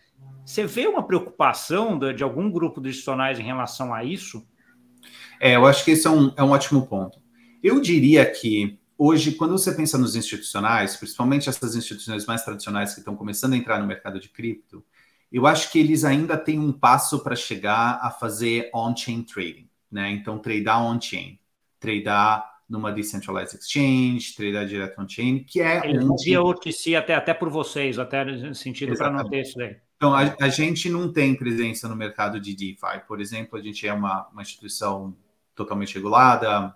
você 0.43 0.65
vê 0.65 0.87
uma 0.87 1.03
preocupação 1.03 1.99
de, 1.99 2.11
de 2.11 2.23
algum 2.23 2.49
grupo 2.49 2.81
de 2.81 2.89
institucionais 2.89 3.37
em 3.37 3.43
relação 3.43 3.93
a 3.93 4.03
isso? 4.03 4.43
É, 5.39 5.55
eu 5.55 5.67
acho 5.67 5.85
que 5.85 5.91
esse 5.91 6.07
é 6.07 6.09
um, 6.09 6.33
é 6.35 6.43
um 6.43 6.49
ótimo 6.49 6.87
ponto. 6.87 7.21
Eu 7.61 7.79
diria 7.79 8.25
que 8.25 8.79
hoje, 8.99 9.31
quando 9.31 9.51
você 9.51 9.71
pensa 9.71 9.97
nos 9.97 10.17
institucionais, 10.17 10.97
principalmente 10.97 11.47
essas 11.47 11.73
instituições 11.75 12.25
mais 12.25 12.43
tradicionais 12.43 12.93
que 12.93 12.99
estão 12.99 13.15
começando 13.15 13.53
a 13.53 13.57
entrar 13.57 13.79
no 13.79 13.87
mercado 13.87 14.19
de 14.19 14.27
cripto, 14.27 14.83
eu 15.31 15.47
acho 15.47 15.71
que 15.71 15.79
eles 15.79 16.03
ainda 16.03 16.37
têm 16.37 16.59
um 16.59 16.73
passo 16.73 17.23
para 17.23 17.35
chegar 17.35 17.99
a 18.01 18.11
fazer 18.11 18.69
on-chain 18.73 19.23
trading, 19.23 19.69
né? 19.89 20.11
Então, 20.11 20.37
tradear 20.37 20.83
on-chain, 20.83 21.39
tradear 21.79 22.45
numa 22.67 22.91
decentralized 22.91 23.57
exchange, 23.57 24.35
tradear 24.35 24.65
direto 24.65 24.99
on-chain, 24.99 25.43
que 25.43 25.61
é 25.61 25.87
Ele 25.87 26.03
onde... 26.03 26.25
Dia 26.25 26.41
OTC 26.41 26.95
até, 26.95 27.15
até 27.15 27.33
por 27.33 27.49
vocês, 27.49 27.97
até 27.97 28.25
no 28.25 28.53
sentido 28.53 28.95
para 28.97 29.11
não 29.11 29.27
ter 29.27 29.41
isso 29.41 29.57
daí. 29.57 29.77
Então, 29.95 30.13
a, 30.13 30.35
a, 30.39 30.49
gente 30.49 30.89
não 30.89 31.11
tem 31.11 31.35
presença 31.35 31.87
no 31.87 31.95
mercado 31.95 32.39
de 32.39 32.55
DeFi. 32.55 33.05
Por 33.07 33.19
exemplo, 33.19 33.57
a 33.59 33.61
gente 33.61 33.85
é 33.85 33.93
uma, 33.93 34.27
uma 34.29 34.41
instituição 34.41 35.15
totalmente 35.53 35.95
regulada, 35.95 36.73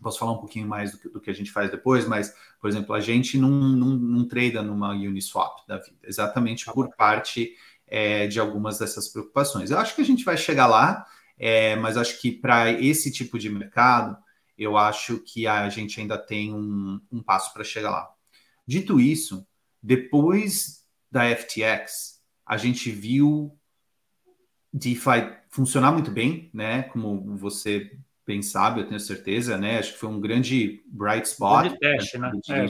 posso 0.00 0.18
falar 0.18 0.32
um 0.32 0.38
pouquinho 0.38 0.66
mais 0.66 0.92
do 0.92 0.98
que, 0.98 1.08
do 1.08 1.20
que, 1.20 1.30
a 1.30 1.34
gente 1.34 1.50
faz 1.50 1.70
depois, 1.70 2.06
mas, 2.06 2.34
por 2.60 2.68
exemplo, 2.68 2.94
a 2.94 3.00
gente 3.00 3.38
não, 3.38 3.50
não, 3.50 3.88
não 3.88 4.28
trada 4.28 4.62
numa 4.62 4.90
Uniswap 4.90 5.66
da 5.66 5.78
vida, 5.78 5.96
exatamente 6.02 6.64
por 6.66 6.94
parte 6.96 7.54
é, 7.86 8.26
de 8.26 8.38
algumas 8.40 8.78
dessas 8.78 9.08
preocupações. 9.08 9.70
Eu 9.70 9.78
acho 9.78 9.94
que 9.94 10.02
a 10.02 10.04
gente 10.04 10.24
vai 10.24 10.36
chegar 10.36 10.66
lá, 10.66 11.06
é, 11.38 11.76
mas 11.76 11.96
acho 11.96 12.20
que 12.20 12.32
para 12.32 12.70
esse 12.70 13.10
tipo 13.10 13.38
de 13.38 13.50
mercado, 13.50 14.16
eu 14.56 14.76
acho 14.76 15.18
que 15.20 15.46
a 15.46 15.68
gente 15.68 16.00
ainda 16.00 16.18
tem 16.18 16.54
um, 16.54 17.00
um 17.10 17.22
passo 17.22 17.52
para 17.52 17.64
chegar 17.64 17.90
lá. 17.90 18.10
Dito 18.66 19.00
isso, 19.00 19.46
depois 19.82 20.84
da 21.10 21.24
FTX, 21.34 22.20
a 22.46 22.56
gente 22.56 22.90
viu 22.90 23.58
DeFi 24.72 25.36
funcionar 25.48 25.92
muito 25.92 26.10
bem, 26.10 26.50
né? 26.52 26.84
Como 26.84 27.36
você 27.36 27.98
bem 28.30 28.42
sabe, 28.42 28.80
eu 28.80 28.86
tenho 28.86 29.00
certeza, 29.00 29.58
né? 29.58 29.80
Acho 29.80 29.94
que 29.94 29.98
foi 29.98 30.08
um 30.08 30.20
grande 30.20 30.80
bright 30.86 31.26
spot. 31.26 31.64
Grande 31.64 31.78
teste, 31.80 32.16
né? 32.16 32.30
É, 32.48 32.64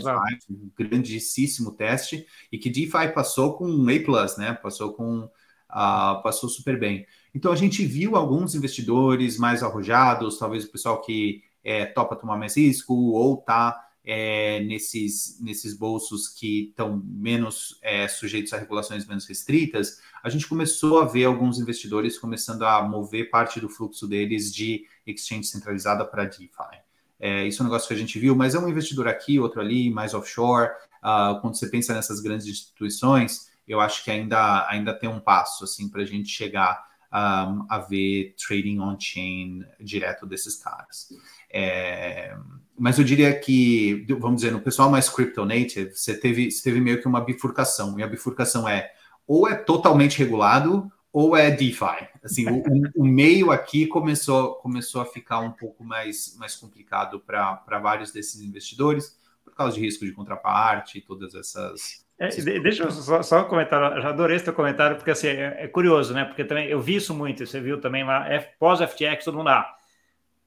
um 0.50 0.70
grandíssimo 0.74 1.72
teste 1.72 2.26
e 2.50 2.56
que 2.56 2.70
DeFi 2.70 3.12
passou 3.14 3.58
com 3.58 3.66
um 3.66 3.86
A+, 3.86 4.38
né? 4.38 4.54
Passou 4.54 4.94
com 4.94 5.24
uh, 5.24 6.22
passou 6.22 6.48
super 6.48 6.80
bem. 6.80 7.06
Então 7.34 7.52
a 7.52 7.56
gente 7.56 7.84
viu 7.84 8.16
alguns 8.16 8.54
investidores 8.54 9.36
mais 9.36 9.62
arrojados, 9.62 10.38
talvez 10.38 10.64
o 10.64 10.72
pessoal 10.72 11.02
que 11.02 11.42
é, 11.62 11.84
topa 11.84 12.16
tomar 12.16 12.38
mais 12.38 12.56
risco 12.56 12.94
ou 12.94 13.36
tá 13.36 13.78
é, 14.04 14.60
nesses, 14.60 15.38
nesses 15.40 15.76
bolsos 15.76 16.28
que 16.28 16.68
estão 16.70 17.02
menos 17.04 17.78
é, 17.82 18.08
sujeitos 18.08 18.52
a 18.52 18.58
regulações 18.58 19.06
menos 19.06 19.26
restritas, 19.26 20.00
a 20.22 20.28
gente 20.28 20.46
começou 20.46 21.00
a 21.00 21.04
ver 21.04 21.24
alguns 21.24 21.58
investidores 21.58 22.18
começando 22.18 22.62
a 22.62 22.82
mover 22.82 23.30
parte 23.30 23.60
do 23.60 23.68
fluxo 23.68 24.06
deles 24.06 24.52
de 24.54 24.86
exchange 25.06 25.44
centralizada 25.44 26.04
para 26.04 26.24
DeFi. 26.24 26.48
É, 27.18 27.46
isso 27.46 27.62
é 27.62 27.64
um 27.64 27.68
negócio 27.68 27.88
que 27.88 27.94
a 27.94 27.98
gente 27.98 28.18
viu, 28.18 28.34
mas 28.34 28.54
é 28.54 28.58
um 28.58 28.68
investidor 28.68 29.06
aqui, 29.06 29.38
outro 29.38 29.60
ali, 29.60 29.90
mais 29.90 30.14
offshore. 30.14 30.70
Uh, 31.02 31.40
quando 31.40 31.58
você 31.58 31.68
pensa 31.68 31.94
nessas 31.94 32.20
grandes 32.20 32.46
instituições, 32.46 33.50
eu 33.68 33.80
acho 33.80 34.02
que 34.02 34.10
ainda, 34.10 34.66
ainda 34.68 34.94
tem 34.94 35.08
um 35.08 35.20
passo 35.20 35.64
assim 35.64 35.88
para 35.88 36.02
a 36.02 36.06
gente 36.06 36.28
chegar 36.28 36.82
um, 37.12 37.66
a 37.68 37.78
ver 37.78 38.34
trading 38.36 38.78
on-chain 38.80 39.64
direto 39.80 40.26
desses 40.26 40.56
caras. 40.56 41.08
É, 41.52 42.36
mas 42.80 42.98
eu 42.98 43.04
diria 43.04 43.38
que, 43.38 44.06
vamos 44.18 44.40
dizer, 44.40 44.50
no 44.50 44.60
pessoal 44.60 44.88
mais 44.88 45.06
crypto 45.06 45.44
native, 45.44 45.94
você 45.94 46.18
teve, 46.18 46.50
você 46.50 46.62
teve 46.62 46.80
meio 46.80 46.98
que 46.98 47.06
uma 47.06 47.20
bifurcação, 47.20 48.00
e 48.00 48.02
a 48.02 48.06
bifurcação 48.06 48.66
é 48.66 48.90
ou 49.26 49.46
é 49.46 49.54
totalmente 49.54 50.18
regulado 50.18 50.90
ou 51.12 51.36
é 51.36 51.50
DeFi. 51.50 52.08
Assim, 52.24 52.46
o, 52.48 53.02
o, 53.02 53.04
meio 53.04 53.50
aqui 53.50 53.86
começou, 53.86 54.54
começou 54.54 55.02
a 55.02 55.04
ficar 55.04 55.40
um 55.40 55.50
pouco 55.50 55.84
mais, 55.84 56.34
mais 56.38 56.56
complicado 56.56 57.20
para 57.20 57.78
vários 57.82 58.12
desses 58.12 58.40
investidores, 58.40 59.14
por 59.44 59.54
causa 59.54 59.74
de 59.74 59.82
risco 59.82 60.06
de 60.06 60.12
contraparte 60.12 60.98
e 60.98 61.00
todas 61.02 61.34
essas. 61.34 62.06
É, 62.18 62.28
deixa 62.60 62.84
eu 62.84 62.90
só, 62.90 63.22
só 63.22 63.44
comentar, 63.44 64.00
já 64.00 64.08
adorei 64.08 64.36
esse 64.36 64.44
teu 64.46 64.54
comentário, 64.54 64.96
porque 64.96 65.10
assim, 65.10 65.28
é, 65.28 65.64
é, 65.64 65.68
curioso, 65.68 66.14
né? 66.14 66.24
Porque 66.24 66.44
também 66.44 66.66
eu 66.68 66.80
vi 66.80 66.96
isso 66.96 67.14
muito, 67.14 67.44
você 67.44 67.60
viu 67.60 67.78
também 67.78 68.04
lá, 68.04 68.26
pós-FTX, 68.58 69.24
todo 69.24 69.36
mundo, 69.36 69.50
ah, 69.50 69.76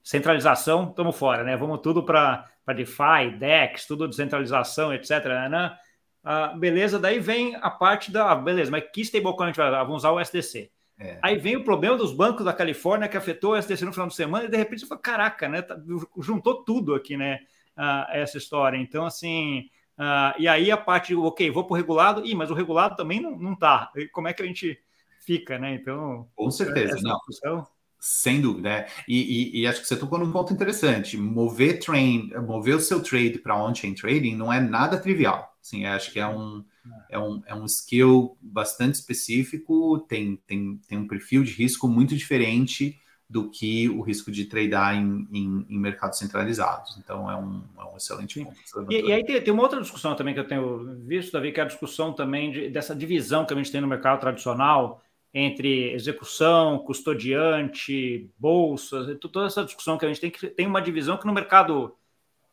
centralização, 0.03 0.89
estamos 0.89 1.17
fora, 1.17 1.43
né? 1.43 1.55
Vamos 1.55 1.79
tudo 1.79 2.03
para 2.03 2.45
DeFi, 2.75 3.37
DEX, 3.39 3.87
tudo 3.87 4.07
descentralização, 4.07 4.93
etc. 4.93 5.25
Né? 5.49 5.77
Ah, 6.23 6.47
beleza, 6.49 6.99
daí 6.99 7.19
vem 7.19 7.55
a 7.55 7.69
parte 7.69 8.11
da. 8.11 8.31
Ah, 8.31 8.35
beleza, 8.35 8.69
mas 8.69 8.83
que 8.91 9.01
stablecoin 9.01 9.45
a 9.45 9.47
gente 9.47 9.57
vai 9.57 9.69
usar? 9.69 9.83
Vamos 9.83 9.97
usar 9.97 10.11
o 10.11 10.19
SDC. 10.19 10.69
É. 10.99 11.17
Aí 11.21 11.37
vem 11.37 11.55
o 11.55 11.63
problema 11.63 11.97
dos 11.97 12.13
bancos 12.13 12.45
da 12.45 12.53
Califórnia 12.53 13.07
que 13.07 13.17
afetou 13.17 13.53
o 13.53 13.55
SDC 13.55 13.85
no 13.85 13.93
final 13.93 14.07
de 14.07 14.15
semana 14.15 14.45
e 14.45 14.49
de 14.49 14.57
repente 14.57 14.81
você 14.81 14.87
fala: 14.87 15.01
caraca, 15.01 15.47
né? 15.47 15.61
Tá, 15.61 15.77
juntou 16.19 16.63
tudo 16.63 16.93
aqui, 16.93 17.15
né? 17.15 17.39
Ah, 17.75 18.07
essa 18.11 18.37
história. 18.37 18.77
Então, 18.77 19.05
assim. 19.05 19.69
Ah, 19.97 20.35
e 20.39 20.47
aí 20.47 20.71
a 20.71 20.77
parte, 20.77 21.15
ok, 21.15 21.51
vou 21.51 21.65
para 21.65 21.73
o 21.73 21.77
regulado, 21.77 22.25
Ih, 22.25 22.33
mas 22.33 22.49
o 22.49 22.53
regulado 22.53 22.95
também 22.95 23.21
não, 23.21 23.37
não 23.37 23.55
tá. 23.55 23.91
Como 24.11 24.27
é 24.27 24.33
que 24.33 24.41
a 24.41 24.45
gente 24.45 24.79
fica, 25.19 25.57
né? 25.57 25.75
Então. 25.75 26.27
Com 26.35 26.51
certeza, 26.51 26.99
não. 27.01 27.15
Discussão... 27.17 27.67
Sem 28.05 28.41
dúvida, 28.41 28.67
né? 28.67 28.85
E, 29.07 29.21
e, 29.55 29.61
e, 29.61 29.65
acho 29.65 29.79
que 29.79 29.87
você 29.87 29.95
tocou 29.95 30.19
num 30.19 30.29
ponto 30.29 30.51
interessante. 30.51 31.15
Mover 31.15 31.79
trade, 31.79 32.33
mover 32.45 32.75
o 32.75 32.79
seu 32.81 33.01
trade 33.01 33.39
para 33.39 33.55
on-chain 33.55 33.93
trading 33.93 34.35
não 34.35 34.51
é 34.51 34.59
nada 34.59 34.97
trivial. 34.97 35.55
Assim, 35.63 35.85
acho 35.85 36.11
que 36.11 36.19
é 36.19 36.27
um, 36.27 36.65
é 37.09 37.17
um, 37.17 37.41
é 37.45 37.55
um 37.55 37.63
skill 37.63 38.37
bastante 38.41 38.95
específico, 38.95 39.99
tem, 39.99 40.35
tem, 40.45 40.81
tem 40.85 40.97
um 40.97 41.07
perfil 41.07 41.45
de 41.45 41.53
risco 41.53 41.87
muito 41.87 42.13
diferente 42.13 42.99
do 43.29 43.49
que 43.49 43.87
o 43.87 44.01
risco 44.01 44.29
de 44.29 44.43
tradear 44.45 44.97
em, 44.97 45.25
em, 45.31 45.65
em 45.69 45.79
mercados 45.79 46.19
centralizados. 46.19 46.97
Então, 46.97 47.31
é 47.31 47.37
um, 47.37 47.63
é 47.79 47.83
um 47.85 47.95
excelente 47.95 48.43
ponto. 48.43 48.91
E, 48.91 48.99
e, 48.99 49.13
aí 49.13 49.23
tem, 49.23 49.41
tem, 49.41 49.53
uma 49.53 49.63
outra 49.63 49.79
discussão 49.79 50.13
também 50.13 50.33
que 50.33 50.41
eu 50.41 50.47
tenho 50.47 50.99
visto, 51.05 51.31
Davi, 51.31 51.53
que 51.53 51.59
é 51.61 51.63
a 51.63 51.67
discussão 51.67 52.11
também 52.11 52.51
de, 52.51 52.69
dessa 52.69 52.93
divisão 52.93 53.45
que 53.45 53.53
a 53.53 53.55
gente 53.55 53.71
tem 53.71 53.79
no 53.79 53.87
mercado 53.87 54.19
tradicional 54.19 55.01
entre 55.33 55.91
execução, 55.93 56.79
custodiante, 56.79 58.29
bolsas, 58.37 59.17
toda 59.19 59.47
essa 59.47 59.65
discussão 59.65 59.97
que 59.97 60.05
a 60.05 60.07
gente 60.07 60.21
tem 60.21 60.29
que 60.29 60.47
tem 60.47 60.67
uma 60.67 60.81
divisão 60.81 61.17
que 61.17 61.25
no 61.25 61.33
mercado 61.33 61.97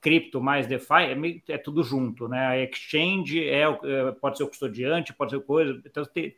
cripto 0.01 0.41
mais 0.41 0.67
DeFi 0.67 1.43
é, 1.49 1.55
é 1.55 1.59
tudo 1.59 1.83
junto, 1.83 2.27
né? 2.27 2.47
A 2.47 2.59
exchange 2.59 3.47
é, 3.47 3.63
é, 3.63 4.13
pode 4.13 4.39
ser 4.39 4.45
o 4.45 4.49
custodiante, 4.49 5.13
pode 5.13 5.33
ser 5.33 5.41
coisa. 5.41 5.81
Então, 5.85 6.05
tem, 6.07 6.35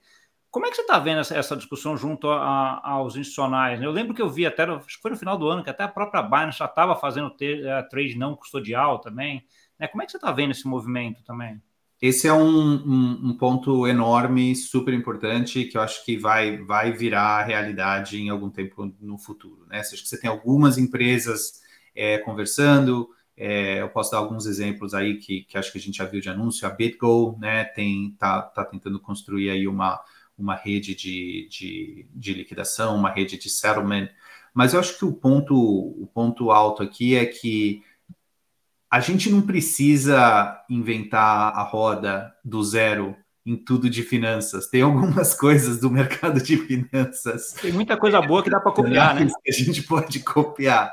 como 0.51 0.67
é 0.67 0.71
que 0.71 0.77
você 0.77 0.83
está 0.83 0.99
vendo 0.99 1.21
essa, 1.21 1.37
essa, 1.37 1.57
discussão 1.57 1.97
junto 1.97 2.29
a, 2.29 2.79
a, 2.79 2.91
aos 2.91 3.17
institucionais? 3.17 3.81
Eu 3.81 3.93
lembro 3.93 4.15
que 4.15 4.21
eu 4.21 4.29
vi 4.29 4.45
até, 4.45 4.65
acho 4.65 4.97
que 4.97 5.03
foi 5.03 5.13
no 5.13 5.17
final 5.17 5.39
do 5.39 5.49
ano, 5.49 5.63
que 5.63 5.71
até 5.71 5.85
a 5.85 5.89
própria 5.89 6.23
Binance 6.23 6.59
já 6.59 6.67
estava 6.67 6.97
fazendo 6.97 7.31
trade 7.31 8.19
não 8.19 8.37
custodial 8.37 8.99
também. 8.99 9.47
Né? 9.79 9.89
Como 9.89 10.03
é 10.03 10.07
que 10.07 10.13
você 10.13 10.19
está 10.19 10.33
vendo 10.33 10.51
esse 10.51 10.67
movimento 10.67 11.23
também? 11.25 11.63
Esse 12.03 12.27
é 12.27 12.33
um, 12.33 12.75
um, 12.75 13.29
um, 13.29 13.37
ponto 13.37 13.87
enorme, 13.87 14.57
super 14.57 14.93
importante, 14.93 15.65
que 15.67 15.77
eu 15.79 15.81
acho 15.81 16.05
que 16.05 16.17
vai, 16.17 16.57
vai 16.59 16.91
virar 16.91 17.45
realidade 17.45 18.21
em 18.21 18.29
algum 18.29 18.51
tempo 18.51 18.93
no 19.01 19.17
futuro. 19.17 19.65
Né? 19.69 19.79
Acho 19.79 20.03
que 20.03 20.09
você 20.09 20.21
tem 20.21 20.29
algumas 20.29 20.79
empresas 20.79 21.63
é, 21.95 22.19
conversando, 22.19 23.09
é, 23.37 23.81
eu 23.81 23.89
posso 23.89 24.11
dar 24.11 24.19
alguns 24.19 24.47
exemplos 24.47 24.95
aí 24.95 25.19
que, 25.19 25.45
que 25.45 25.57
acho 25.57 25.71
que 25.71 25.79
a 25.79 25.81
gente 25.81 25.99
já 25.99 26.05
viu 26.05 26.21
de 26.21 26.29
anúncio. 26.29 26.67
A 26.67 26.71
BitGo 26.71 27.39
né, 27.41 27.65
tem, 27.67 28.17
tá, 28.19 28.43
tá 28.43 28.65
tentando 28.65 28.99
construir 28.99 29.51
aí 29.51 29.69
uma, 29.69 30.01
uma 30.37 30.57
rede 30.57 30.97
de, 30.97 31.47
de, 31.49 32.07
de 32.13 32.35
liquidação, 32.35 32.97
uma 32.97 33.11
rede 33.11 33.39
de 33.39 33.49
settlement. 33.49 34.09
Mas 34.53 34.75
eu 34.75 34.81
acho 34.81 34.99
que 34.99 35.05
o 35.05 35.13
ponto, 35.13 35.55
o 35.55 36.09
ponto 36.13 36.51
alto 36.51 36.83
aqui 36.83 37.15
é 37.15 37.25
que 37.25 37.83
a 38.93 39.01
gente 39.01 39.31
não 39.31 39.41
precisa 39.41 40.63
inventar 40.69 41.57
a 41.57 41.63
roda 41.63 42.31
do 42.45 42.63
zero 42.63 43.17
em 43.45 43.57
tudo 43.57 43.89
de 43.89 44.03
finanças. 44.03 44.67
Tem 44.67 44.83
algumas 44.83 45.33
coisas 45.35 45.79
do 45.81 45.91
mercado 45.91 46.43
de 46.43 46.59
finanças. 46.59 47.55
Tem 47.55 47.73
muita 47.73 47.97
coisa 47.97 48.21
boa 48.21 48.43
que 48.43 48.51
dá 48.51 48.61
para 48.61 48.71
copiar, 48.71 49.15
né? 49.15 49.27
Que 49.43 49.51
a 49.51 49.55
gente 49.55 49.83
pode 49.85 50.21
copiar. 50.21 50.93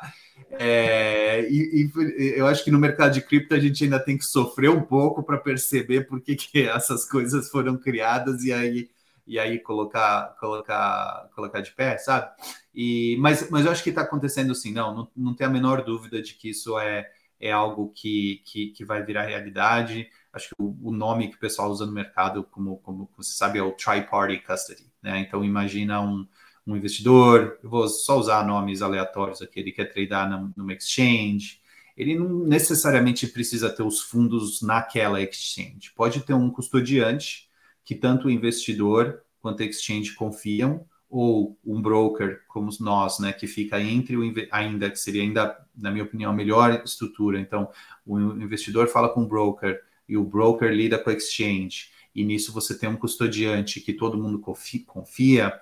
É, 0.51 1.45
e, 1.51 1.91
e, 1.91 2.33
eu 2.37 2.47
acho 2.47 2.63
que 2.63 2.71
no 2.71 2.79
mercado 2.79 3.15
de 3.15 3.21
cripto 3.21 3.53
a 3.53 3.59
gente 3.59 3.83
ainda 3.83 3.99
tem 3.99 4.17
que 4.17 4.23
sofrer 4.23 4.69
um 4.69 4.81
pouco 4.81 5.21
para 5.21 5.37
perceber 5.37 6.07
por 6.07 6.21
que, 6.21 6.37
que 6.37 6.69
essas 6.69 7.03
coisas 7.03 7.49
foram 7.49 7.75
criadas 7.75 8.45
e 8.45 8.53
aí 8.53 8.89
e 9.27 9.37
aí 9.37 9.59
colocar 9.59 10.37
colocar 10.39 11.29
colocar 11.35 11.59
de 11.59 11.71
pé, 11.71 11.97
sabe? 11.97 12.31
E 12.73 13.17
mas, 13.19 13.49
mas 13.49 13.65
eu 13.65 13.73
acho 13.73 13.83
que 13.83 13.89
está 13.89 14.03
acontecendo 14.03 14.53
assim, 14.53 14.71
não, 14.71 14.95
não, 14.95 15.07
não 15.15 15.33
tem 15.35 15.45
a 15.45 15.49
menor 15.49 15.83
dúvida 15.83 16.21
de 16.21 16.33
que 16.33 16.49
isso 16.49 16.79
é 16.79 17.05
é 17.39 17.51
algo 17.51 17.89
que, 17.89 18.41
que, 18.45 18.67
que 18.67 18.83
vai 18.83 19.03
virar 19.03 19.23
realidade. 19.23 20.09
Acho 20.33 20.49
que 20.49 20.55
o, 20.59 20.77
o, 20.81 20.91
nome 20.91 21.29
que 21.29 21.35
o 21.35 21.39
pessoal 21.39 21.71
usa 21.71 21.85
no 21.85 21.91
mercado, 21.91 22.43
como, 22.43 22.77
como 22.77 23.09
você 23.17 23.33
sabe, 23.33 23.59
é 23.59 23.63
o 23.63 23.71
Tri-Party 23.71 24.39
Custody. 24.39 24.85
Né? 25.01 25.19
Então, 25.19 25.43
imagina 25.43 26.01
um, 26.01 26.27
um 26.67 26.75
investidor, 26.75 27.57
eu 27.63 27.69
vou 27.69 27.87
só 27.87 28.17
usar 28.17 28.45
nomes 28.45 28.81
aleatórios 28.81 29.41
aqui, 29.41 29.59
ele 29.59 29.71
quer 29.71 29.85
tradear 29.85 30.29
numa 30.55 30.73
exchange, 30.73 31.61
ele 31.95 32.17
não 32.17 32.45
necessariamente 32.45 33.27
precisa 33.27 33.69
ter 33.69 33.83
os 33.83 34.01
fundos 34.01 34.61
naquela 34.61 35.21
exchange. 35.21 35.91
Pode 35.95 36.21
ter 36.21 36.33
um 36.33 36.49
custodiante 36.49 37.49
que 37.83 37.95
tanto 37.95 38.27
o 38.27 38.31
investidor 38.31 39.21
quanto 39.41 39.63
a 39.63 39.65
exchange 39.65 40.13
confiam, 40.13 40.85
ou 41.09 41.57
um 41.65 41.81
broker 41.81 42.41
como 42.47 42.69
nós, 42.79 43.19
né, 43.19 43.33
que 43.33 43.47
fica 43.47 43.81
entre 43.81 44.15
o 44.15 44.21
ainda 44.51 44.89
que 44.89 44.99
seria 44.99 45.23
ainda, 45.23 45.57
na 45.75 45.89
minha 45.89 46.03
opinião, 46.03 46.31
a 46.31 46.35
melhor 46.35 46.81
estrutura. 46.85 47.39
Então, 47.39 47.69
o 48.05 48.19
investidor 48.19 48.87
fala 48.87 49.09
com 49.09 49.23
o 49.23 49.27
broker 49.27 49.81
e 50.07 50.15
o 50.15 50.23
broker 50.23 50.71
lida 50.71 50.99
com 50.99 51.09
a 51.09 51.13
exchange. 51.13 51.89
E 52.13 52.23
nisso 52.23 52.51
você 52.51 52.77
tem 52.77 52.89
um 52.89 52.95
custodiante 52.95 53.79
que 53.79 53.93
todo 53.93 54.17
mundo 54.17 54.39
confia. 54.85 55.53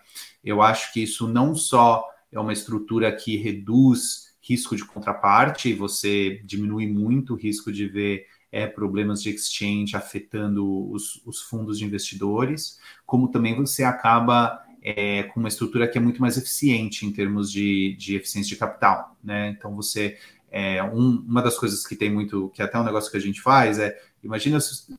Eu 0.43 0.61
acho 0.61 0.91
que 0.91 1.03
isso 1.03 1.27
não 1.27 1.55
só 1.55 2.05
é 2.31 2.39
uma 2.39 2.53
estrutura 2.53 3.11
que 3.15 3.37
reduz 3.37 4.35
risco 4.41 4.75
de 4.75 4.85
contraparte, 4.85 5.73
você 5.73 6.41
diminui 6.45 6.87
muito 6.87 7.33
o 7.33 7.37
risco 7.37 7.71
de 7.71 7.87
ver 7.87 8.25
é, 8.49 8.65
problemas 8.65 9.21
de 9.21 9.29
exchange 9.29 9.95
afetando 9.95 10.89
os, 10.89 11.21
os 11.25 11.41
fundos 11.41 11.77
de 11.77 11.85
investidores, 11.85 12.79
como 13.05 13.27
também 13.29 13.55
você 13.55 13.83
acaba 13.83 14.63
é, 14.81 15.23
com 15.23 15.39
uma 15.39 15.49
estrutura 15.49 15.87
que 15.87 15.97
é 15.97 16.01
muito 16.01 16.21
mais 16.21 16.37
eficiente 16.37 17.05
em 17.05 17.11
termos 17.11 17.51
de, 17.51 17.95
de 17.97 18.15
eficiência 18.15 18.49
de 18.49 18.55
capital, 18.55 19.15
né? 19.23 19.49
Então 19.49 19.75
você 19.75 20.17
é, 20.49 20.83
um, 20.83 21.23
uma 21.27 21.41
das 21.41 21.57
coisas 21.57 21.85
que 21.85 21.95
tem 21.95 22.11
muito, 22.11 22.49
que 22.49 22.61
é 22.61 22.65
até 22.65 22.79
um 22.79 22.83
negócio 22.83 23.11
que 23.11 23.17
a 23.17 23.21
gente 23.21 23.41
faz 23.41 23.79
é, 23.79 23.97
imagina 24.23 24.59
se, 24.59 24.97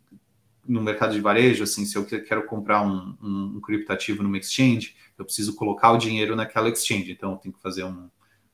no 0.66 0.82
mercado 0.82 1.14
de 1.14 1.20
varejo, 1.20 1.64
assim, 1.64 1.86
se 1.86 1.96
eu 1.96 2.04
quero 2.04 2.44
comprar 2.44 2.82
um, 2.82 3.16
um, 3.22 3.56
um 3.56 3.60
criptativo 3.60 4.22
numa 4.22 4.36
exchange, 4.36 4.94
eu 5.18 5.24
preciso 5.24 5.54
colocar 5.54 5.92
o 5.92 5.96
dinheiro 5.96 6.36
naquela 6.36 6.68
exchange, 6.68 7.10
então 7.10 7.32
eu 7.32 7.36
tenho 7.38 7.54
que 7.54 7.62
fazer 7.62 7.84
um, 7.84 8.10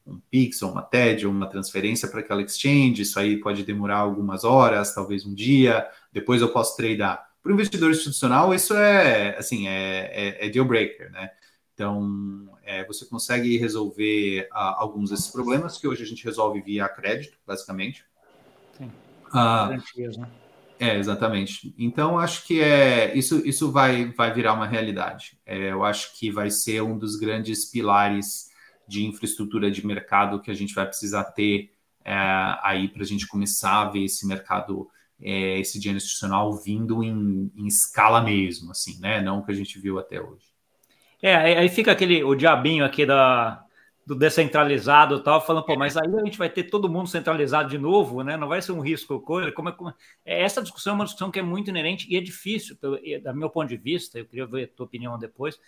um 0.07 0.21
Pix, 0.31 0.63
ou 0.63 0.71
uma 0.71 0.83
TED, 0.83 1.27
ou 1.27 1.33
uma 1.33 1.49
transferência 1.49 2.07
para 2.07 2.21
aquela 2.21 2.43
exchange, 2.43 3.03
isso 3.03 3.19
aí 3.19 3.41
pode 3.41 3.65
demorar 3.65 3.99
algumas 3.99 4.45
horas, 4.45 4.95
talvez 4.95 5.27
um 5.27 5.35
dia, 5.35 5.87
depois 6.13 6.41
eu 6.41 6.53
posso 6.53 6.77
tradear. 6.77 7.34
Para 7.45 7.51
o 7.51 7.55
investidor 7.55 7.91
institucional, 7.91 8.55
isso 8.55 8.73
é 8.75 9.37
assim, 9.37 9.69
é, 9.69 10.39
é, 10.41 10.47
é 10.47 10.49
deal 10.49 10.65
breaker, 10.65 11.13
né? 11.13 11.31
Então, 11.75 12.49
é, 12.63 12.83
você 12.87 13.05
consegue 13.05 13.59
resolver 13.59 14.49
uh, 14.51 14.79
alguns 14.79 15.11
desses 15.11 15.29
problemas 15.29 15.77
que 15.77 15.87
hoje 15.87 16.03
a 16.03 16.07
gente 16.07 16.25
resolve 16.25 16.63
via 16.63 16.89
crédito, 16.89 17.37
basicamente. 17.47 18.03
Sim. 18.79 18.87
Uh, 19.29 19.33
Garantias, 19.35 20.17
né? 20.17 20.27
É, 20.81 20.97
exatamente. 20.97 21.75
Então, 21.79 22.19
acho 22.19 22.47
que 22.47 22.63
é 22.63 23.15
isso, 23.15 23.47
isso 23.47 23.71
vai, 23.71 24.07
vai 24.13 24.33
virar 24.33 24.55
uma 24.55 24.67
realidade. 24.67 25.39
É, 25.45 25.71
eu 25.71 25.85
acho 25.85 26.19
que 26.19 26.31
vai 26.31 26.51
ser 26.51 26.83
um 26.83 26.97
dos 26.97 27.17
grandes 27.17 27.67
pilares 27.67 28.49
de 28.89 29.05
infraestrutura 29.05 29.71
de 29.71 29.87
mercado 29.87 30.41
que 30.41 30.51
a 30.51 30.55
gente 30.55 30.75
vai 30.75 30.87
precisar 30.87 31.25
ter 31.25 31.75
é, 32.03 32.15
aí 32.63 32.89
para 32.89 33.03
a 33.03 33.07
gente 33.07 33.27
começar 33.27 33.83
a 33.83 33.91
ver 33.91 34.05
esse 34.05 34.27
mercado 34.27 34.89
é, 35.21 35.59
esse 35.59 35.79
dinheiro 35.79 35.99
institucional 35.99 36.53
vindo 36.53 37.03
em, 37.03 37.51
em, 37.57 37.67
escala 37.67 38.21
mesmo, 38.21 38.71
assim, 38.71 39.01
né? 39.01 39.21
Não 39.21 39.39
o 39.39 39.45
que 39.45 39.53
a 39.53 39.55
gente 39.55 39.79
viu 39.79 39.99
até 39.99 40.21
hoje. 40.21 40.45
É, 41.23 41.35
aí 41.37 41.69
fica 41.69 41.93
aquele 41.93 42.23
o 42.23 42.35
diabinho 42.35 42.85
aqui 42.85 43.07
da, 43.07 43.65
do 44.07 44.15
descentralizado 44.15 45.23
tal, 45.23 45.41
falando, 45.41 45.65
pô, 45.65 45.77
mas 45.77 45.97
aí 45.97 46.15
a 46.15 46.25
gente 46.25 46.37
vai 46.37 46.51
ter 46.51 46.65
todo 46.65 46.89
mundo 46.89 47.09
centralizado 47.09 47.71
de 47.71 47.79
novo, 47.79 48.23
né? 48.23 48.37
Não 48.37 48.49
vai 48.49 48.61
ser 48.61 48.73
um 48.73 48.81
risco 48.81 49.19
coisa. 49.21 49.51
Como 49.51 49.69
é, 49.69 49.73
como 49.73 49.91
é, 50.25 50.43
essa 50.43 50.61
discussão 50.61 50.93
é 50.93 50.97
uma 50.97 51.05
discussão 51.05 51.31
que 51.31 51.39
é 51.39 51.43
muito 51.43 51.71
inerente 51.71 52.07
e 52.11 52.17
é 52.17 52.21
difícil, 52.21 52.77
pelo, 52.77 52.99
da 53.23 53.33
meu 53.33 53.49
ponto 53.49 53.69
de 53.69 53.77
vista, 53.77 54.19
eu 54.19 54.27
queria 54.27 54.47
ver 54.47 54.65
a 54.65 54.77
tua 54.77 54.87
opinião 54.87 55.19
depois. 55.19 55.59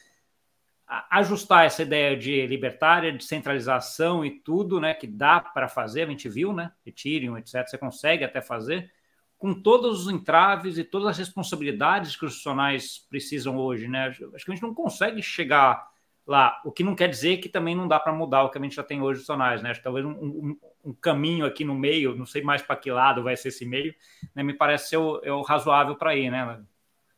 ajustar 1.11 1.65
essa 1.65 1.83
ideia 1.83 2.17
de 2.17 2.47
libertária, 2.47 3.13
de 3.13 3.25
centralização 3.25 4.25
e 4.25 4.41
tudo, 4.41 4.79
né? 4.81 4.93
Que 4.93 5.07
dá 5.07 5.41
para 5.41 5.69
fazer, 5.69 6.03
a 6.03 6.11
gente 6.11 6.29
viu, 6.29 6.53
né? 6.53 6.73
Ethereum, 6.85 7.39
etc. 7.39 7.67
Você 7.67 7.79
consegue 7.79 8.25
até 8.25 8.43
fazer 8.43 8.93
com 9.39 9.55
todos 9.55 10.07
os 10.07 10.13
entraves 10.13 10.79
e 10.79 10.85
todas 10.85 11.09
as 11.09 11.19
responsabilidades 11.19 12.17
que 12.17 12.25
os 12.25 12.33
profissionais 12.33 13.07
precisam 13.09 13.57
hoje, 13.59 13.87
né? 13.87 14.09
Acho 14.09 14.45
que 14.45 14.51
a 14.51 14.55
gente 14.55 14.63
não 14.63 14.75
consegue 14.75 15.23
chegar 15.23 15.87
lá, 16.27 16.61
o 16.65 16.73
que 16.73 16.83
não 16.83 16.95
quer 16.95 17.09
dizer 17.09 17.37
que 17.37 17.49
também 17.49 17.75
não 17.75 17.87
dá 17.87 18.01
para 18.01 18.13
mudar 18.13 18.43
o 18.43 18.51
que 18.51 18.59
a 18.59 18.61
gente 18.61 18.75
já 18.75 18.83
tem 18.83 19.01
hoje 19.01 19.19
profissionais, 19.19 19.63
né? 19.63 19.71
Acho 19.71 19.81
que 19.81 19.85
talvez 19.85 20.05
um, 20.05 20.11
um, 20.11 20.59
um, 20.87 20.95
caminho 20.95 21.47
aqui 21.47 21.65
no 21.65 21.75
meio, 21.75 22.17
não 22.17 22.27
sei 22.27 22.43
mais 22.43 22.63
para 22.63 22.77
que 22.77 22.91
lado 22.91 23.23
vai 23.23 23.37
ser 23.37 23.49
esse 23.49 23.65
meio, 23.65 23.95
né? 24.35 24.43
Me 24.43 24.55
parece 24.55 24.89
ser 24.89 24.97
o, 24.97 25.21
é 25.23 25.33
o 25.33 25.43
razoável 25.43 25.95
para 25.95 26.17
ir, 26.17 26.31
né? 26.31 26.61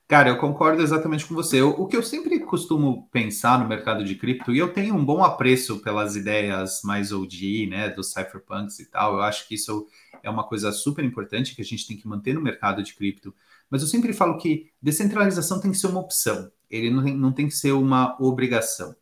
Cara, 0.08 0.30
eu 0.30 0.38
concordo 0.38 0.82
exatamente 0.82 1.26
com 1.26 1.34
você. 1.34 1.60
O 1.60 1.86
que 1.86 1.94
eu 1.94 2.02
sempre 2.02 2.40
costumo 2.40 3.06
pensar 3.12 3.58
no 3.58 3.68
mercado 3.68 4.02
de 4.02 4.14
cripto, 4.14 4.54
e 4.54 4.58
eu 4.58 4.72
tenho 4.72 4.94
um 4.94 5.04
bom 5.04 5.22
apreço 5.22 5.82
pelas 5.82 6.16
ideias 6.16 6.80
mais 6.82 7.12
OG, 7.12 7.66
né, 7.68 7.90
dos 7.90 8.12
cypherpunks 8.12 8.80
e 8.80 8.90
tal, 8.90 9.16
eu 9.16 9.20
acho 9.20 9.46
que 9.46 9.54
isso 9.54 9.86
é 10.22 10.30
uma 10.30 10.44
coisa 10.44 10.72
super 10.72 11.04
importante 11.04 11.54
que 11.54 11.62
a 11.62 11.64
gente 11.64 11.86
tem 11.86 11.96
que 11.96 12.08
manter 12.08 12.34
no 12.34 12.40
mercado 12.40 12.82
de 12.82 12.94
cripto. 12.94 13.34
Mas 13.70 13.82
eu 13.82 13.88
sempre 13.88 14.12
falo 14.12 14.38
que 14.38 14.70
descentralização 14.80 15.60
tem 15.60 15.70
que 15.70 15.76
ser 15.76 15.88
uma 15.88 16.00
opção, 16.00 16.50
ele 16.70 16.90
não 16.90 17.04
tem, 17.04 17.16
não 17.16 17.32
tem 17.32 17.48
que 17.48 17.54
ser 17.54 17.72
uma 17.72 18.16
obrigação. 18.20 18.94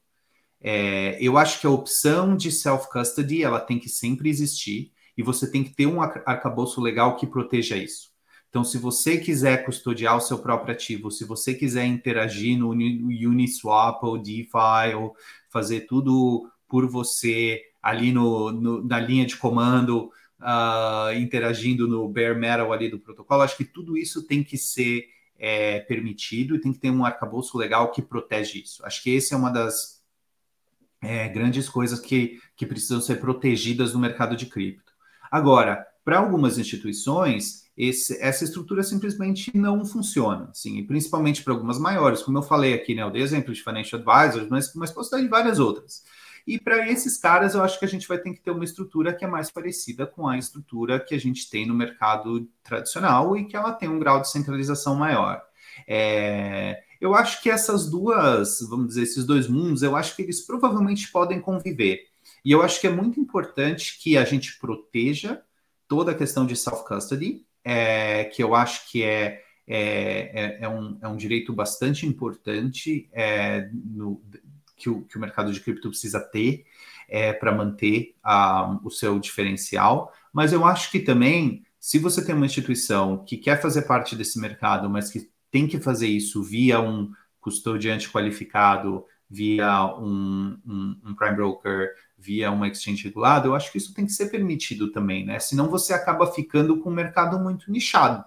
É, 0.60 1.16
eu 1.20 1.36
acho 1.36 1.60
que 1.60 1.66
a 1.66 1.70
opção 1.70 2.36
de 2.36 2.50
self-custody 2.50 3.44
ela 3.44 3.60
tem 3.60 3.78
que 3.78 3.88
sempre 3.88 4.28
existir 4.28 4.92
e 5.16 5.22
você 5.22 5.50
tem 5.50 5.62
que 5.62 5.74
ter 5.74 5.86
um 5.86 6.00
arcabouço 6.00 6.80
legal 6.80 7.16
que 7.16 7.26
proteja 7.26 7.76
isso. 7.76 8.10
Então, 8.48 8.64
se 8.64 8.78
você 8.78 9.18
quiser 9.18 9.64
custodiar 9.64 10.16
o 10.16 10.20
seu 10.20 10.38
próprio 10.38 10.72
ativo, 10.72 11.10
se 11.10 11.24
você 11.24 11.54
quiser 11.54 11.84
interagir 11.84 12.58
no 12.58 12.70
Uniswap 12.70 14.02
ou 14.02 14.18
DeFi 14.18 14.94
ou 14.96 15.14
fazer 15.50 15.82
tudo 15.82 16.50
por 16.68 16.88
você 16.88 17.60
ali 17.82 18.12
no, 18.12 18.50
no 18.50 18.84
na 18.84 18.98
linha 18.98 19.26
de 19.26 19.36
comando, 19.36 20.10
uh, 20.40 21.14
interagindo 21.16 21.88
no 21.88 22.08
bare 22.08 22.34
metal 22.34 22.72
ali 22.72 22.90
do 22.90 22.98
protocolo. 22.98 23.42
Acho 23.42 23.56
que 23.56 23.64
tudo 23.64 23.96
isso 23.96 24.26
tem 24.26 24.42
que 24.42 24.56
ser 24.56 25.04
é, 25.38 25.80
permitido 25.80 26.54
e 26.54 26.60
tem 26.60 26.72
que 26.72 26.78
ter 26.78 26.90
um 26.90 27.04
arcabouço 27.04 27.58
legal 27.58 27.90
que 27.90 28.02
protege 28.02 28.60
isso. 28.62 28.84
Acho 28.84 29.02
que 29.02 29.10
esse 29.10 29.34
é 29.34 29.36
uma 29.36 29.50
das 29.50 30.02
é, 31.02 31.28
grandes 31.28 31.68
coisas 31.68 32.00
que, 32.00 32.40
que 32.56 32.66
precisam 32.66 33.00
ser 33.00 33.20
protegidas 33.20 33.92
no 33.92 34.00
mercado 34.00 34.36
de 34.36 34.46
cripto. 34.46 34.92
Agora, 35.30 35.86
para 36.04 36.18
algumas 36.18 36.56
instituições, 36.58 37.66
esse, 37.76 38.16
essa 38.22 38.44
estrutura 38.44 38.82
simplesmente 38.82 39.54
não 39.54 39.84
funciona, 39.84 40.48
assim, 40.50 40.82
principalmente 40.84 41.42
para 41.42 41.52
algumas 41.52 41.78
maiores, 41.78 42.22
como 42.22 42.38
eu 42.38 42.42
falei 42.42 42.72
aqui, 42.72 42.94
né? 42.94 43.02
Eu 43.02 43.10
dei 43.10 43.22
exemplo 43.22 43.52
de 43.52 43.62
financial 43.62 44.00
advisors, 44.00 44.48
mas, 44.48 44.72
mas 44.74 44.90
posso 44.90 45.10
dar 45.10 45.20
de 45.20 45.28
várias 45.28 45.58
outras. 45.58 46.02
E 46.46 46.60
para 46.60 46.88
esses 46.88 47.16
caras, 47.16 47.54
eu 47.54 47.62
acho 47.62 47.78
que 47.78 47.84
a 47.84 47.88
gente 47.88 48.06
vai 48.06 48.18
ter 48.18 48.32
que 48.32 48.40
ter 48.40 48.52
uma 48.52 48.64
estrutura 48.64 49.12
que 49.12 49.24
é 49.24 49.28
mais 49.28 49.50
parecida 49.50 50.06
com 50.06 50.28
a 50.28 50.38
estrutura 50.38 51.00
que 51.00 51.14
a 51.14 51.18
gente 51.18 51.50
tem 51.50 51.66
no 51.66 51.74
mercado 51.74 52.48
tradicional 52.62 53.36
e 53.36 53.46
que 53.46 53.56
ela 53.56 53.72
tem 53.72 53.88
um 53.88 53.98
grau 53.98 54.20
de 54.20 54.30
centralização 54.30 54.94
maior. 54.94 55.42
É, 55.88 56.82
eu 57.00 57.14
acho 57.14 57.42
que 57.42 57.50
essas 57.50 57.90
duas, 57.90 58.60
vamos 58.68 58.88
dizer, 58.88 59.02
esses 59.02 59.26
dois 59.26 59.48
mundos, 59.48 59.82
eu 59.82 59.96
acho 59.96 60.14
que 60.14 60.22
eles 60.22 60.40
provavelmente 60.40 61.10
podem 61.10 61.40
conviver. 61.40 62.06
E 62.44 62.52
eu 62.52 62.62
acho 62.62 62.80
que 62.80 62.86
é 62.86 62.90
muito 62.90 63.18
importante 63.18 63.98
que 64.00 64.16
a 64.16 64.24
gente 64.24 64.56
proteja 64.58 65.42
toda 65.88 66.12
a 66.12 66.14
questão 66.14 66.46
de 66.46 66.56
self-custody, 66.56 67.44
é, 67.64 68.24
que 68.24 68.42
eu 68.42 68.54
acho 68.54 68.88
que 68.90 69.02
é, 69.02 69.42
é, 69.66 69.78
é, 69.78 70.58
é 70.60 70.68
um, 70.68 70.98
é 71.02 71.08
um 71.08 71.16
direito 71.16 71.52
bastante 71.52 72.06
importante 72.06 73.08
é, 73.12 73.68
no, 73.72 74.22
que 74.76 74.90
o, 74.90 75.02
que 75.02 75.16
o 75.16 75.20
mercado 75.20 75.52
de 75.52 75.60
cripto 75.60 75.88
precisa 75.88 76.20
ter 76.20 76.64
é, 77.08 77.32
para 77.32 77.54
manter 77.54 78.14
a, 78.22 78.78
o 78.84 78.90
seu 78.90 79.18
diferencial. 79.18 80.12
Mas 80.32 80.52
eu 80.52 80.64
acho 80.64 80.90
que 80.90 81.00
também, 81.00 81.64
se 81.80 81.98
você 81.98 82.24
tem 82.24 82.34
uma 82.34 82.46
instituição 82.46 83.24
que 83.24 83.36
quer 83.36 83.60
fazer 83.60 83.82
parte 83.82 84.14
desse 84.14 84.38
mercado, 84.40 84.88
mas 84.90 85.10
que 85.10 85.30
tem 85.50 85.66
que 85.66 85.80
fazer 85.80 86.08
isso 86.08 86.42
via 86.42 86.80
um 86.80 87.10
custodiante 87.40 88.10
qualificado, 88.10 89.04
via 89.28 89.86
um, 89.96 90.58
um, 90.66 91.00
um 91.04 91.14
prime 91.14 91.36
broker, 91.36 91.90
via 92.18 92.50
uma 92.50 92.68
exchange 92.68 93.04
regulada, 93.04 93.46
eu 93.46 93.54
acho 93.54 93.70
que 93.70 93.78
isso 93.78 93.94
tem 93.94 94.06
que 94.06 94.12
ser 94.12 94.30
permitido 94.30 94.90
também, 94.90 95.24
né? 95.24 95.38
Senão 95.38 95.68
você 95.68 95.92
acaba 95.92 96.32
ficando 96.32 96.78
com 96.80 96.90
um 96.90 96.94
mercado 96.94 97.38
muito 97.38 97.70
nichado. 97.70 98.24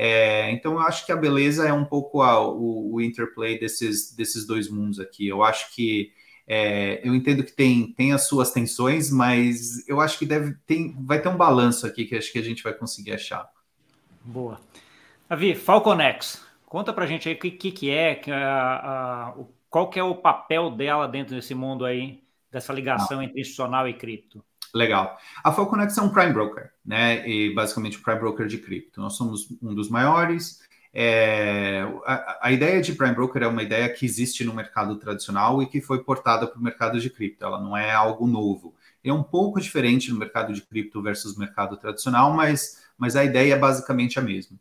É, 0.00 0.52
então, 0.52 0.74
eu 0.74 0.78
acho 0.78 1.04
que 1.04 1.10
a 1.10 1.16
beleza 1.16 1.66
é 1.66 1.72
um 1.72 1.84
pouco 1.84 2.22
a, 2.22 2.40
o, 2.40 2.94
o, 2.94 3.00
interplay 3.00 3.58
desses, 3.58 4.14
desses 4.14 4.46
dois 4.46 4.70
mundos 4.70 5.00
aqui. 5.00 5.26
Eu 5.26 5.42
acho 5.42 5.74
que 5.74 6.12
é, 6.46 7.00
eu 7.02 7.16
entendo 7.16 7.42
que 7.42 7.50
tem, 7.50 7.92
tem 7.94 8.12
as 8.12 8.28
suas 8.28 8.52
tensões, 8.52 9.10
mas 9.10 9.88
eu 9.88 10.00
acho 10.00 10.16
que 10.16 10.24
deve 10.24 10.54
tem, 10.64 10.94
vai 11.04 11.20
ter 11.20 11.28
um 11.28 11.36
balanço 11.36 11.84
aqui 11.84 12.04
que 12.04 12.14
acho 12.14 12.32
que 12.32 12.38
a 12.38 12.44
gente 12.44 12.62
vai 12.62 12.72
conseguir 12.72 13.12
achar. 13.12 13.50
Boa. 14.22 14.60
Avi, 15.28 15.56
Falconex, 15.56 16.46
conta 16.64 16.92
pra 16.92 17.04
gente 17.04 17.28
aí 17.28 17.34
o 17.34 17.38
que, 17.40 17.50
que, 17.50 17.72
que 17.72 17.90
é, 17.90 18.14
que 18.14 18.30
a, 18.30 18.74
a, 18.76 19.34
qual 19.68 19.90
que 19.90 19.98
é 19.98 20.04
o 20.04 20.14
papel 20.14 20.70
dela 20.70 21.08
dentro 21.08 21.34
desse 21.34 21.56
mundo 21.56 21.84
aí, 21.84 22.22
dessa 22.52 22.72
ligação 22.72 23.18
ah. 23.18 23.24
entre 23.24 23.40
institucional 23.40 23.88
e 23.88 23.94
cripto. 23.94 24.44
Legal. 24.74 25.18
A 25.42 25.52
Falconex 25.52 25.96
é 25.96 26.02
um 26.02 26.10
prime 26.10 26.32
broker, 26.32 26.70
né? 26.84 27.28
E 27.28 27.54
basicamente 27.54 27.98
um 27.98 28.02
prime 28.02 28.20
broker 28.20 28.46
de 28.46 28.58
cripto. 28.58 29.00
Nós 29.00 29.16
somos 29.16 29.48
um 29.62 29.74
dos 29.74 29.88
maiores. 29.88 30.60
É, 30.92 31.82
a, 32.04 32.48
a, 32.48 32.52
ideia 32.52 32.80
de 32.80 32.92
prime 32.92 33.14
broker 33.14 33.42
é 33.42 33.46
uma 33.46 33.62
ideia 33.62 33.88
que 33.88 34.04
existe 34.04 34.42
no 34.44 34.54
mercado 34.54 34.96
tradicional 34.96 35.62
e 35.62 35.66
que 35.66 35.80
foi 35.80 36.02
portada 36.02 36.46
para 36.46 36.58
o 36.58 36.62
mercado 36.62 36.98
de 36.98 37.10
cripto. 37.10 37.44
Ela 37.44 37.60
não 37.60 37.76
é 37.76 37.92
algo 37.92 38.26
novo. 38.26 38.74
é 39.04 39.12
um 39.12 39.22
pouco 39.22 39.60
diferente 39.60 40.10
no 40.10 40.18
mercado 40.18 40.52
de 40.52 40.62
cripto 40.62 41.02
versus 41.02 41.36
mercado 41.36 41.76
tradicional, 41.76 42.32
mas, 42.32 42.82
mas 42.96 43.16
a 43.16 43.24
ideia 43.24 43.54
é 43.54 43.58
basicamente 43.58 44.18
a 44.18 44.22
mesma. 44.22 44.58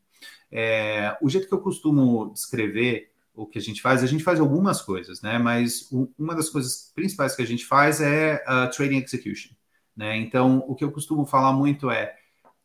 É, 0.51 1.18
o 1.22 1.30
jeito 1.30 1.47
que 1.47 1.53
eu 1.53 1.62
costumo 1.62 2.32
descrever 2.34 3.12
o 3.38 3.45
que 3.45 3.60
a 3.60 3.62
gente 3.62 3.82
faz, 3.82 4.03
a 4.03 4.08
gente 4.08 4.24
faz 4.24 4.39
algumas 4.39 4.82
coisas, 4.82 5.22
né? 5.22 5.38
Mas 5.38 5.88
o, 5.91 6.12
uma 6.18 6.36
das 6.36 6.49
coisas 6.49 6.91
principais 6.95 7.36
que 7.36 7.41
a 7.43 7.45
gente 7.45 7.66
faz 7.66 8.01
é 8.01 8.43
uh, 8.47 8.70
trading 8.76 8.97
execution, 8.97 9.51
né? 9.98 10.16
Então, 10.18 10.64
o 10.68 10.76
que 10.76 10.84
eu 10.84 10.91
costumo 10.91 11.26
falar 11.26 11.52
muito 11.52 11.89
é 11.89 12.16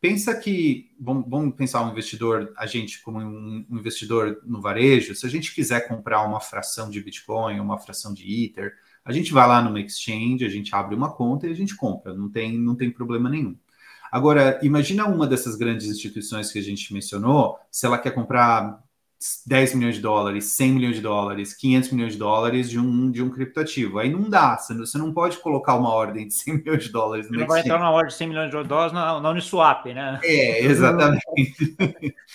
pensa 0.03 0.35
que 0.35 0.91
vamos, 1.01 1.55
pensar 1.55 1.83
um 1.83 1.93
investidor, 1.93 2.53
a 2.57 2.67
gente 2.67 3.01
como 3.03 3.21
um, 3.21 3.65
um, 3.71 3.79
investidor 3.79 4.43
no 4.45 4.61
varejo, 4.61 5.15
se 5.15 5.25
a 5.25 5.29
gente 5.29 5.55
quiser 5.55 5.87
comprar 5.89 6.23
uma 6.23 6.41
fração 6.41 6.91
de 6.91 7.01
Bitcoin, 7.01 7.61
uma 7.61 7.79
fração 7.79 8.13
de 8.13 8.45
Ether, 8.45 8.75
a 9.05 9.13
gente 9.13 9.33
vai 9.33 9.47
lá 9.47 9.63
numa 9.63 9.81
exchange, 9.81 10.45
a 10.45 10.49
gente 10.49 10.75
abre 10.75 10.95
uma 10.95 11.13
conta 11.13 11.47
e 11.47 11.51
a 11.51 11.55
gente 11.55 11.77
compra, 11.77 12.13
não 12.15 12.29
tem, 12.29 12.59
não 12.59 12.75
tem 12.75 12.91
problema 12.91 13.31
nenhum. 13.31 13.57
Agora, 14.11 14.61
imagina 14.63 15.07
uma 15.07 15.27
dessas 15.27 15.57
grandes 15.57 15.87
instituições 15.87 16.53
que 16.53 16.59
a 16.59 16.63
gente 16.63 16.93
mencionou, 16.93 17.59
se 17.71 17.87
ela 17.87 17.97
quer 17.97 18.11
comprar 18.11 18.83
10 19.47 19.75
milhões 19.75 19.97
de 19.97 20.01
dólares, 20.01 20.45
100 20.45 20.73
milhões 20.73 20.97
de 20.97 21.03
dólares, 21.03 21.55
500 21.55 21.91
milhões 21.93 22.13
de 22.13 22.19
dólares 22.19 22.71
de 22.71 22.79
um, 22.79 23.11
de 23.11 23.23
um 23.23 23.31
criptoativo. 23.31 23.99
Aí 23.99 24.11
não 24.11 24.29
dá, 24.29 24.57
você 24.57 24.99
não 24.99 25.13
pode 25.13 25.39
colocar 25.39 25.75
uma 25.77 25.91
ordem 25.91 26.27
de 26.27 26.35
100 26.35 26.55
milhões 26.59 26.85
de 26.85 26.91
dólares. 26.91 27.27
Você 27.29 27.37
não 27.37 27.47
vai 27.47 27.61
entrar 27.61 27.79
na 27.79 27.91
ordem 27.91 28.09
de 28.09 28.15
100 28.15 28.29
milhões 28.29 28.51
de 28.51 28.63
dólares 28.65 28.93
na, 28.93 29.21
na 29.21 29.31
Uniswap, 29.31 29.87
né? 29.87 30.21
É, 30.23 30.65
exatamente. 30.67 31.23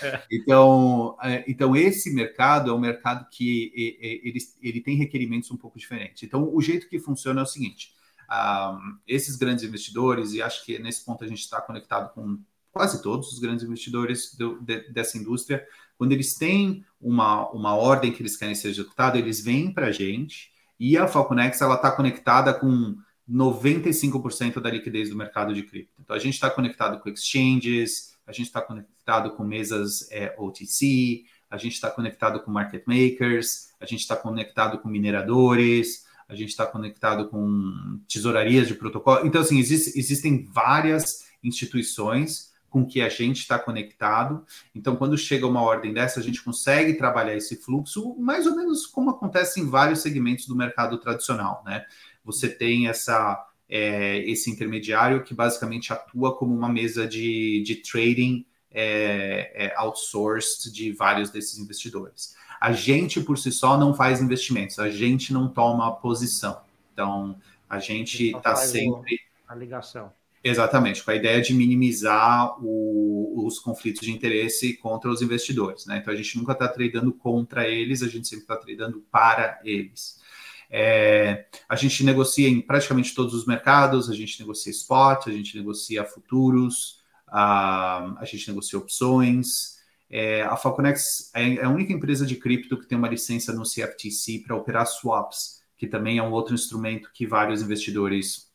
é. 0.02 0.22
Então, 0.32 1.18
é, 1.24 1.44
então, 1.48 1.76
esse 1.76 2.14
mercado 2.14 2.72
é 2.72 2.74
um 2.74 2.80
mercado 2.80 3.28
que 3.30 3.72
ele, 4.00 4.40
ele 4.62 4.82
tem 4.82 4.96
requerimentos 4.96 5.52
um 5.52 5.58
pouco 5.58 5.78
diferentes. 5.78 6.24
Então, 6.24 6.50
o 6.54 6.62
jeito 6.62 6.88
que 6.90 7.00
funciona 7.00 7.42
é 7.42 7.44
o 7.44 7.48
seguinte, 7.48 7.92
um, 8.30 8.98
esses 9.08 9.36
grandes 9.36 9.64
investidores, 9.64 10.34
e 10.34 10.42
acho 10.42 10.66
que 10.66 10.78
nesse 10.80 11.06
ponto 11.06 11.24
a 11.24 11.28
gente 11.28 11.40
está 11.40 11.62
conectado 11.62 12.14
com 12.14 12.40
quase 12.72 13.02
todos 13.02 13.32
os 13.34 13.40
grandes 13.40 13.66
investidores 13.66 14.36
do, 14.36 14.60
de, 14.62 14.92
dessa 14.92 15.18
indústria, 15.18 15.66
quando 15.98 16.12
eles 16.12 16.36
têm 16.36 16.86
uma, 17.02 17.50
uma 17.50 17.76
ordem 17.76 18.12
que 18.12 18.22
eles 18.22 18.38
querem 18.38 18.56
ser 18.56 18.70
executada, 18.70 19.18
eles 19.18 19.41
vêm 19.43 19.72
para 19.74 19.88
a 19.88 19.91
gente 19.91 20.52
e 20.80 20.98
a 20.98 21.08
Falconex 21.08 21.60
está 21.60 21.91
conectada 21.91 22.54
com 22.54 22.95
95% 23.30 24.60
da 24.60 24.70
liquidez 24.70 25.10
do 25.10 25.16
mercado 25.16 25.54
de 25.54 25.64
cripto. 25.64 26.02
Então 26.02 26.16
a 26.16 26.20
gente 26.20 26.36
está 26.36 26.50
conectado 26.50 27.00
com 27.00 27.10
exchanges, 27.10 28.16
a 28.26 28.32
gente 28.32 28.48
está 28.48 28.62
conectado 28.62 29.32
com 29.32 29.43
mesas 29.43 30.10
é, 30.12 30.34
OTC, 30.38 31.26
a 31.50 31.58
gente 31.58 31.74
está 31.74 31.89
conectado 31.89 32.41
com 32.41 32.52
market 32.52 32.84
makers, 32.86 33.70
a 33.80 33.86
gente 33.86 34.02
está 34.02 34.16
conectado 34.16 34.80
com 34.80 34.89
mineradores, 34.89 36.06
a 36.28 36.36
gente 36.36 36.50
está 36.50 36.66
conectado 36.66 37.30
com 37.30 38.00
tesourarias 38.08 38.68
de 38.68 38.76
protocolo. 38.76 39.26
Então, 39.26 39.41
assim, 39.41 39.58
existe, 39.60 39.98
existem 39.98 40.43
várias 40.43 41.26
instituições 41.41 42.52
com 42.78 42.86
que 42.86 43.02
a 43.02 43.10
gente 43.10 43.40
está 43.40 43.58
conectado. 43.58 44.46
Então, 44.76 44.96
quando 44.96 45.18
chega 45.18 45.48
uma 45.48 45.62
ordem 45.62 45.92
dessa, 45.92 46.20
a 46.20 46.24
gente 46.24 46.44
consegue 46.44 46.94
trabalhar 46.94 47.36
esse 47.36 47.56
fluxo, 47.56 48.16
mais 48.20 48.46
ou 48.46 48.56
menos 48.56 48.86
como 48.86 49.10
acontece 49.10 49.60
em 49.60 49.68
vários 49.68 50.02
segmentos 50.02 50.46
do 50.46 50.56
mercado 50.56 51.00
tradicional, 51.00 51.64
né? 51.66 51.84
Você 52.24 52.48
tem 52.48 52.88
essa 52.88 53.44
é, 53.68 54.20
esse 54.20 54.52
intermediário 54.52 55.24
que 55.24 55.34
basicamente 55.34 55.92
atua 55.92 56.38
como 56.38 56.56
uma 56.56 56.70
mesa 56.70 57.08
de, 57.08 57.64
de 57.66 57.78
trading 57.78 58.46
é, 58.72 59.52
é, 59.56 59.74
outsourced 59.76 60.72
de 60.72 60.92
vários 60.92 61.32
desses 61.32 61.58
investidores. 61.58 62.36
A 62.62 62.72
gente, 62.72 63.20
por 63.22 63.38
si 63.38 63.52
só, 63.52 63.78
não 63.78 63.94
faz 63.94 64.22
investimentos, 64.22 64.78
a 64.78 64.90
gente 64.90 65.34
não 65.34 65.48
toma 65.48 65.96
posição. 65.96 66.62
Então, 66.94 67.36
a 67.70 67.80
gente 67.80 68.36
está 68.36 68.56
sempre. 68.56 69.20
A 69.48 69.56
ligação. 69.56 70.12
Exatamente, 70.48 71.04
com 71.04 71.12
a 71.12 71.16
ideia 71.16 71.41
de 71.41 71.54
minimizar 71.54 72.56
o, 72.64 73.45
os 73.45 73.60
conflitos 73.60 74.02
de 74.02 74.12
interesse 74.12 74.74
contra 74.78 75.10
os 75.10 75.22
investidores. 75.22 75.86
Né? 75.86 75.98
Então 75.98 76.14
a 76.14 76.18
gente 76.18 76.38
nunca 76.38 76.54
está 76.54 76.68
tradando 76.68 77.12
contra 77.12 77.68
eles, 77.68 78.02
a 78.02 78.08
gente 78.08 78.28
sempre 78.28 78.43
está 78.43 78.56
tradando 78.56 79.04
para 79.12 79.60
eles. 79.64 80.22
É, 80.70 81.45
a 81.68 81.76
gente 81.76 82.04
negocia 82.04 82.48
em 82.48 82.62
praticamente 82.62 83.14
todos 83.14 83.34
os 83.34 83.45
mercados, 83.45 84.10
a 84.10 84.16
gente 84.16 84.39
negocia 84.39 84.72
spot, 84.72 85.28
a 85.28 85.32
gente 85.32 85.58
negocia 85.58 86.06
futuros, 86.06 87.02
a, 87.28 88.16
a 88.20 88.26
gente 88.26 88.48
negocia 88.48 88.80
opções. 88.80 89.78
É, 90.10 90.43
a 90.43 90.56
Falconex 90.56 91.30
é, 91.34 91.56
é 91.56 91.64
a 91.66 91.70
única 91.70 91.91
empresa 91.91 92.26
de 92.26 92.38
cripto 92.38 92.78
que 92.78 92.88
tem 92.88 92.98
uma 92.98 93.10
licença 93.10 93.52
no 93.52 93.64
CFTC 93.64 94.43
para 94.45 94.56
operar 94.56 94.88
swaps, 94.88 95.62
que 95.78 95.88
também 95.88 96.18
é 96.18 96.24
um 96.24 96.32
outro 96.32 96.56
instrumento 96.56 97.12
que 97.14 97.28
vários 97.28 97.62
investidores 97.62 98.47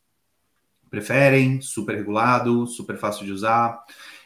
preferem, 0.93 1.59
super 1.63 1.97
regulado, 1.97 2.67
super 2.67 2.99
fácil 2.99 3.25
de 3.25 3.33
usar. 3.33 3.83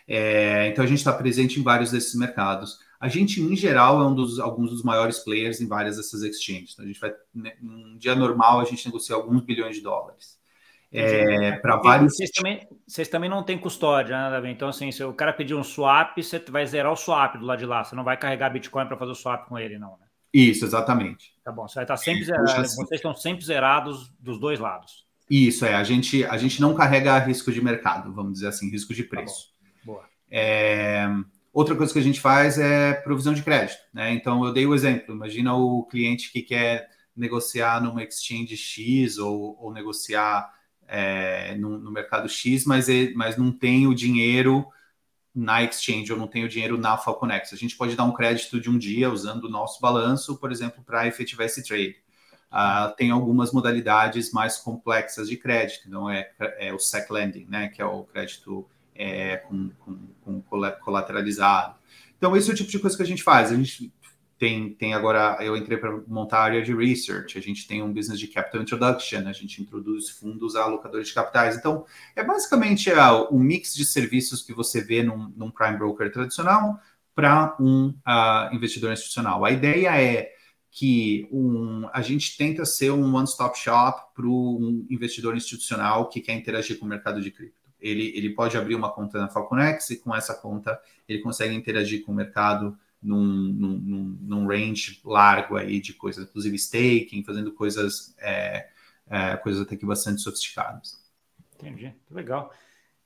É, 0.06 0.66
então 0.66 0.84
a 0.84 0.86
gente 0.86 0.98
está 0.98 1.12
presente 1.12 1.60
em 1.60 1.62
vários 1.62 1.92
desses 1.92 2.16
mercados. 2.16 2.80
A 2.98 3.08
gente, 3.08 3.40
em 3.40 3.54
geral, 3.54 4.02
é 4.02 4.06
um 4.06 4.14
dos 4.14 4.40
alguns 4.40 4.70
dos 4.70 4.82
maiores 4.82 5.20
players 5.20 5.60
em 5.60 5.68
várias 5.68 5.96
dessas 5.96 6.22
exchanges. 6.22 6.72
Então, 6.72 6.84
a 6.84 6.88
gente 6.88 6.98
vai, 6.98 7.14
né, 7.32 7.52
num 7.62 7.96
dia 7.96 8.16
normal, 8.16 8.58
a 8.58 8.64
gente 8.64 8.84
negocia 8.84 9.14
alguns 9.14 9.42
bilhões 9.42 9.76
de 9.76 9.82
dólares. 9.82 10.36
É, 10.90 11.52
para 11.52 11.76
vários. 11.76 12.16
Vocês 12.16 12.30
também, 12.30 12.66
vocês 12.86 13.08
também 13.08 13.30
não 13.30 13.44
têm 13.44 13.58
custódia, 13.58 14.16
né, 14.16 14.30
Davi? 14.30 14.50
Então, 14.50 14.68
assim, 14.68 14.90
se 14.90 15.04
o 15.04 15.12
cara 15.12 15.32
pedir 15.32 15.54
um 15.54 15.62
swap, 15.62 16.20
você 16.20 16.42
vai 16.48 16.66
zerar 16.66 16.90
o 16.90 16.96
swap 16.96 17.36
do 17.36 17.46
lado 17.46 17.58
de 17.60 17.66
lá. 17.66 17.84
Você 17.84 17.94
não 17.94 18.02
vai 18.02 18.16
carregar 18.16 18.50
Bitcoin 18.50 18.86
para 18.86 18.96
fazer 18.96 19.12
o 19.12 19.14
swap 19.14 19.46
com 19.46 19.58
ele, 19.58 19.78
não, 19.78 19.92
né? 19.98 20.06
Isso, 20.32 20.64
exatamente. 20.64 21.32
Tá 21.44 21.52
bom, 21.52 21.68
você 21.68 21.76
vai 21.76 21.84
estar 21.84 21.96
sempre 21.96 22.24
zerado. 22.24 22.50
Vocês 22.50 22.90
estão 22.92 23.14
sempre 23.14 23.44
zerados 23.44 24.12
dos 24.18 24.40
dois 24.40 24.58
lados. 24.58 25.05
Isso, 25.28 25.64
é. 25.64 25.74
A 25.74 25.82
gente, 25.82 26.24
a 26.24 26.36
gente 26.36 26.60
não 26.60 26.74
carrega 26.74 27.18
risco 27.18 27.52
de 27.52 27.62
mercado, 27.62 28.12
vamos 28.12 28.34
dizer 28.34 28.48
assim, 28.48 28.70
risco 28.70 28.94
de 28.94 29.04
tá 29.04 29.10
preço. 29.10 29.48
Tá 29.48 29.66
Boa. 29.84 30.04
É, 30.30 31.08
outra 31.52 31.74
coisa 31.74 31.92
que 31.92 31.98
a 31.98 32.02
gente 32.02 32.20
faz 32.20 32.58
é 32.58 32.94
provisão 32.94 33.34
de 33.34 33.42
crédito. 33.42 33.80
Né? 33.92 34.12
Então, 34.12 34.44
eu 34.44 34.52
dei 34.52 34.66
o 34.66 34.74
exemplo. 34.74 35.14
Imagina 35.14 35.54
o 35.54 35.84
cliente 35.84 36.30
que 36.30 36.42
quer 36.42 36.88
negociar 37.16 37.82
numa 37.82 38.04
exchange 38.04 38.56
X 38.56 39.18
ou, 39.18 39.56
ou 39.60 39.72
negociar 39.72 40.52
é, 40.86 41.54
no, 41.56 41.78
no, 41.78 41.90
mercado 41.90 42.28
X, 42.28 42.64
mas, 42.64 42.88
ele, 42.88 43.14
mas 43.14 43.36
não 43.36 43.50
tem 43.50 43.86
o 43.86 43.94
dinheiro 43.94 44.66
na 45.34 45.62
exchange 45.62 46.12
ou 46.12 46.18
não 46.18 46.28
tem 46.28 46.44
o 46.44 46.48
dinheiro 46.48 46.78
na 46.78 46.96
Falconex. 46.96 47.52
A 47.52 47.56
gente 47.56 47.76
pode 47.76 47.96
dar 47.96 48.04
um 48.04 48.12
crédito 48.12 48.60
de 48.60 48.70
um 48.70 48.78
dia 48.78 49.10
usando 49.10 49.44
o 49.44 49.50
nosso 49.50 49.80
balanço, 49.80 50.38
por 50.38 50.52
exemplo, 50.52 50.84
para 50.84 51.06
efetivar 51.06 51.46
esse 51.46 51.64
trade 51.64 51.96
uh, 52.52 52.94
tem 52.96 53.10
algumas 53.10 53.52
modalidades 53.52 54.32
mais 54.32 54.56
complexas 54.56 55.28
de 55.28 55.36
crédito. 55.36 55.88
Então, 55.88 56.10
é, 56.10 56.30
é 56.58 56.72
o 56.72 56.78
SEC 56.78 57.10
Lending, 57.10 57.46
né, 57.48 57.68
que 57.68 57.80
é 57.80 57.84
o 57.84 58.04
crédito 58.04 58.66
é, 58.94 59.38
com, 59.38 59.70
com, 59.80 59.98
com, 60.22 60.42
colateralizado. 60.80 61.74
Então, 62.16 62.36
esse 62.36 62.50
é 62.50 62.54
o 62.54 62.56
tipo 62.56 62.70
de 62.70 62.78
coisa 62.78 62.96
que 62.96 63.02
a 63.02 63.06
gente 63.06 63.22
faz. 63.22 63.52
A 63.52 63.56
gente 63.56 63.92
tem, 64.38 64.72
tem 64.74 64.94
agora, 64.94 65.38
eu 65.40 65.56
entrei 65.56 65.78
para 65.78 65.92
montar 66.06 66.38
a 66.38 66.44
área 66.44 66.62
de 66.62 66.74
research, 66.74 67.38
a 67.38 67.40
gente 67.40 67.66
tem 67.66 67.82
um 67.82 67.92
business 67.92 68.18
de 68.18 68.28
capital 68.28 68.62
introduction, 68.62 69.26
a 69.26 69.32
gente 69.32 69.62
introduz 69.62 70.10
fundos 70.10 70.56
a 70.56 70.62
alocadores 70.62 71.08
de 71.08 71.14
capitais. 71.14 71.56
Então, 71.56 71.84
é 72.14 72.22
basicamente 72.22 72.90
é, 72.90 73.10
o 73.30 73.38
mix 73.38 73.74
de 73.74 73.84
serviços 73.84 74.42
que 74.42 74.52
você 74.52 74.82
vê 74.82 75.02
num, 75.02 75.32
num 75.36 75.50
prime 75.50 75.76
broker 75.78 76.10
tradicional 76.12 76.78
para 77.14 77.56
um 77.58 77.88
uh, 77.88 78.54
investidor 78.54 78.92
institucional. 78.92 79.42
A 79.42 79.50
ideia 79.50 79.98
é 79.98 80.35
que 80.76 81.26
um, 81.32 81.88
a 81.90 82.02
gente 82.02 82.36
tenta 82.36 82.66
ser 82.66 82.90
um 82.90 83.16
one-stop 83.16 83.58
shop 83.58 84.14
para 84.14 84.26
um 84.26 84.86
investidor 84.90 85.34
institucional 85.34 86.06
que 86.10 86.20
quer 86.20 86.34
interagir 86.34 86.78
com 86.78 86.84
o 86.84 86.88
mercado 86.88 87.18
de 87.18 87.30
cripto. 87.30 87.58
Ele, 87.80 88.12
ele 88.14 88.34
pode 88.34 88.58
abrir 88.58 88.74
uma 88.74 88.92
conta 88.92 89.18
na 89.18 89.26
Falconex 89.26 89.88
e 89.88 89.96
com 89.96 90.14
essa 90.14 90.34
conta 90.34 90.78
ele 91.08 91.20
consegue 91.20 91.54
interagir 91.54 92.04
com 92.04 92.12
o 92.12 92.14
mercado 92.14 92.78
num, 93.02 93.24
num, 93.24 94.18
num 94.20 94.46
range 94.46 95.00
largo 95.02 95.56
aí 95.56 95.80
de 95.80 95.94
coisas, 95.94 96.28
inclusive 96.28 96.54
staking, 96.56 97.24
fazendo 97.24 97.52
coisas, 97.52 98.14
é, 98.18 98.68
é, 99.08 99.34
coisas 99.38 99.62
até 99.62 99.76
que 99.76 99.86
bastante 99.86 100.20
sofisticadas. 100.20 101.02
Entendi, 101.54 101.94
legal. 102.10 102.52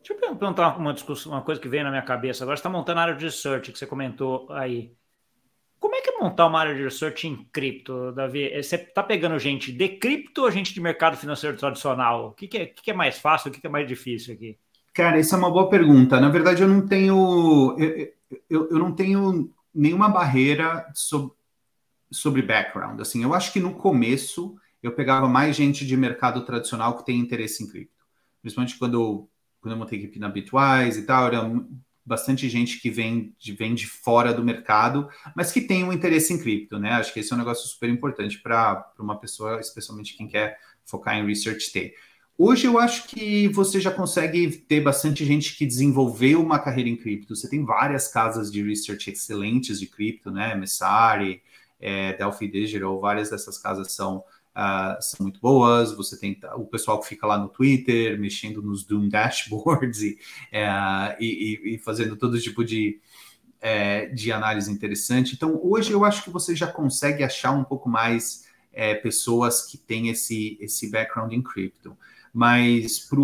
Deixa 0.01 0.13
eu 0.15 0.19
perguntar 0.37 0.77
uma, 0.77 0.93
discussão, 0.93 1.31
uma 1.31 1.43
coisa 1.43 1.61
que 1.61 1.69
veio 1.69 1.85
na 1.85 1.91
minha 1.91 2.03
cabeça. 2.03 2.43
Agora 2.43 2.57
você 2.57 2.63
está 2.63 2.71
montando 2.71 2.99
a 2.99 3.03
área 3.05 3.15
de 3.15 3.27
research 3.27 3.71
que 3.71 3.79
você 3.79 3.87
comentou 3.87 4.51
aí. 4.51 4.93
Como 5.81 5.95
é 5.95 6.03
que 6.03 6.11
é 6.11 6.19
montar 6.19 6.47
uma 6.47 6.61
área 6.61 6.75
de 6.75 6.85
research 6.85 7.27
em 7.27 7.43
cripto, 7.51 8.13
Davi? 8.13 8.45
É, 8.45 8.63
você 8.63 8.77
está 8.77 9.03
pegando 9.03 9.39
gente 9.39 9.73
de 9.73 9.89
cripto 9.89 10.43
ou 10.43 10.51
gente 10.51 10.75
de 10.75 10.81
mercado 10.81 11.17
financeiro 11.17 11.57
tradicional? 11.57 12.29
O 12.29 12.33
que, 12.33 12.47
que, 12.47 12.59
é, 12.59 12.67
que, 12.67 12.91
é, 12.91 12.95
mais 12.95 13.19
fácil, 13.19 13.49
o 13.49 13.53
que, 13.53 13.63
que, 13.63 13.67
é 13.67 13.71
mais 13.71 13.89
difícil 13.89 14.35
aqui? 14.35 14.59
Cara, 14.93 15.19
essa 15.19 15.37
é 15.37 15.39
uma 15.39 15.51
boa 15.51 15.71
pergunta. 15.71 16.21
Na 16.21 16.29
verdade, 16.29 16.63
eu 16.63 16.69
não 16.69 16.87
tenho, 16.87 17.75
eu, 17.79 18.13
eu, 18.51 18.71
eu 18.71 18.79
não 18.79 18.93
tenho 18.93 19.51
nenhuma 19.75 20.11
barreira 20.11 20.87
sobre, 20.95 21.35
sobre 22.11 22.43
background. 22.43 23.01
Assim, 23.01 23.23
eu 23.23 23.33
acho 23.33 23.51
que 23.51 23.59
no 23.59 23.75
começo 23.75 24.55
eu 24.83 24.93
pegava 24.93 25.27
mais 25.29 25.57
gente 25.57 25.87
de 25.87 25.97
mercado 25.97 26.45
tradicional 26.45 26.95
que 26.99 27.07
tem 27.07 27.19
interesse 27.19 27.65
em 27.65 27.67
cripto. 27.67 28.05
Principalmente 28.43 28.79
quando, 28.79 29.27
quando 29.63 29.73
eu 29.73 29.79
montei 29.79 29.99
equipe 29.99 30.19
na 30.19 30.29
Bitwise 30.29 31.01
e 31.01 31.07
tal, 31.07 31.27
era 31.27 31.43
bastante 32.11 32.49
gente 32.49 32.81
que 32.81 32.91
vem 32.91 33.33
de, 33.39 33.53
vem 33.53 33.73
de 33.73 33.87
fora 33.87 34.35
do 34.35 34.43
mercado, 34.43 35.09
mas 35.37 35.53
que 35.53 35.61
tem 35.61 35.85
um 35.85 35.93
interesse 35.93 36.33
em 36.33 36.39
cripto, 36.39 36.77
né? 36.77 36.91
Acho 36.91 37.15
que 37.15 37.21
esse 37.21 37.33
é 37.33 37.37
um 37.37 37.39
negócio 37.39 37.69
super 37.69 37.89
importante 37.89 38.43
para 38.43 38.85
uma 38.99 39.17
pessoa, 39.17 39.61
especialmente 39.61 40.17
quem 40.17 40.27
quer 40.27 40.59
focar 40.85 41.17
em 41.17 41.25
research 41.25 41.71
ter. 41.73 41.95
Hoje 42.37 42.67
eu 42.67 42.81
acho 42.81 43.07
que 43.07 43.47
você 43.49 43.81
já 43.81 43.93
consegue 43.93 44.51
ter 44.51 44.81
bastante 44.81 45.25
gente 45.25 45.57
que 45.57 45.65
desenvolveu 45.65 46.43
uma 46.43 46.59
carreira 46.59 46.91
em 46.91 46.97
cripto. 46.97 47.37
Você 47.37 47.49
tem 47.49 47.65
várias 47.65 48.09
casas 48.09 48.51
de 48.51 48.61
research 48.61 49.11
excelentes 49.11 49.79
de 49.79 49.87
cripto, 49.87 50.33
né? 50.33 50.57
Messari, 50.57 51.43
é, 51.79 52.15
Delphi 52.15 52.49
Digital, 52.49 52.99
várias 52.99 53.31
dessas 53.31 53.57
casas 53.57 53.93
são, 53.93 54.25
são 55.01 55.25
muito 55.25 55.41
boas. 55.41 55.93
Você 55.93 56.19
tem 56.19 56.39
o 56.57 56.65
pessoal 56.65 57.01
que 57.01 57.09
fica 57.09 57.27
lá 57.27 57.39
no 57.39 57.49
Twitter, 57.49 58.19
mexendo 58.19 58.63
nos 58.63 58.85
Doom 58.85 59.09
Dashboards 59.09 60.01
e, 60.03 60.19
uh, 60.53 61.17
e, 61.21 61.75
e 61.75 61.79
fazendo 61.79 62.17
todo 62.17 62.41
tipo 62.41 62.65
de, 62.65 63.01
é, 63.61 64.07
de 64.07 64.33
análise 64.33 64.71
interessante. 64.71 65.35
Então, 65.35 65.61
hoje 65.63 65.93
eu 65.93 66.05
acho 66.05 66.25
que 66.25 66.31
você 66.31 66.55
já 66.55 66.67
consegue 66.67 67.23
achar 67.23 67.53
um 67.53 67.65
pouco 67.65 67.89
mais 67.89 68.47
é, 68.73 68.95
pessoas 68.95 69.67
que 69.67 69.77
têm 69.79 70.09
esse, 70.09 70.57
esse 70.61 70.91
background 70.91 71.33
em 71.33 71.43
cripto 71.43 71.97
mas 72.33 72.99
para 73.01 73.21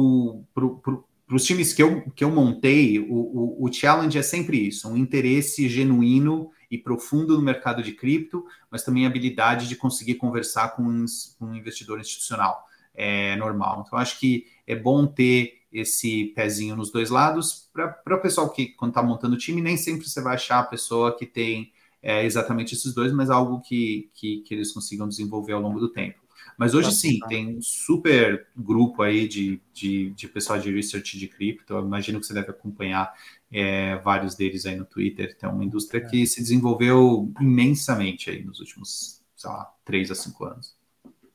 os 1.34 1.44
times 1.44 1.72
que 1.72 1.82
eu, 1.82 2.02
que 2.10 2.24
eu 2.24 2.30
montei, 2.30 2.98
o, 2.98 3.14
o, 3.14 3.64
o, 3.64 3.72
challenge 3.72 4.18
é 4.18 4.22
sempre 4.22 4.66
isso: 4.66 4.88
um 4.88 4.96
interesse 4.96 5.68
genuíno 5.68 6.50
e 6.70 6.78
profundo 6.78 7.36
no 7.36 7.42
mercado 7.42 7.82
de 7.82 7.92
cripto, 7.92 8.44
mas 8.70 8.82
também 8.82 9.04
a 9.04 9.08
habilidade 9.08 9.68
de 9.68 9.76
conseguir 9.76 10.14
conversar 10.16 10.76
com 10.76 10.82
um, 10.82 11.04
um 11.40 11.54
investidor 11.54 12.00
institucional. 12.00 12.66
É 12.94 13.36
normal. 13.36 13.84
Então, 13.86 13.98
acho 13.98 14.18
que 14.18 14.46
é 14.66 14.74
bom 14.74 15.06
ter 15.06 15.62
esse 15.72 16.32
pezinho 16.34 16.74
nos 16.74 16.90
dois 16.90 17.10
lados. 17.10 17.68
Para 17.72 18.16
o 18.16 18.20
pessoal 18.20 18.48
que, 18.48 18.68
quando 18.68 18.92
está 18.92 19.02
montando 19.02 19.34
o 19.34 19.38
time, 19.38 19.60
nem 19.60 19.76
sempre 19.76 20.08
você 20.08 20.22
vai 20.22 20.34
achar 20.34 20.60
a 20.60 20.64
pessoa 20.64 21.16
que 21.16 21.26
tem 21.26 21.72
é, 22.02 22.24
exatamente 22.24 22.74
esses 22.74 22.94
dois, 22.94 23.12
mas 23.12 23.30
algo 23.30 23.60
que, 23.60 24.10
que, 24.14 24.38
que 24.40 24.54
eles 24.54 24.72
consigam 24.72 25.08
desenvolver 25.08 25.52
ao 25.52 25.60
longo 25.60 25.78
do 25.78 25.88
tempo. 25.88 26.26
Mas 26.56 26.72
hoje 26.72 26.90
sim, 26.92 27.18
tem 27.28 27.58
um 27.58 27.60
super 27.60 28.46
grupo 28.56 29.02
aí 29.02 29.28
de, 29.28 29.60
de, 29.74 30.10
de 30.10 30.26
pessoal 30.26 30.58
de 30.58 30.72
research 30.72 31.18
de 31.18 31.28
cripto. 31.28 31.74
Eu 31.74 31.84
imagino 31.84 32.18
que 32.18 32.26
você 32.26 32.32
deve 32.32 32.50
acompanhar 32.50 33.12
é, 33.52 33.96
vários 33.96 34.34
deles 34.34 34.66
aí 34.66 34.76
no 34.76 34.84
Twitter. 34.84 35.36
Tem 35.36 35.48
uma 35.48 35.64
indústria 35.64 35.98
é. 35.98 36.08
que 36.08 36.26
se 36.26 36.40
desenvolveu 36.40 37.32
imensamente 37.40 38.30
aí 38.30 38.44
nos 38.44 38.60
últimos, 38.60 39.22
sei 39.34 39.50
lá, 39.50 39.72
três 39.84 40.10
a 40.10 40.14
cinco 40.14 40.44
anos. 40.44 40.76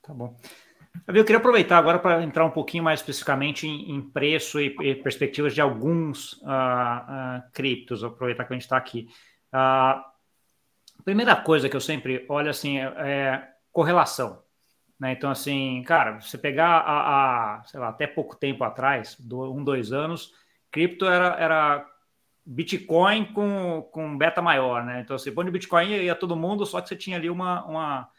Tá 0.01 0.14
bom. 0.14 0.36
Eu 1.07 1.24
queria 1.24 1.38
aproveitar 1.38 1.78
agora 1.78 1.99
para 1.99 2.22
entrar 2.22 2.45
um 2.45 2.51
pouquinho 2.51 2.84
mais 2.84 2.99
especificamente 2.99 3.66
em, 3.68 3.91
em 3.91 4.01
preço 4.01 4.59
e, 4.59 4.76
e, 4.82 4.95
perspectivas 4.95 5.53
de 5.53 5.62
alguns 5.62 6.34
uh, 6.34 6.47
uh, 6.47 7.43
criptos. 7.53 8.03
Aproveitar 8.03 8.45
que 8.45 8.53
a 8.53 8.55
gente 8.55 8.64
está 8.64 8.78
aqui. 8.78 9.07
Uh, 9.53 10.12
a 11.01 11.03
primeira 11.03 11.36
coisa 11.36 11.68
que 11.68 11.76
eu 11.76 11.82
sempre 11.82 12.26
olho 12.30 12.49
assim 12.49 12.78
é, 12.78 12.93
é 12.97 13.47
correlação. 13.72 14.43
Né? 14.99 15.14
Então, 15.14 15.32
assim, 15.32 15.82
cara, 15.88 16.20
você 16.20 16.38
pegar 16.38 16.78
a, 16.78 17.55
a, 17.57 17.64
sei 17.64 17.80
lá, 17.80 17.89
até 17.89 18.05
pouco 18.05 18.36
tempo 18.36 18.64
atrás, 18.64 19.16
do, 19.20 19.51
um, 19.51 19.64
dois 19.64 19.91
anos, 19.91 20.32
cripto 20.70 21.05
era, 21.05 21.36
era 21.39 21.91
Bitcoin 22.46 23.26
com, 23.34 23.88
com 23.92 24.18
beta 24.18 24.42
maior, 24.42 24.84
né? 24.84 25.02
Então, 25.02 25.18
você 25.18 25.32
põe 25.32 25.48
o 25.48 25.52
Bitcoin 25.52 25.89
ia 25.89 26.16
todo 26.16 26.36
mundo, 26.36 26.66
só 26.66 26.82
que 26.82 26.89
você 26.89 26.96
tinha 26.96 27.18
ali 27.18 27.30
uma, 27.30 27.64
uma, 27.66 28.10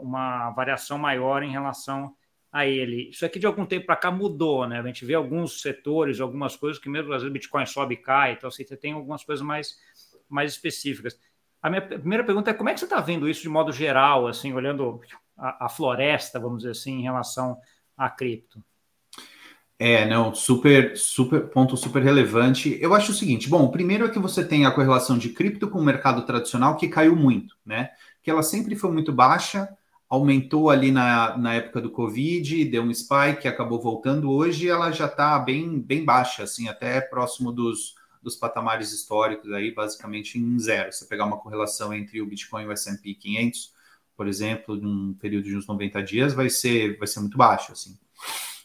uma 0.00 0.50
variação 0.50 0.98
maior 0.98 1.42
em 1.42 1.50
relação 1.50 2.14
a 2.54 2.66
ele. 2.66 3.10
Isso 3.10 3.26
aqui 3.26 3.38
de 3.38 3.46
algum 3.46 3.66
tempo 3.66 3.86
para 3.86 3.96
cá 3.96 4.10
mudou, 4.10 4.66
né? 4.66 4.78
A 4.78 4.86
gente 4.86 5.04
vê 5.04 5.14
alguns 5.14 5.60
setores, 5.60 6.20
algumas 6.20 6.54
coisas 6.54 6.80
que 6.80 6.88
mesmo 6.88 7.12
às 7.12 7.22
vezes 7.22 7.32
Bitcoin 7.32 7.66
sobe 7.66 7.94
e 7.94 7.96
cai, 7.96 8.32
então 8.32 8.48
assim, 8.48 8.64
você 8.64 8.76
tem 8.76 8.92
algumas 8.92 9.24
coisas 9.24 9.44
mais, 9.44 9.76
mais 10.28 10.52
específicas. 10.52 11.18
A 11.60 11.68
minha 11.68 11.82
primeira 11.82 12.22
pergunta 12.22 12.50
é 12.50 12.54
como 12.54 12.68
é 12.68 12.74
que 12.74 12.78
você 12.78 12.86
está 12.86 13.00
vendo 13.00 13.28
isso 13.28 13.42
de 13.42 13.48
modo 13.48 13.72
geral, 13.72 14.28
assim, 14.28 14.52
olhando 14.52 15.00
a, 15.36 15.66
a 15.66 15.68
floresta, 15.68 16.38
vamos 16.38 16.58
dizer 16.58 16.70
assim, 16.70 17.00
em 17.00 17.02
relação 17.02 17.58
a 17.96 18.08
cripto? 18.08 18.62
É, 19.78 20.06
não, 20.06 20.32
super, 20.34 20.96
super, 20.96 21.48
ponto 21.48 21.76
super 21.76 22.02
relevante. 22.02 22.78
Eu 22.80 22.94
acho 22.94 23.10
o 23.10 23.14
seguinte: 23.14 23.48
bom, 23.48 23.68
primeiro 23.68 24.06
é 24.06 24.08
que 24.08 24.18
você 24.18 24.44
tem 24.44 24.64
a 24.64 24.70
correlação 24.70 25.18
de 25.18 25.30
cripto 25.30 25.68
com 25.68 25.80
o 25.80 25.84
mercado 25.84 26.22
tradicional 26.22 26.76
que 26.76 26.88
caiu 26.88 27.16
muito, 27.16 27.56
né? 27.66 27.90
Que 28.22 28.30
ela 28.30 28.42
sempre 28.42 28.76
foi 28.76 28.92
muito 28.92 29.12
baixa, 29.12 29.68
aumentou 30.08 30.70
ali 30.70 30.92
na, 30.92 31.36
na 31.36 31.54
época 31.54 31.80
do 31.80 31.90
Covid, 31.90 32.64
deu 32.66 32.82
um 32.82 32.94
spike, 32.94 33.48
acabou 33.48 33.80
voltando. 33.80 34.30
Hoje 34.30 34.68
ela 34.68 34.92
já 34.92 35.06
está 35.06 35.38
bem, 35.40 35.80
bem 35.80 36.04
baixa, 36.04 36.44
assim, 36.44 36.68
até 36.68 37.00
próximo 37.00 37.50
dos, 37.50 37.96
dos 38.22 38.36
patamares 38.36 38.92
históricos 38.92 39.52
aí, 39.52 39.74
basicamente 39.74 40.38
em 40.38 40.58
zero. 40.58 40.92
Se 40.92 41.08
pegar 41.08 41.26
uma 41.26 41.38
correlação 41.38 41.92
entre 41.92 42.22
o 42.22 42.26
Bitcoin 42.26 42.62
e 42.62 42.66
o 42.66 42.72
S&P 42.72 43.14
500, 43.14 43.72
por 44.16 44.28
exemplo, 44.28 44.76
num 44.76 45.14
período 45.14 45.44
de 45.44 45.56
uns 45.56 45.66
90 45.66 46.00
dias, 46.04 46.32
vai 46.32 46.48
ser, 46.48 46.96
vai 46.96 47.08
ser 47.08 47.18
muito 47.20 47.36
baixo, 47.36 47.72
assim. 47.72 47.98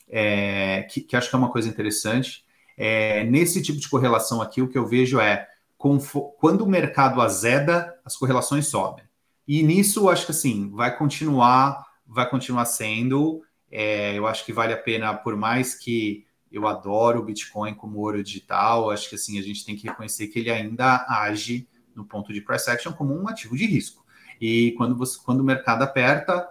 É, 0.10 0.84
que, 0.89 1.01
que, 1.01 1.16
acho 1.16 1.30
que 1.30 1.36
é 1.36 1.39
uma 1.39 1.51
coisa 1.51 1.70
interessante. 1.70 2.43
É, 2.78 3.24
nesse 3.26 3.62
tipo 3.62 3.80
de 3.80 3.89
correlação 3.89 4.41
aqui, 4.41 4.62
o 4.62 4.68
que 4.68 4.78
eu 4.78 4.86
vejo 4.86 5.20
é 5.20 5.47
quando 5.78 6.62
o 6.62 6.70
mercado 6.70 7.22
azeda, 7.22 7.97
as 8.03 8.16
correlações 8.16 8.68
sobem. 8.68 9.05
E 9.47 9.64
nisso, 9.64 10.10
acho 10.10 10.26
que 10.26 10.32
assim, 10.32 10.70
vai 10.72 10.95
continuar, 10.97 11.84
vai 12.05 12.30
continuar 12.30 12.66
sendo. 12.66 13.41
É, 13.72 14.18
eu 14.18 14.28
acho 14.28 14.45
que 14.45 14.51
vale 14.51 14.74
a 14.74 14.78
pena, 14.78 15.14
por 15.14 15.36
mais 15.36 15.74
que 15.74 16.26
eu 16.51 16.68
adoro 16.68 17.20
o 17.20 17.24
Bitcoin 17.24 17.74
como 17.74 17.99
ouro 17.99 18.24
digital, 18.24 18.89
acho 18.89 19.07
que 19.07 19.16
assim, 19.16 19.39
a 19.39 19.41
gente 19.41 19.66
tem 19.66 19.76
que 19.76 19.88
reconhecer 19.88 20.28
que 20.28 20.39
ele 20.39 20.49
ainda 20.49 21.05
age 21.07 21.68
no 21.95 22.03
ponto 22.03 22.34
de 22.34 22.41
price 22.41 22.70
action 22.70 22.91
como 22.91 23.14
um 23.14 23.28
ativo 23.28 23.55
de 23.55 23.66
risco. 23.66 24.05
E 24.41 24.72
quando, 24.78 24.95
você, 24.95 25.20
quando 25.24 25.41
o 25.41 25.43
mercado 25.43 25.84
aperta, 25.84 26.47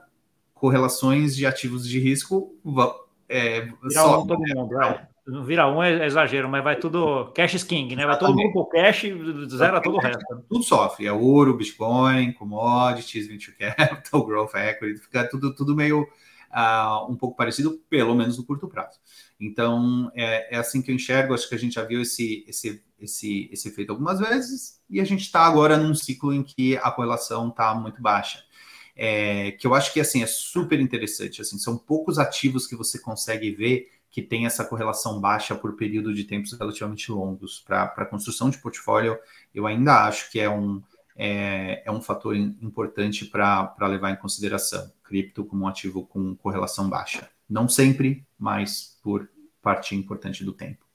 correlações 0.54 1.34
de 1.34 1.46
ativos 1.46 1.88
de 1.88 1.98
risco 1.98 2.54
é, 3.28 3.60
vira 3.60 4.06
um 4.06 4.26
todo 4.26 4.40
né? 4.40 4.54
mundo, 4.54 4.80
é. 4.82 5.08
Não 5.26 5.44
vira 5.44 5.68
um 5.68 5.82
é 5.82 6.06
exagero, 6.06 6.48
mas 6.48 6.64
vai 6.64 6.76
tudo 6.76 7.30
cash 7.34 7.54
is 7.54 7.62
king, 7.62 7.94
né? 7.94 8.06
Vai 8.06 8.16
Exatamente. 8.16 8.36
todo 8.36 8.44
mundo 8.44 8.70
pro 8.70 8.80
cash, 8.80 9.04
zera 9.50 9.80
todo 9.82 9.96
o 9.96 10.00
resto. 10.00 10.24
Tudo 10.48 10.64
sofre, 10.64 11.06
é 11.06 11.12
ouro, 11.12 11.54
Bitcoin, 11.54 12.32
commodities, 12.32 13.26
venture 13.26 13.54
capital, 13.56 14.24
growth 14.26 14.54
equity, 14.54 14.98
fica 14.98 15.28
tudo, 15.28 15.54
tudo 15.54 15.76
meio 15.76 16.02
uh, 16.02 17.10
um 17.10 17.14
pouco 17.14 17.36
parecido, 17.36 17.78
pelo 17.90 18.14
menos 18.14 18.38
no 18.38 18.44
curto 18.44 18.68
prazo. 18.68 18.98
Então, 19.38 20.10
é, 20.14 20.56
é 20.56 20.58
assim 20.58 20.80
que 20.80 20.90
eu 20.90 20.94
enxergo, 20.94 21.34
acho 21.34 21.48
que 21.48 21.54
a 21.54 21.58
gente 21.58 21.74
já 21.74 21.84
viu 21.84 22.00
esse, 22.00 22.44
esse 22.48 22.82
esse, 23.00 23.48
esse 23.52 23.68
efeito 23.68 23.92
algumas 23.92 24.18
vezes, 24.18 24.80
e 24.90 25.00
a 25.00 25.04
gente 25.04 25.22
está 25.22 25.46
agora 25.46 25.76
num 25.76 25.94
ciclo 25.94 26.34
em 26.34 26.42
que 26.42 26.76
a 26.78 26.90
correlação 26.90 27.48
está 27.48 27.74
muito 27.74 28.02
baixa. 28.02 28.42
É, 29.00 29.52
que 29.52 29.64
eu 29.64 29.74
acho 29.74 29.92
que 29.92 30.00
assim 30.00 30.22
é 30.22 30.26
super 30.26 30.80
interessante. 30.80 31.40
Assim, 31.40 31.56
são 31.56 31.78
poucos 31.78 32.18
ativos 32.18 32.66
que 32.66 32.74
você 32.74 32.98
consegue 32.98 33.52
ver 33.52 33.92
que 34.10 34.22
tem 34.22 34.46
essa 34.46 34.64
correlação 34.64 35.20
baixa 35.20 35.54
por 35.54 35.76
período 35.76 36.12
de 36.12 36.24
tempos 36.24 36.52
relativamente 36.52 37.12
longos. 37.12 37.62
Para 37.64 37.84
a 37.84 38.06
construção 38.06 38.50
de 38.50 38.58
portfólio, 38.58 39.18
eu 39.54 39.66
ainda 39.66 40.06
acho 40.06 40.30
que 40.32 40.40
é 40.40 40.50
um, 40.50 40.82
é, 41.14 41.82
é 41.84 41.90
um 41.90 42.00
fator 42.00 42.34
importante 42.34 43.24
para 43.26 43.76
levar 43.82 44.10
em 44.10 44.16
consideração. 44.16 44.90
Cripto 45.04 45.44
como 45.44 45.64
um 45.64 45.68
ativo 45.68 46.06
com 46.06 46.34
correlação 46.34 46.88
baixa. 46.88 47.28
Não 47.48 47.68
sempre, 47.68 48.26
mas 48.38 48.98
por 49.02 49.28
parte 49.62 49.94
importante 49.94 50.44
do 50.44 50.52
tempo. 50.52 50.88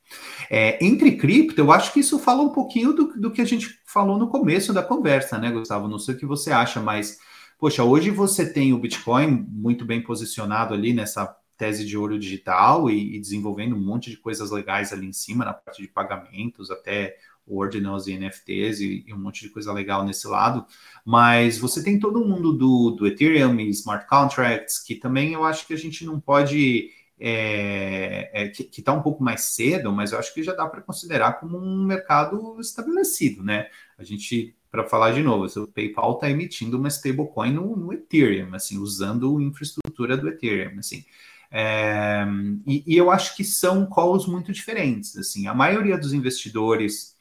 É, 0.49 0.83
entre 0.83 1.15
cripto, 1.15 1.59
eu 1.59 1.71
acho 1.71 1.91
que 1.93 1.99
isso 1.99 2.19
fala 2.19 2.41
um 2.41 2.49
pouquinho 2.49 2.93
do, 2.93 3.19
do 3.19 3.31
que 3.31 3.41
a 3.41 3.45
gente 3.45 3.79
falou 3.85 4.17
no 4.17 4.27
começo 4.27 4.73
da 4.73 4.83
conversa, 4.83 5.37
né, 5.37 5.51
Gustavo? 5.51 5.87
Não 5.87 5.99
sei 5.99 6.15
o 6.15 6.17
que 6.17 6.25
você 6.25 6.51
acha, 6.51 6.79
mas, 6.79 7.19
poxa, 7.59 7.83
hoje 7.83 8.09
você 8.09 8.51
tem 8.51 8.73
o 8.73 8.79
Bitcoin 8.79 9.45
muito 9.49 9.85
bem 9.85 10.01
posicionado 10.01 10.73
ali 10.73 10.93
nessa 10.93 11.25
tese 11.57 11.85
de 11.85 11.97
ouro 11.97 12.17
digital 12.19 12.89
e, 12.89 13.15
e 13.15 13.19
desenvolvendo 13.19 13.75
um 13.75 13.81
monte 13.81 14.09
de 14.09 14.17
coisas 14.17 14.51
legais 14.51 14.91
ali 14.91 15.07
em 15.07 15.13
cima, 15.13 15.45
na 15.45 15.53
parte 15.53 15.81
de 15.81 15.87
pagamentos, 15.87 16.69
até 16.71 17.15
Ordinals 17.45 18.07
e 18.07 18.17
NFTs 18.17 18.79
e, 18.79 19.03
e, 19.07 19.13
um 19.13 19.19
monte 19.19 19.41
de 19.41 19.49
coisa 19.49 19.71
legal 19.73 20.05
nesse 20.05 20.27
lado, 20.27 20.65
mas 21.05 21.57
você 21.57 21.83
tem 21.83 21.99
todo 21.99 22.25
mundo 22.25 22.53
do, 22.53 22.91
do 22.91 23.05
Ethereum 23.05 23.59
e 23.59 23.69
smart 23.69 24.07
contracts, 24.07 24.79
que 24.79 24.95
também 24.95 25.33
eu 25.33 25.43
acho 25.43 25.67
que 25.67 25.73
a 25.73 25.77
gente 25.77 26.05
não 26.05 26.19
pode 26.19 26.89
é, 27.19 28.29
é, 28.33 28.49
que 28.49 28.79
está 28.79 28.91
um 28.91 29.01
pouco 29.01 29.23
mais 29.23 29.41
cedo, 29.41 29.91
mas 29.91 30.11
eu 30.11 30.19
acho 30.19 30.33
que 30.33 30.43
já 30.43 30.53
dá 30.53 30.67
para 30.67 30.81
considerar 30.81 31.39
como 31.39 31.57
um 31.57 31.83
mercado 31.85 32.59
estabelecido, 32.59 33.43
né? 33.43 33.69
A 33.97 34.03
gente, 34.03 34.55
para 34.73 34.85
falar 34.85 35.11
de 35.11 35.21
novo, 35.21 35.45
o 35.61 35.67
PayPal 35.67 36.13
está 36.13 36.27
emitindo 36.31 36.79
uma 36.79 36.87
stablecoin 36.87 37.53
no, 37.53 37.75
no, 37.77 37.93
Ethereum, 37.93 38.55
assim, 38.55 38.79
usando 38.79 39.37
a 39.37 39.43
infraestrutura 39.43 40.17
do 40.17 40.27
Ethereum, 40.27 40.79
assim. 40.79 41.05
É, 41.51 42.25
e, 42.65 42.83
e, 42.87 42.97
eu 42.97 43.11
acho 43.11 43.35
que 43.35 43.43
são 43.43 43.87
calls 43.87 44.25
muito 44.25 44.51
diferentes, 44.51 45.15
assim. 45.15 45.45
A 45.45 45.53
maioria 45.53 45.95
dos 45.95 46.11
investidores, 46.11 47.15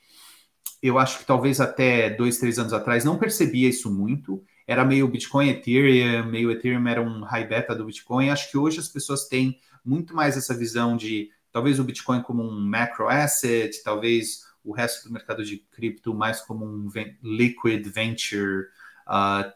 eu 0.82 0.98
acho 0.98 1.18
que 1.18 1.26
talvez 1.26 1.60
até 1.60 2.08
dois, 2.08 2.38
três 2.38 2.58
anos 2.58 2.72
atrás 2.72 3.04
não 3.04 3.18
percebia 3.18 3.68
isso 3.68 3.92
muito. 3.92 4.42
Era 4.66 4.82
meio 4.82 5.06
Bitcoin, 5.06 5.50
Ethereum, 5.50 6.24
meio 6.30 6.50
Ethereum 6.50 6.88
era 6.88 7.02
um 7.02 7.20
high 7.20 7.46
beta 7.46 7.74
do 7.74 7.84
Bitcoin. 7.84 8.30
Acho 8.30 8.50
que 8.50 8.56
hoje 8.56 8.80
as 8.80 8.88
pessoas 8.88 9.28
têm 9.28 9.60
muito 9.84 10.16
mais 10.16 10.38
essa 10.38 10.56
visão 10.56 10.96
de 10.96 11.28
talvez 11.52 11.78
o 11.78 11.84
Bitcoin 11.84 12.22
como 12.22 12.42
um 12.42 12.66
macro 12.66 13.08
asset, 13.08 13.82
talvez 13.84 14.40
o 14.64 14.72
resto 14.72 15.08
do 15.08 15.12
mercado 15.12 15.44
de 15.44 15.58
cripto 15.72 16.14
mais 16.14 16.40
como 16.40 16.64
um 16.64 16.88
liquid 17.22 17.86
venture, 17.86 18.66
uh, 19.06 19.50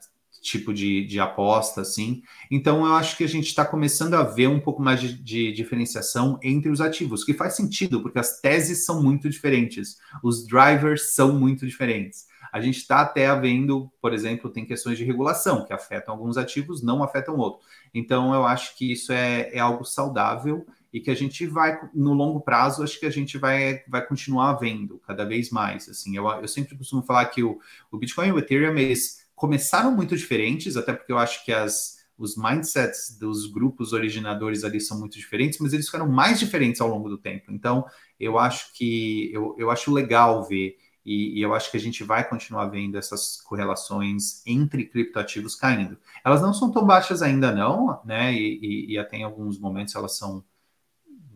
tipo 0.47 0.73
de, 0.73 1.05
de 1.05 1.19
aposta, 1.19 1.81
assim. 1.81 2.23
Então, 2.51 2.87
eu 2.87 2.95
acho 2.95 3.17
que 3.17 3.25
a 3.25 3.29
gente 3.29 3.47
está 3.47 3.65
começando 3.65 4.15
a 4.15 4.23
ver 4.23 4.47
um 4.47 4.61
pouco 4.61 4.81
mais 4.81 5.01
de, 5.01 5.13
de, 5.13 5.53
diferenciação 5.53 6.39
entre 6.43 6.71
os 6.71 6.81
ativos, 6.81 7.25
que 7.25 7.35
faz 7.35 7.55
sentido, 7.55 8.01
porque 8.01 8.19
as 8.19 8.41
teses 8.41 8.85
são 8.85 9.03
muito 9.03 9.29
diferentes, 9.29 9.99
os 10.23 10.47
drivers 10.47 11.15
são 11.15 11.33
muito 11.33 11.67
diferentes. 11.67 12.27
A 12.53 12.61
gente 12.61 12.79
está 12.79 13.01
até 13.01 13.35
vendo, 13.39 13.91
por 14.01 14.15
exemplo, 14.15 14.49
tem 14.49 14.65
questões 14.65 14.97
de 14.97 15.05
regulação 15.05 15.65
que 15.65 15.73
afetam 15.73 16.15
alguns 16.15 16.37
ativos, 16.37 16.83
não 16.83 17.03
afetam 17.03 17.37
outros. 17.37 17.67
Então, 17.93 18.33
eu 18.33 18.47
acho 18.47 18.77
que 18.77 18.93
isso 18.93 19.13
é, 19.13 19.51
é 19.53 19.59
algo 19.59 19.85
saudável 19.85 20.65
e 20.93 21.01
que 21.01 21.11
a 21.11 21.14
gente 21.14 21.47
vai, 21.47 21.78
no 21.95 22.12
longo 22.12 22.41
prazo, 22.41 22.82
acho 22.82 22.99
que 22.99 23.07
a 23.07 23.11
gente 23.11 23.39
vai, 23.39 23.82
vai 23.89 24.07
continuar 24.07 24.55
vendo 24.55 24.99
cada 25.07 25.24
vez 25.24 25.51
mais. 25.51 25.89
Assim, 25.89 26.16
eu, 26.16 26.26
eu 26.26 26.49
sempre 26.49 26.76
costumo 26.76 27.03
falar 27.03 27.26
que 27.26 27.43
o, 27.43 27.59
o 27.91 27.99
Bitcoin 27.99 28.28
e 28.28 28.32
o 28.32 28.39
Ethereum, 28.39 28.76
eles 28.76 29.26
começaram 29.34 29.95
muito 29.95 30.16
diferentes, 30.16 30.76
até 30.76 30.93
porque 30.93 31.12
eu 31.12 31.18
acho 31.18 31.45
que 31.45 31.53
as, 31.53 31.97
os 32.18 32.37
mindsets 32.37 33.16
dos 33.18 33.47
grupos 33.47 33.93
originadores 33.93 34.64
ali 34.64 34.80
são 34.80 34.99
muito 34.99 35.18
diferentes, 35.18 35.59
mas 35.59 35.72
eles 35.72 35.87
ficaram 35.87 36.09
mais 36.09 36.39
diferentes 36.39 36.80
ao 36.80 36.89
longo 36.89 37.09
do 37.09 37.18
tempo. 37.18 37.53
Então, 37.53 37.84
eu 38.18 38.39
acho 38.39 38.72
que 38.72 39.30
eu, 39.32 39.55
eu 39.59 39.70
acho 39.70 39.93
legal 39.93 40.43
ver, 40.45 40.76
e, 41.05 41.39
e 41.39 41.43
eu 41.43 41.55
acho 41.55 41.70
que 41.70 41.76
a 41.76 41.80
gente 41.80 42.03
vai 42.03 42.28
continuar 42.28 42.66
vendo 42.66 42.99
essas 42.99 43.41
correlações 43.43 44.43
entre 44.47 44.87
criptoativos 44.87 45.55
caindo. 45.55 45.97
Elas 46.24 46.43
não 46.43 46.53
são 46.53 46.72
tão 46.72 46.84
baixas 46.84 47.22
ainda, 47.22 47.53
não, 47.53 48.01
né? 48.05 48.32
E, 48.34 48.59
e, 48.61 48.93
e 48.93 48.99
até 48.99 49.18
em 49.18 49.22
alguns 49.22 49.59
momentos 49.59 49.95
elas 49.95 50.16
são 50.16 50.43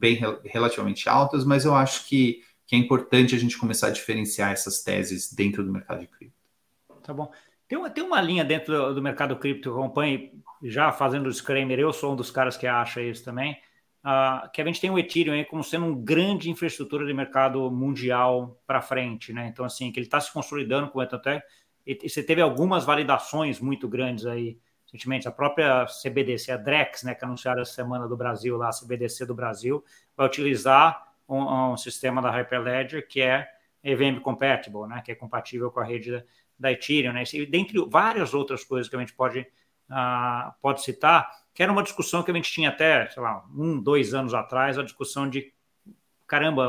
bem 0.00 0.18
relativamente 0.44 1.08
altas, 1.08 1.44
mas 1.44 1.64
eu 1.64 1.74
acho 1.74 2.08
que, 2.08 2.42
que 2.66 2.74
é 2.74 2.78
importante 2.78 3.34
a 3.34 3.38
gente 3.38 3.58
começar 3.58 3.88
a 3.88 3.90
diferenciar 3.90 4.50
essas 4.50 4.82
teses 4.82 5.32
dentro 5.32 5.62
do 5.62 5.70
mercado 5.70 6.00
de 6.00 6.06
cripto. 6.06 6.34
Tá 7.02 7.12
bom. 7.12 7.30
Tem 7.68 7.78
uma, 7.78 7.90
tem 7.90 8.02
uma 8.02 8.20
linha 8.20 8.44
dentro 8.44 8.74
do, 8.74 8.94
do 8.94 9.02
mercado 9.02 9.36
cripto 9.36 9.62
que 9.62 9.68
eu 9.68 9.78
acompanho, 9.78 10.30
já 10.62 10.90
fazendo 10.90 11.26
o 11.26 11.30
disclaimer, 11.30 11.78
eu 11.78 11.92
sou 11.92 12.14
um 12.14 12.16
dos 12.16 12.30
caras 12.30 12.56
que 12.56 12.66
acha 12.66 13.00
isso 13.02 13.24
também, 13.24 13.52
uh, 14.04 14.50
que 14.52 14.60
a 14.60 14.64
gente 14.64 14.80
tem 14.80 14.90
o 14.90 14.98
Ethereum 14.98 15.34
aí 15.34 15.44
como 15.44 15.62
sendo 15.62 15.86
um 15.86 15.94
grande 15.94 16.50
infraestrutura 16.50 17.06
de 17.06 17.14
mercado 17.14 17.70
mundial 17.70 18.60
para 18.66 18.82
frente, 18.82 19.32
né? 19.32 19.46
Então, 19.46 19.64
assim, 19.64 19.92
que 19.92 20.00
ele 20.00 20.06
está 20.06 20.20
se 20.20 20.32
consolidando, 20.32 20.90
com 20.90 21.00
até, 21.00 21.42
e, 21.86 21.98
e 22.02 22.08
você 22.08 22.22
teve 22.22 22.40
algumas 22.40 22.84
validações 22.84 23.60
muito 23.60 23.88
grandes 23.88 24.26
aí, 24.26 24.58
recentemente, 24.90 25.28
a 25.28 25.30
própria 25.30 25.86
CBDC, 25.86 26.50
a 26.50 26.56
DREX, 26.56 27.04
né, 27.04 27.14
que 27.14 27.24
anunciaram 27.24 27.62
essa 27.62 27.72
semana 27.72 28.08
do 28.08 28.16
Brasil, 28.16 28.56
lá, 28.56 28.68
a 28.68 28.72
CBDC 28.72 29.24
do 29.24 29.34
Brasil, 29.34 29.84
vai 30.16 30.26
utilizar 30.26 31.14
um, 31.28 31.72
um 31.72 31.76
sistema 31.76 32.20
da 32.20 32.30
Hyperledger 32.30 33.06
que 33.06 33.20
é 33.20 33.48
EVM 33.84 34.20
compatible, 34.20 34.86
né, 34.88 35.00
que 35.04 35.12
é 35.12 35.14
compatível 35.14 35.70
com 35.70 35.80
a 35.80 35.84
rede 35.84 36.10
da, 36.10 36.22
da 36.58 36.72
Ethereum, 36.72 37.12
né? 37.12 37.22
E 37.32 37.46
dentre 37.46 37.78
várias 37.88 38.34
outras 38.34 38.64
coisas 38.64 38.88
que 38.88 38.96
a 38.96 38.98
gente 38.98 39.14
pode, 39.14 39.40
uh, 39.40 40.52
pode 40.60 40.82
citar, 40.82 41.30
que 41.54 41.62
era 41.62 41.72
uma 41.72 41.82
discussão 41.82 42.22
que 42.22 42.30
a 42.30 42.34
gente 42.34 42.50
tinha 42.50 42.68
até, 42.68 43.08
sei 43.08 43.22
lá, 43.22 43.44
um, 43.56 43.80
dois 43.80 44.12
anos 44.12 44.34
atrás, 44.34 44.78
a 44.78 44.82
discussão 44.82 45.28
de 45.28 45.52
caramba, 46.26 46.68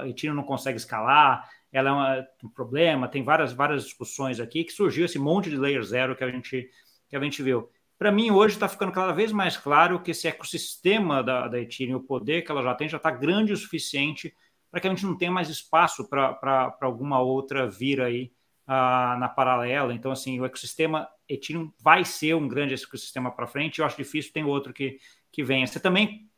a 0.00 0.08
Ethereum 0.08 0.34
não 0.34 0.42
consegue 0.42 0.78
escalar, 0.78 1.50
ela 1.70 1.90
é 1.90 1.92
uma, 1.92 2.28
um 2.44 2.48
problema, 2.48 3.06
tem 3.06 3.22
várias, 3.22 3.52
várias 3.52 3.84
discussões 3.84 4.40
aqui 4.40 4.64
que 4.64 4.72
surgiu 4.72 5.04
esse 5.04 5.18
monte 5.18 5.50
de 5.50 5.56
layer 5.56 5.82
zero 5.82 6.16
que 6.16 6.24
a 6.24 6.30
gente, 6.30 6.70
que 7.08 7.16
a 7.16 7.20
gente 7.20 7.42
viu. 7.42 7.70
Para 7.98 8.12
mim, 8.12 8.30
hoje 8.30 8.54
está 8.54 8.68
ficando 8.68 8.92
cada 8.92 9.12
vez 9.12 9.32
mais 9.32 9.56
claro 9.56 10.00
que 10.00 10.10
esse 10.10 10.28
ecossistema 10.28 11.22
da, 11.22 11.48
da 11.48 11.58
Ethereum, 11.58 11.96
o 11.96 12.02
poder 12.02 12.42
que 12.42 12.50
ela 12.50 12.62
já 12.62 12.74
tem, 12.74 12.88
já 12.88 12.98
está 12.98 13.10
grande 13.10 13.52
o 13.52 13.56
suficiente 13.56 14.34
para 14.70 14.80
que 14.80 14.86
a 14.86 14.90
gente 14.90 15.06
não 15.06 15.16
tenha 15.16 15.30
mais 15.30 15.48
espaço 15.48 16.06
para 16.08 16.76
alguma 16.82 17.20
outra 17.20 17.66
vir 17.66 18.00
aí 18.02 18.32
uh, 18.66 19.18
na 19.18 19.28
paralela. 19.28 19.94
Então, 19.94 20.12
assim, 20.12 20.38
o 20.38 20.44
ecossistema 20.44 21.08
Ethereum 21.26 21.72
vai 21.80 22.04
ser 22.04 22.34
um 22.34 22.46
grande 22.46 22.74
ecossistema 22.74 23.30
para 23.30 23.46
frente. 23.46 23.78
Eu 23.78 23.86
acho 23.86 23.96
difícil, 23.96 24.32
tem 24.32 24.44
outro 24.44 24.74
que, 24.74 24.98
que 25.32 25.42
venha. 25.42 25.66
Você 25.66 25.80
também 25.80 26.28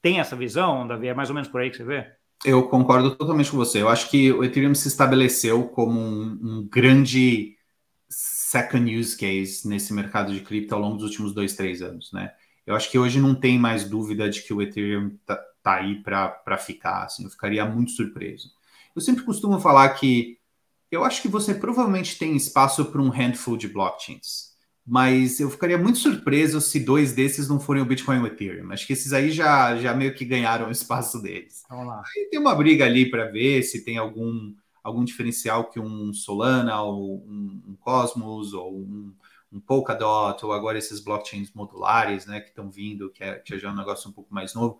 tem 0.00 0.20
essa 0.20 0.36
visão, 0.36 0.86
Davi? 0.86 1.08
É 1.08 1.14
mais 1.14 1.30
ou 1.30 1.34
menos 1.34 1.48
por 1.48 1.60
aí 1.60 1.70
que 1.70 1.76
você 1.76 1.84
vê? 1.84 2.12
Eu 2.44 2.68
concordo 2.68 3.16
totalmente 3.16 3.50
com 3.50 3.56
você. 3.56 3.82
Eu 3.82 3.88
acho 3.88 4.10
que 4.10 4.32
o 4.32 4.44
Ethereum 4.44 4.74
se 4.74 4.88
estabeleceu 4.88 5.68
como 5.68 5.98
um, 5.98 6.38
um 6.42 6.68
grande 6.68 7.56
second 8.52 8.94
use 8.94 9.16
case 9.16 9.66
nesse 9.66 9.94
mercado 9.94 10.30
de 10.30 10.40
cripto 10.40 10.74
ao 10.74 10.80
longo 10.80 10.96
dos 10.96 11.06
últimos 11.06 11.32
dois, 11.32 11.56
três 11.56 11.80
anos, 11.80 12.12
né? 12.12 12.34
Eu 12.66 12.74
acho 12.74 12.90
que 12.90 12.98
hoje 12.98 13.18
não 13.18 13.34
tem 13.34 13.58
mais 13.58 13.88
dúvida 13.88 14.28
de 14.28 14.42
que 14.42 14.52
o 14.52 14.60
Ethereum 14.60 15.16
tá, 15.24 15.36
tá 15.62 15.74
aí 15.76 16.02
para 16.02 16.58
ficar. 16.58 17.04
Assim, 17.04 17.24
eu 17.24 17.30
ficaria 17.30 17.64
muito 17.64 17.92
surpreso. 17.92 18.50
Eu 18.94 19.00
sempre 19.00 19.24
costumo 19.24 19.58
falar 19.58 19.88
que 19.94 20.38
eu 20.90 21.02
acho 21.02 21.22
que 21.22 21.28
você 21.28 21.54
provavelmente 21.54 22.18
tem 22.18 22.36
espaço 22.36 22.84
para 22.84 23.00
um 23.00 23.08
handful 23.08 23.56
de 23.56 23.68
blockchains, 23.68 24.52
mas 24.86 25.40
eu 25.40 25.50
ficaria 25.50 25.78
muito 25.78 25.98
surpreso 25.98 26.60
se 26.60 26.78
dois 26.78 27.14
desses 27.14 27.48
não 27.48 27.58
forem 27.58 27.82
o 27.82 27.86
Bitcoin 27.86 28.18
e 28.18 28.20
o 28.20 28.26
Ethereum. 28.26 28.70
Acho 28.70 28.86
que 28.86 28.92
esses 28.92 29.14
aí 29.14 29.30
já, 29.30 29.76
já 29.76 29.94
meio 29.94 30.14
que 30.14 30.26
ganharam 30.26 30.68
o 30.68 30.72
espaço 30.72 31.22
deles. 31.22 31.62
Vamos 31.70 31.86
lá. 31.86 32.02
Aí 32.14 32.28
tem 32.30 32.38
uma 32.38 32.54
briga 32.54 32.84
ali 32.84 33.10
para 33.10 33.30
ver 33.30 33.62
se 33.62 33.82
tem 33.82 33.96
algum, 33.96 34.52
algum 34.82 35.04
diferencial 35.04 35.70
que 35.70 35.80
um 35.80 36.12
Solana, 36.12 36.82
ou 36.82 37.18
um, 37.26 37.76
Cosmos, 37.80 38.52
ou 38.52 38.80
um, 38.80 39.14
um 39.52 39.60
Polkadot, 39.60 40.44
ou 40.44 40.52
agora 40.52 40.78
esses 40.78 41.00
blockchains 41.00 41.52
modulares, 41.52 42.26
né, 42.26 42.40
que 42.40 42.48
estão 42.48 42.70
vindo, 42.70 43.10
que 43.10 43.22
é, 43.22 43.34
que 43.34 43.54
é 43.54 43.58
já 43.58 43.70
um 43.70 43.76
negócio 43.76 44.10
um 44.10 44.12
pouco 44.12 44.32
mais 44.32 44.54
novo, 44.54 44.78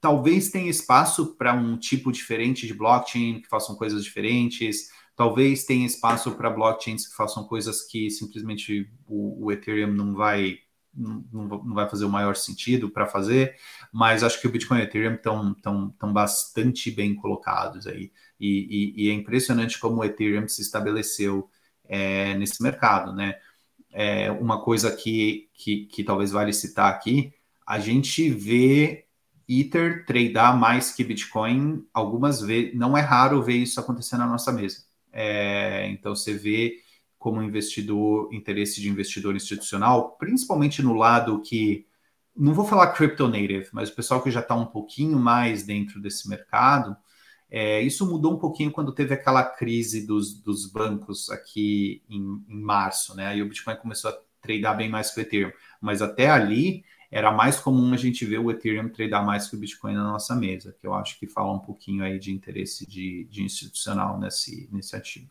talvez 0.00 0.50
tenha 0.50 0.70
espaço 0.70 1.36
para 1.36 1.52
um 1.52 1.76
tipo 1.78 2.10
diferente 2.10 2.66
de 2.66 2.74
blockchain, 2.74 3.40
que 3.40 3.48
façam 3.48 3.76
coisas 3.76 4.04
diferentes, 4.04 4.88
Talvez 5.20 5.64
tenha 5.64 5.84
espaço 5.84 6.34
para 6.34 6.48
blockchains 6.48 7.06
que 7.06 7.14
façam 7.14 7.44
coisas 7.44 7.82
que 7.82 8.08
simplesmente 8.08 8.90
o, 9.06 9.44
o 9.44 9.52
Ethereum 9.52 9.92
não 9.92 10.14
vai 10.14 10.60
não, 10.94 11.74
vai 11.74 11.88
fazer 11.88 12.04
o 12.04 12.10
maior 12.10 12.36
sentido 12.36 12.90
para 12.90 13.06
fazer, 13.06 13.56
mas 13.92 14.22
acho 14.22 14.40
que 14.40 14.46
o 14.46 14.50
Bitcoin 14.50 14.78
e 14.78 14.82
o 14.82 14.84
Ethereum 14.84 15.14
estão 15.14 15.54
tão, 15.54 15.90
tão 15.90 16.12
bastante 16.12 16.90
bem 16.90 17.14
colocados 17.14 17.86
aí. 17.86 18.12
E, 18.38 18.94
e, 18.96 19.06
e, 19.06 19.10
é 19.10 19.12
impressionante 19.12 19.78
como 19.78 20.00
o 20.00 20.04
Ethereum 20.04 20.48
se 20.48 20.62
estabeleceu 20.62 21.48
é, 21.84 22.34
nesse 22.34 22.62
mercado, 22.62 23.12
né? 23.12 23.34
É 23.92 24.30
uma 24.30 24.62
coisa 24.62 24.94
que, 24.94 25.48
que, 25.54 25.86
que 25.86 26.04
talvez 26.04 26.30
vale 26.30 26.52
citar 26.52 26.92
aqui, 26.92 27.32
a 27.66 27.78
gente 27.78 28.30
vê 28.30 29.06
Ether 29.48 30.04
tradear 30.06 30.56
mais 30.56 30.92
que 30.92 31.02
Bitcoin 31.02 31.84
algumas 31.92 32.40
vezes, 32.40 32.74
não 32.74 32.96
é 32.96 33.00
raro 33.00 33.42
ver 33.42 33.56
isso 33.56 33.80
acontecer 33.80 34.16
na 34.16 34.26
nossa 34.26 34.52
mesa. 34.52 34.84
É, 35.12 35.88
então 35.88 36.14
você 36.14 36.32
vê 36.34 36.76
como 37.20 37.42
investidor, 37.42 38.32
interesse 38.32 38.80
de 38.80 38.88
investidor 38.88 39.36
institucional, 39.36 40.16
principalmente 40.16 40.82
no 40.82 40.94
lado 40.94 41.42
que 41.42 41.86
não 42.34 42.54
vou 42.54 42.64
falar 42.64 42.94
crypto 42.94 43.28
native, 43.28 43.68
mas 43.74 43.90
o 43.90 43.94
pessoal 43.94 44.22
que 44.22 44.30
já 44.30 44.40
está 44.40 44.54
um 44.54 44.64
pouquinho 44.64 45.18
mais 45.18 45.62
dentro 45.62 46.00
desse 46.00 46.26
mercado, 46.30 46.96
é, 47.50 47.82
isso 47.82 48.08
mudou 48.10 48.32
um 48.32 48.38
pouquinho 48.38 48.72
quando 48.72 48.90
teve 48.94 49.12
aquela 49.12 49.44
crise 49.44 50.06
dos, 50.06 50.32
dos 50.32 50.64
bancos 50.64 51.28
aqui 51.28 52.02
em, 52.08 52.42
em 52.48 52.58
março, 52.58 53.14
né? 53.14 53.26
Aí 53.26 53.42
o 53.42 53.48
Bitcoin 53.48 53.76
começou 53.76 54.10
a 54.10 54.18
tradear 54.40 54.74
bem 54.74 54.88
mais 54.88 55.10
que 55.10 55.20
o 55.20 55.22
Ethereum, 55.22 55.52
mas 55.78 56.00
até 56.00 56.30
ali 56.30 56.82
era 57.10 57.30
mais 57.30 57.60
comum 57.60 57.92
a 57.92 57.98
gente 57.98 58.24
ver 58.24 58.38
o 58.38 58.50
Ethereum 58.50 58.88
tradear 58.88 59.26
mais 59.26 59.46
que 59.46 59.56
o 59.56 59.58
Bitcoin 59.58 59.92
na 59.92 60.04
nossa 60.04 60.34
mesa, 60.34 60.74
que 60.80 60.86
eu 60.86 60.94
acho 60.94 61.18
que 61.18 61.26
fala 61.26 61.52
um 61.52 61.58
pouquinho 61.58 62.02
aí 62.02 62.18
de 62.18 62.32
interesse 62.32 62.86
de, 62.88 63.24
de 63.24 63.42
institucional 63.42 64.18
nesse, 64.18 64.70
nesse 64.72 64.96
ativo. 64.96 65.28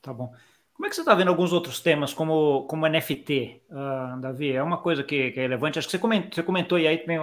Tá 0.00 0.12
bom. 0.12 0.32
Como 0.78 0.86
é 0.86 0.88
que 0.88 0.94
você 0.94 1.02
está 1.02 1.12
vendo 1.12 1.26
alguns 1.28 1.52
outros 1.52 1.80
temas, 1.80 2.14
como, 2.14 2.64
como 2.68 2.86
NFT, 2.86 3.64
uh, 3.68 4.20
Davi? 4.20 4.52
É 4.52 4.62
uma 4.62 4.78
coisa 4.78 5.02
que, 5.02 5.32
que, 5.32 5.40
é 5.40 5.42
relevante. 5.42 5.76
Acho 5.76 5.88
que 5.88 5.90
você 5.90 5.98
comentou, 5.98 6.30
você 6.32 6.42
comentou 6.42 6.78
e 6.78 6.86
aí 6.86 6.98
também 6.98 7.18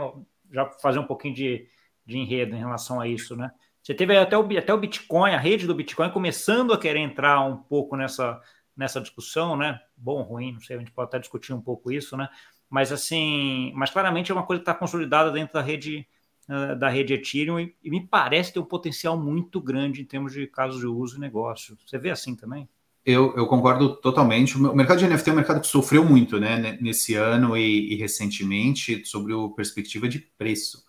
já 0.52 0.70
fazer 0.82 1.00
um 1.00 1.06
pouquinho 1.06 1.34
de, 1.34 1.66
de 2.06 2.18
enredo 2.18 2.54
em 2.54 2.60
relação 2.60 3.00
a 3.00 3.08
isso, 3.08 3.34
né? 3.34 3.50
Você 3.82 3.94
teve 3.94 4.18
até 4.18 4.38
o, 4.38 4.46
até 4.58 4.74
o 4.74 4.78
Bitcoin, 4.78 5.34
a 5.34 5.40
rede 5.40 5.66
do 5.66 5.74
Bitcoin, 5.74 6.12
começando 6.12 6.74
a 6.74 6.78
querer 6.78 7.00
entrar 7.00 7.40
um 7.42 7.56
pouco 7.56 7.96
nessa, 7.96 8.42
nessa 8.76 9.00
discussão, 9.00 9.56
né? 9.56 9.80
Bom, 9.96 10.22
ruim, 10.22 10.52
não 10.52 10.60
sei, 10.60 10.76
a 10.76 10.80
gente 10.80 10.92
pode 10.92 11.08
até 11.08 11.18
discutir 11.18 11.54
um 11.54 11.62
pouco 11.62 11.92
isso, 11.92 12.18
né? 12.18 12.28
mas 12.70 12.92
assim, 12.92 13.72
mas 13.76 13.90
claramente 13.90 14.32
é 14.32 14.36
uma 14.36 14.46
coisa 14.46 14.60
que 14.60 14.70
está 14.70 14.78
consolidada 14.78 15.32
dentro 15.32 15.54
da 15.54 15.62
rede 15.62 16.08
uh, 16.50 16.76
da 16.78 16.90
rede 16.90 17.14
Ethereum 17.14 17.60
e, 17.60 17.76
e, 17.84 17.90
me 17.90 18.06
parece 18.06 18.54
ter 18.54 18.60
um 18.60 18.66
potencial 18.66 19.18
muito 19.18 19.62
grande 19.62 20.02
em 20.02 20.06
termos 20.06 20.34
de 20.34 20.48
casos 20.48 20.80
de 20.80 20.88
uso 20.88 21.18
e 21.18 21.20
negócio. 21.20 21.78
Você 21.86 21.98
vê 21.98 22.10
assim 22.10 22.36
também? 22.36 22.68
Eu, 23.06 23.36
eu 23.38 23.46
concordo 23.46 23.96
totalmente. 23.98 24.58
O 24.58 24.76
mercado 24.76 24.98
de 24.98 25.08
NFT 25.08 25.30
é 25.30 25.34
um 25.34 25.36
mercado 25.36 25.62
que 25.62 25.68
sofreu 25.68 26.04
muito, 26.04 26.40
né, 26.40 26.76
nesse 26.82 27.14
ano 27.14 27.56
e, 27.56 27.94
e 27.94 27.96
recentemente 27.96 29.06
sobre 29.06 29.32
a 29.34 29.50
perspectiva 29.56 30.10
de 30.10 30.20
preço. 30.20 30.84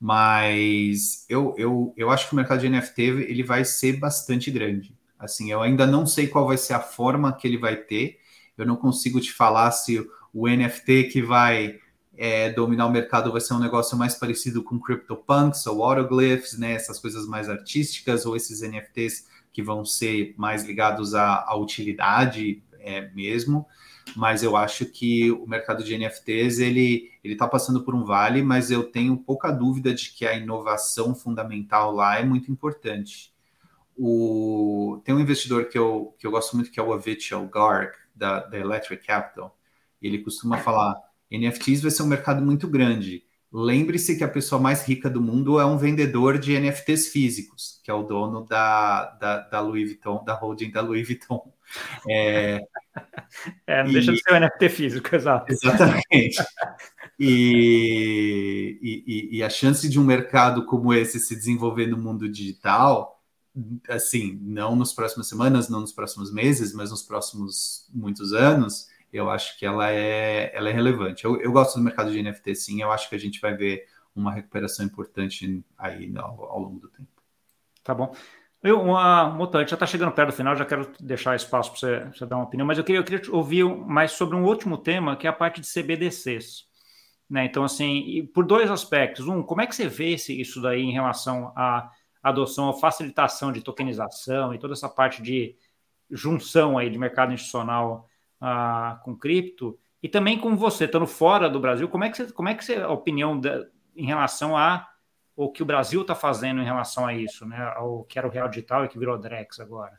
Mas 0.00 1.26
eu, 1.28 1.54
eu, 1.58 1.92
eu 1.96 2.10
acho 2.10 2.26
que 2.28 2.32
o 2.32 2.36
mercado 2.36 2.60
de 2.60 2.68
NFT 2.70 3.02
ele 3.02 3.42
vai 3.42 3.64
ser 3.64 3.98
bastante 3.98 4.50
grande. 4.50 4.96
Assim, 5.18 5.50
eu 5.50 5.60
ainda 5.60 5.86
não 5.86 6.06
sei 6.06 6.26
qual 6.28 6.46
vai 6.46 6.56
ser 6.56 6.72
a 6.72 6.80
forma 6.80 7.36
que 7.36 7.46
ele 7.46 7.58
vai 7.58 7.76
ter. 7.76 8.18
Eu 8.56 8.64
não 8.64 8.76
consigo 8.76 9.20
te 9.20 9.32
falar 9.32 9.70
se 9.72 10.06
o 10.32 10.48
NFT 10.48 11.04
que 11.04 11.20
vai 11.20 11.78
é, 12.16 12.50
dominar 12.50 12.86
o 12.86 12.90
mercado 12.90 13.30
vai 13.30 13.40
ser 13.40 13.54
um 13.54 13.58
negócio 13.58 13.96
mais 13.96 14.14
parecido 14.14 14.62
com 14.62 14.78
CryptoPunks 14.78 15.66
ou 15.66 15.82
Autoglyphs, 15.84 16.56
né? 16.58 16.72
Essas 16.72 16.98
coisas 16.98 17.26
mais 17.26 17.48
artísticas, 17.48 18.24
ou 18.24 18.36
esses 18.36 18.62
NFTs 18.62 19.26
que 19.52 19.62
vão 19.62 19.84
ser 19.84 20.34
mais 20.36 20.64
ligados 20.64 21.14
à, 21.14 21.44
à 21.44 21.56
utilidade 21.56 22.62
é, 22.80 23.10
mesmo. 23.10 23.66
mas 24.16 24.42
eu 24.42 24.56
acho 24.56 24.86
que 24.86 25.30
o 25.30 25.46
mercado 25.46 25.84
de 25.84 25.96
NFTs 25.96 26.58
ele 26.58 27.10
ele 27.22 27.34
está 27.34 27.46
passando 27.46 27.82
por 27.84 27.94
um 27.94 28.04
vale, 28.04 28.42
mas 28.42 28.70
eu 28.70 28.84
tenho 28.84 29.16
pouca 29.16 29.50
dúvida 29.50 29.92
de 29.92 30.12
que 30.12 30.26
a 30.26 30.34
inovação 30.34 31.14
fundamental 31.14 31.92
lá 31.92 32.18
é 32.18 32.24
muito 32.24 32.50
importante. 32.50 33.34
O, 33.96 35.02
tem 35.04 35.14
um 35.14 35.20
investidor 35.20 35.66
que 35.66 35.76
eu, 35.76 36.14
que 36.18 36.26
eu 36.26 36.30
gosto 36.30 36.56
muito 36.56 36.70
que 36.70 36.80
é 36.80 36.82
o 36.82 36.92
Avitchel 36.92 37.46
Garg 37.48 37.92
da, 38.14 38.40
da 38.40 38.58
Electric 38.58 39.04
Capital. 39.06 39.58
Ele 40.00 40.18
costuma 40.20 40.58
falar 40.58 40.94
NFTs 41.30 41.82
vai 41.82 41.90
ser 41.90 42.02
um 42.02 42.06
mercado 42.06 42.40
muito 42.40 42.66
grande. 42.68 43.24
Lembre-se 43.50 44.16
que 44.18 44.24
a 44.24 44.28
pessoa 44.28 44.60
mais 44.60 44.86
rica 44.86 45.08
do 45.08 45.22
mundo 45.22 45.58
é 45.58 45.64
um 45.64 45.78
vendedor 45.78 46.38
de 46.38 46.58
NFTs 46.58 47.08
físicos, 47.08 47.80
que 47.82 47.90
é 47.90 47.94
o 47.94 48.02
dono 48.02 48.44
da, 48.44 49.06
da, 49.12 49.38
da 49.38 49.60
Louis 49.60 49.86
Vuitton, 49.86 50.22
da 50.22 50.34
holding 50.34 50.70
da 50.70 50.82
Louis 50.82 51.06
Vuitton. 51.06 51.50
É, 52.06 52.60
é 53.66 53.82
não 53.82 53.90
e, 53.90 53.94
deixa 53.94 54.12
de 54.12 54.20
ser 54.20 54.34
um 54.34 54.40
NFT 54.40 54.68
físico, 54.68 55.14
exato. 55.16 55.50
Exatamente. 55.50 56.44
E, 57.18 58.78
e, 58.82 59.38
e, 59.38 59.42
a 59.42 59.48
chance 59.48 59.88
de 59.88 59.98
um 59.98 60.04
mercado 60.04 60.66
como 60.66 60.92
esse 60.92 61.18
se 61.18 61.34
desenvolver 61.34 61.86
no 61.86 61.96
mundo 61.96 62.28
digital, 62.28 63.20
assim, 63.88 64.38
não 64.42 64.76
nos 64.76 64.92
próximas 64.92 65.26
semanas, 65.26 65.68
não 65.68 65.80
nos 65.80 65.92
próximos 65.92 66.32
meses, 66.32 66.72
mas 66.74 66.90
nos 66.90 67.02
próximos 67.02 67.88
muitos 67.92 68.32
anos, 68.32 68.86
eu 69.12 69.30
acho 69.30 69.58
que 69.58 69.64
ela 69.64 69.90
é, 69.90 70.50
ela 70.54 70.68
é 70.68 70.72
relevante. 70.72 71.24
Eu, 71.24 71.40
eu 71.40 71.52
gosto 71.52 71.76
do 71.76 71.84
mercado 71.84 72.10
de 72.10 72.22
NFT, 72.22 72.54
sim. 72.54 72.82
Eu 72.82 72.90
acho 72.90 73.08
que 73.08 73.14
a 73.14 73.18
gente 73.18 73.40
vai 73.40 73.54
ver 73.54 73.86
uma 74.14 74.32
recuperação 74.32 74.84
importante 74.84 75.64
aí 75.76 76.12
ao, 76.16 76.44
ao 76.44 76.60
longo 76.60 76.80
do 76.80 76.88
tempo. 76.88 77.08
Tá 77.82 77.94
bom. 77.94 78.14
Eu, 78.62 78.80
uma, 78.82 79.30
Mutante, 79.30 79.70
já 79.70 79.76
está 79.76 79.86
chegando 79.86 80.12
perto 80.12 80.30
do 80.30 80.36
final, 80.36 80.56
já 80.56 80.64
quero 80.64 80.92
deixar 80.98 81.36
espaço 81.36 81.70
para 81.70 81.78
você, 81.78 82.04
você, 82.06 82.26
dar 82.26 82.36
uma 82.36 82.44
opinião, 82.44 82.66
mas 82.66 82.76
eu 82.76 82.82
queria, 82.82 83.00
eu 83.00 83.04
queria 83.04 83.32
ouvir 83.32 83.64
mais 83.64 84.12
sobre 84.12 84.36
um 84.36 84.44
último 84.44 84.76
tema, 84.76 85.16
que 85.16 85.28
é 85.28 85.30
a 85.30 85.32
parte 85.32 85.60
de 85.60 85.66
CBDCs. 85.68 86.66
Né? 87.30 87.44
Então, 87.44 87.62
assim, 87.62 88.28
por 88.34 88.44
dois 88.44 88.70
aspectos. 88.70 89.28
Um, 89.28 89.42
como 89.42 89.60
é 89.60 89.66
que 89.66 89.74
você 89.74 89.86
vê 89.86 90.14
esse, 90.14 90.38
isso 90.38 90.60
daí 90.60 90.82
em 90.82 90.92
relação 90.92 91.52
à 91.54 91.90
adoção, 92.22 92.68
à 92.68 92.74
facilitação 92.74 93.52
de 93.52 93.62
tokenização 93.62 94.52
e 94.52 94.58
toda 94.58 94.72
essa 94.72 94.88
parte 94.88 95.22
de 95.22 95.54
junção 96.10 96.78
aí 96.78 96.90
de 96.90 96.98
mercado 96.98 97.32
institucional 97.32 98.08
com 99.02 99.16
cripto? 99.16 99.78
E 100.02 100.08
também 100.08 100.38
com 100.38 100.56
você, 100.56 100.84
estando 100.84 101.06
fora 101.06 101.50
do 101.50 101.60
Brasil, 101.60 101.88
como 101.88 102.04
é 102.04 102.10
que 102.10 102.16
você, 102.16 102.32
como 102.32 102.48
é 102.48 102.54
que 102.54 102.64
você, 102.64 102.76
a 102.76 102.90
opinião 102.90 103.38
da, 103.38 103.66
em 103.96 104.06
relação 104.06 104.56
a 104.56 104.86
o 105.34 105.50
que 105.50 105.62
o 105.62 105.66
Brasil 105.66 106.02
está 106.02 106.16
fazendo 106.16 106.60
em 106.60 106.64
relação 106.64 107.06
a 107.06 107.14
isso, 107.14 107.46
né? 107.46 107.72
Ao 107.76 108.02
que 108.04 108.18
era 108.18 108.26
o 108.26 108.30
Real 108.30 108.48
Digital 108.48 108.84
e 108.84 108.88
que 108.88 108.98
virou 108.98 109.16
Drex 109.16 109.60
agora. 109.60 109.98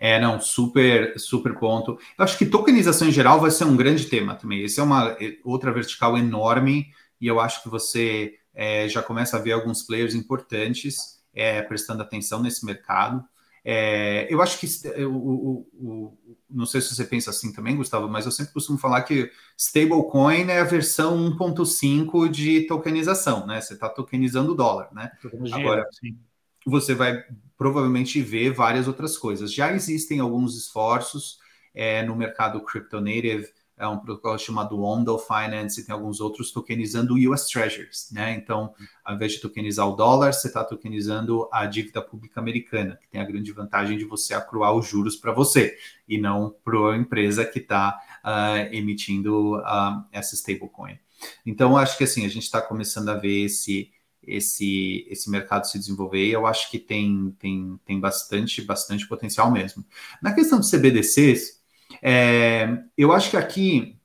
É, 0.00 0.18
não, 0.18 0.40
super, 0.40 1.16
super 1.16 1.56
ponto. 1.58 1.98
Eu 2.18 2.24
acho 2.24 2.36
que 2.36 2.46
tokenização 2.46 3.06
em 3.06 3.12
geral 3.12 3.38
vai 3.38 3.50
ser 3.50 3.64
um 3.64 3.76
grande 3.76 4.06
tema 4.06 4.34
também. 4.34 4.62
Esse 4.62 4.80
é 4.80 4.82
uma 4.82 5.16
é, 5.20 5.36
outra 5.44 5.70
vertical 5.70 6.16
enorme 6.16 6.88
e 7.20 7.26
eu 7.26 7.38
acho 7.38 7.62
que 7.62 7.68
você 7.68 8.34
é, 8.54 8.88
já 8.88 9.02
começa 9.02 9.36
a 9.36 9.40
ver 9.40 9.52
alguns 9.52 9.82
players 9.82 10.14
importantes 10.14 11.22
é, 11.32 11.62
prestando 11.62 12.02
atenção 12.02 12.42
nesse 12.42 12.64
mercado. 12.64 13.22
É, 13.64 14.26
eu 14.32 14.40
acho 14.40 14.58
que 14.58 14.66
é, 14.88 15.04
o, 15.04 16.16
não 16.48 16.66
sei 16.66 16.80
se 16.80 16.94
você 16.94 17.04
pensa 17.04 17.30
assim 17.30 17.52
também, 17.52 17.76
Gustavo, 17.76 18.08
mas 18.08 18.26
eu 18.26 18.32
sempre 18.32 18.52
costumo 18.52 18.78
falar 18.78 19.02
que 19.02 19.30
stablecoin 19.56 20.48
é 20.48 20.60
a 20.60 20.64
versão 20.64 21.16
1.5 21.36 22.28
de 22.28 22.66
tokenização, 22.66 23.46
né? 23.46 23.60
Você 23.60 23.74
está 23.74 23.88
tokenizando 23.88 24.52
o 24.52 24.56
dólar, 24.56 24.88
né? 24.92 25.10
Agora, 25.52 25.86
sim. 25.92 26.18
você 26.66 26.94
vai 26.94 27.22
provavelmente 27.56 28.20
ver 28.22 28.52
várias 28.52 28.88
outras 28.88 29.16
coisas. 29.18 29.52
Já 29.52 29.72
existem 29.72 30.18
alguns 30.18 30.56
esforços 30.56 31.38
é, 31.74 32.02
no 32.02 32.16
mercado 32.16 32.60
crypto 32.62 33.00
native 33.00 33.48
é 33.80 33.88
um 33.88 33.98
protocolo 33.98 34.38
chamado 34.38 34.80
Ondo 34.82 35.18
Finance 35.18 35.80
e 35.80 35.84
tem 35.84 35.94
alguns 35.94 36.20
outros 36.20 36.52
tokenizando 36.52 37.14
US 37.14 37.46
Treasuries, 37.46 38.10
né? 38.12 38.34
Então, 38.34 38.74
ao 39.02 39.14
invés 39.14 39.32
de 39.32 39.40
tokenizar 39.40 39.88
o 39.88 39.96
dólar, 39.96 40.34
você 40.34 40.48
está 40.48 40.62
tokenizando 40.62 41.48
a 41.50 41.64
dívida 41.64 42.02
pública 42.02 42.38
americana, 42.38 42.98
que 43.00 43.08
tem 43.08 43.20
a 43.20 43.24
grande 43.24 43.50
vantagem 43.52 43.96
de 43.96 44.04
você 44.04 44.34
acruar 44.34 44.74
os 44.74 44.86
juros 44.86 45.16
para 45.16 45.32
você 45.32 45.76
e 46.06 46.18
não 46.18 46.54
para 46.62 46.92
a 46.92 46.96
empresa 46.96 47.44
que 47.44 47.58
está 47.58 47.98
uh, 48.18 48.18
ah, 48.22 48.68
emitindo 48.70 49.56
uh, 49.56 50.04
essa 50.12 50.34
stablecoin. 50.34 50.98
Então, 51.46 51.76
acho 51.76 51.96
que 51.96 52.04
assim 52.04 52.26
a 52.26 52.28
gente 52.28 52.44
está 52.44 52.60
começando 52.60 53.08
a 53.08 53.14
ver 53.14 53.44
esse 53.46 53.90
esse, 54.22 55.06
esse 55.08 55.30
mercado 55.30 55.64
se 55.66 55.78
desenvolver 55.78 56.24
e 56.24 56.32
eu 56.32 56.46
acho 56.46 56.70
que 56.70 56.78
tem, 56.78 57.34
tem, 57.38 57.80
tem 57.86 57.98
bastante, 57.98 58.60
bastante 58.60 59.08
potencial 59.08 59.50
mesmo. 59.50 59.82
Na 60.22 60.34
questão 60.34 60.60
de 60.60 60.70
CBDCs, 60.70 61.59
é, 62.02 62.68
eu 62.96 63.12
acho 63.12 63.30
que 63.30 63.36
aqui, 63.36 63.96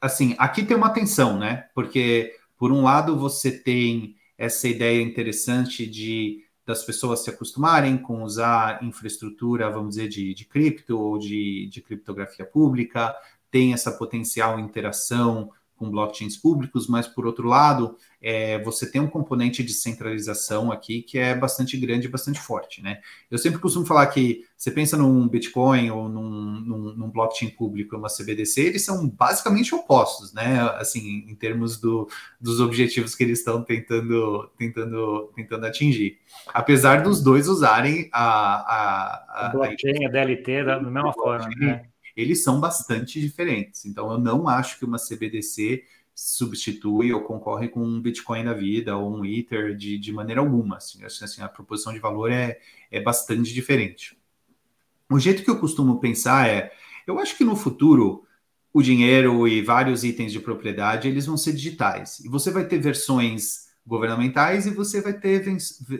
assim, 0.00 0.34
aqui 0.38 0.64
tem 0.64 0.76
uma 0.76 0.90
tensão, 0.90 1.38
né? 1.38 1.68
Porque, 1.74 2.34
por 2.56 2.72
um 2.72 2.82
lado, 2.82 3.16
você 3.16 3.50
tem 3.50 4.16
essa 4.38 4.68
ideia 4.68 5.02
interessante 5.02 5.86
de 5.86 6.42
das 6.66 6.82
pessoas 6.82 7.22
se 7.22 7.30
acostumarem 7.30 7.96
com 7.96 8.24
usar 8.24 8.82
infraestrutura, 8.82 9.70
vamos 9.70 9.90
dizer, 9.90 10.08
de, 10.08 10.34
de 10.34 10.44
cripto 10.44 10.98
ou 10.98 11.16
de, 11.16 11.68
de 11.68 11.80
criptografia 11.80 12.44
pública, 12.44 13.14
tem 13.52 13.72
essa 13.72 13.92
potencial 13.92 14.58
interação 14.58 15.52
com 15.76 15.90
blockchains 15.90 16.36
públicos, 16.36 16.88
mas 16.88 17.06
por 17.06 17.26
outro 17.26 17.46
lado, 17.46 17.96
é, 18.20 18.62
você 18.62 18.90
tem 18.90 19.00
um 19.00 19.06
componente 19.06 19.62
de 19.62 19.72
centralização 19.72 20.72
aqui 20.72 21.02
que 21.02 21.18
é 21.18 21.34
bastante 21.34 21.76
grande 21.76 22.06
e 22.06 22.10
bastante 22.10 22.40
forte, 22.40 22.82
né? 22.82 23.00
Eu 23.30 23.38
sempre 23.38 23.60
costumo 23.60 23.84
falar 23.84 24.06
que 24.06 24.44
você 24.56 24.70
pensa 24.70 24.96
num 24.96 25.28
Bitcoin 25.28 25.90
ou 25.90 26.08
num, 26.08 26.30
num, 26.60 26.96
num 26.96 27.10
blockchain 27.10 27.50
público, 27.50 27.96
uma 27.96 28.08
CBDC, 28.08 28.62
eles 28.62 28.84
são 28.84 29.08
basicamente 29.08 29.74
opostos, 29.74 30.32
né? 30.32 30.60
Assim, 30.76 31.26
em 31.28 31.34
termos 31.34 31.78
do, 31.78 32.08
dos 32.40 32.58
objetivos 32.58 33.14
que 33.14 33.22
eles 33.22 33.40
estão 33.40 33.62
tentando, 33.62 34.50
tentando, 34.56 35.30
tentando 35.36 35.66
atingir. 35.66 36.18
Apesar 36.48 37.02
dos 37.02 37.22
dois 37.22 37.48
usarem 37.48 38.08
a, 38.12 38.24
a, 38.24 39.44
a, 39.44 39.46
a 39.46 39.48
blockchain, 39.50 40.06
a 40.06 40.08
DLT 40.08 40.64
da 40.64 40.80
mesma 40.80 41.12
forma, 41.12 41.48
né? 41.56 41.82
Eles 42.16 42.42
são 42.42 42.58
bastante 42.58 43.20
diferentes. 43.20 43.84
Então, 43.84 44.10
eu 44.10 44.18
não 44.18 44.48
acho 44.48 44.78
que 44.78 44.84
uma 44.84 44.98
CBDC 44.98 45.84
substitui 46.14 47.12
ou 47.12 47.20
concorre 47.20 47.68
com 47.68 47.84
um 47.84 48.00
Bitcoin 48.00 48.44
da 48.44 48.54
vida 48.54 48.96
ou 48.96 49.14
um 49.14 49.24
Ether 49.24 49.76
de, 49.76 49.98
de 49.98 50.12
maneira 50.12 50.40
alguma. 50.40 50.78
Assim, 50.78 51.04
assim, 51.04 51.42
a 51.42 51.48
proposição 51.48 51.92
de 51.92 51.98
valor 51.98 52.32
é, 52.32 52.58
é 52.90 53.00
bastante 53.00 53.52
diferente. 53.52 54.18
O 55.10 55.18
jeito 55.18 55.44
que 55.44 55.50
eu 55.50 55.60
costumo 55.60 56.00
pensar 56.00 56.48
é, 56.48 56.72
eu 57.06 57.18
acho 57.18 57.36
que 57.36 57.44
no 57.44 57.54
futuro 57.54 58.24
o 58.72 58.82
dinheiro 58.82 59.46
e 59.46 59.62
vários 59.62 60.04
itens 60.04 60.32
de 60.32 60.40
propriedade 60.40 61.06
eles 61.06 61.26
vão 61.26 61.36
ser 61.36 61.52
digitais. 61.52 62.20
E 62.20 62.28
você 62.28 62.50
vai 62.50 62.66
ter 62.66 62.78
versões 62.78 63.66
governamentais 63.86 64.66
e 64.66 64.70
você 64.70 65.00
vai 65.00 65.12
ter 65.12 65.44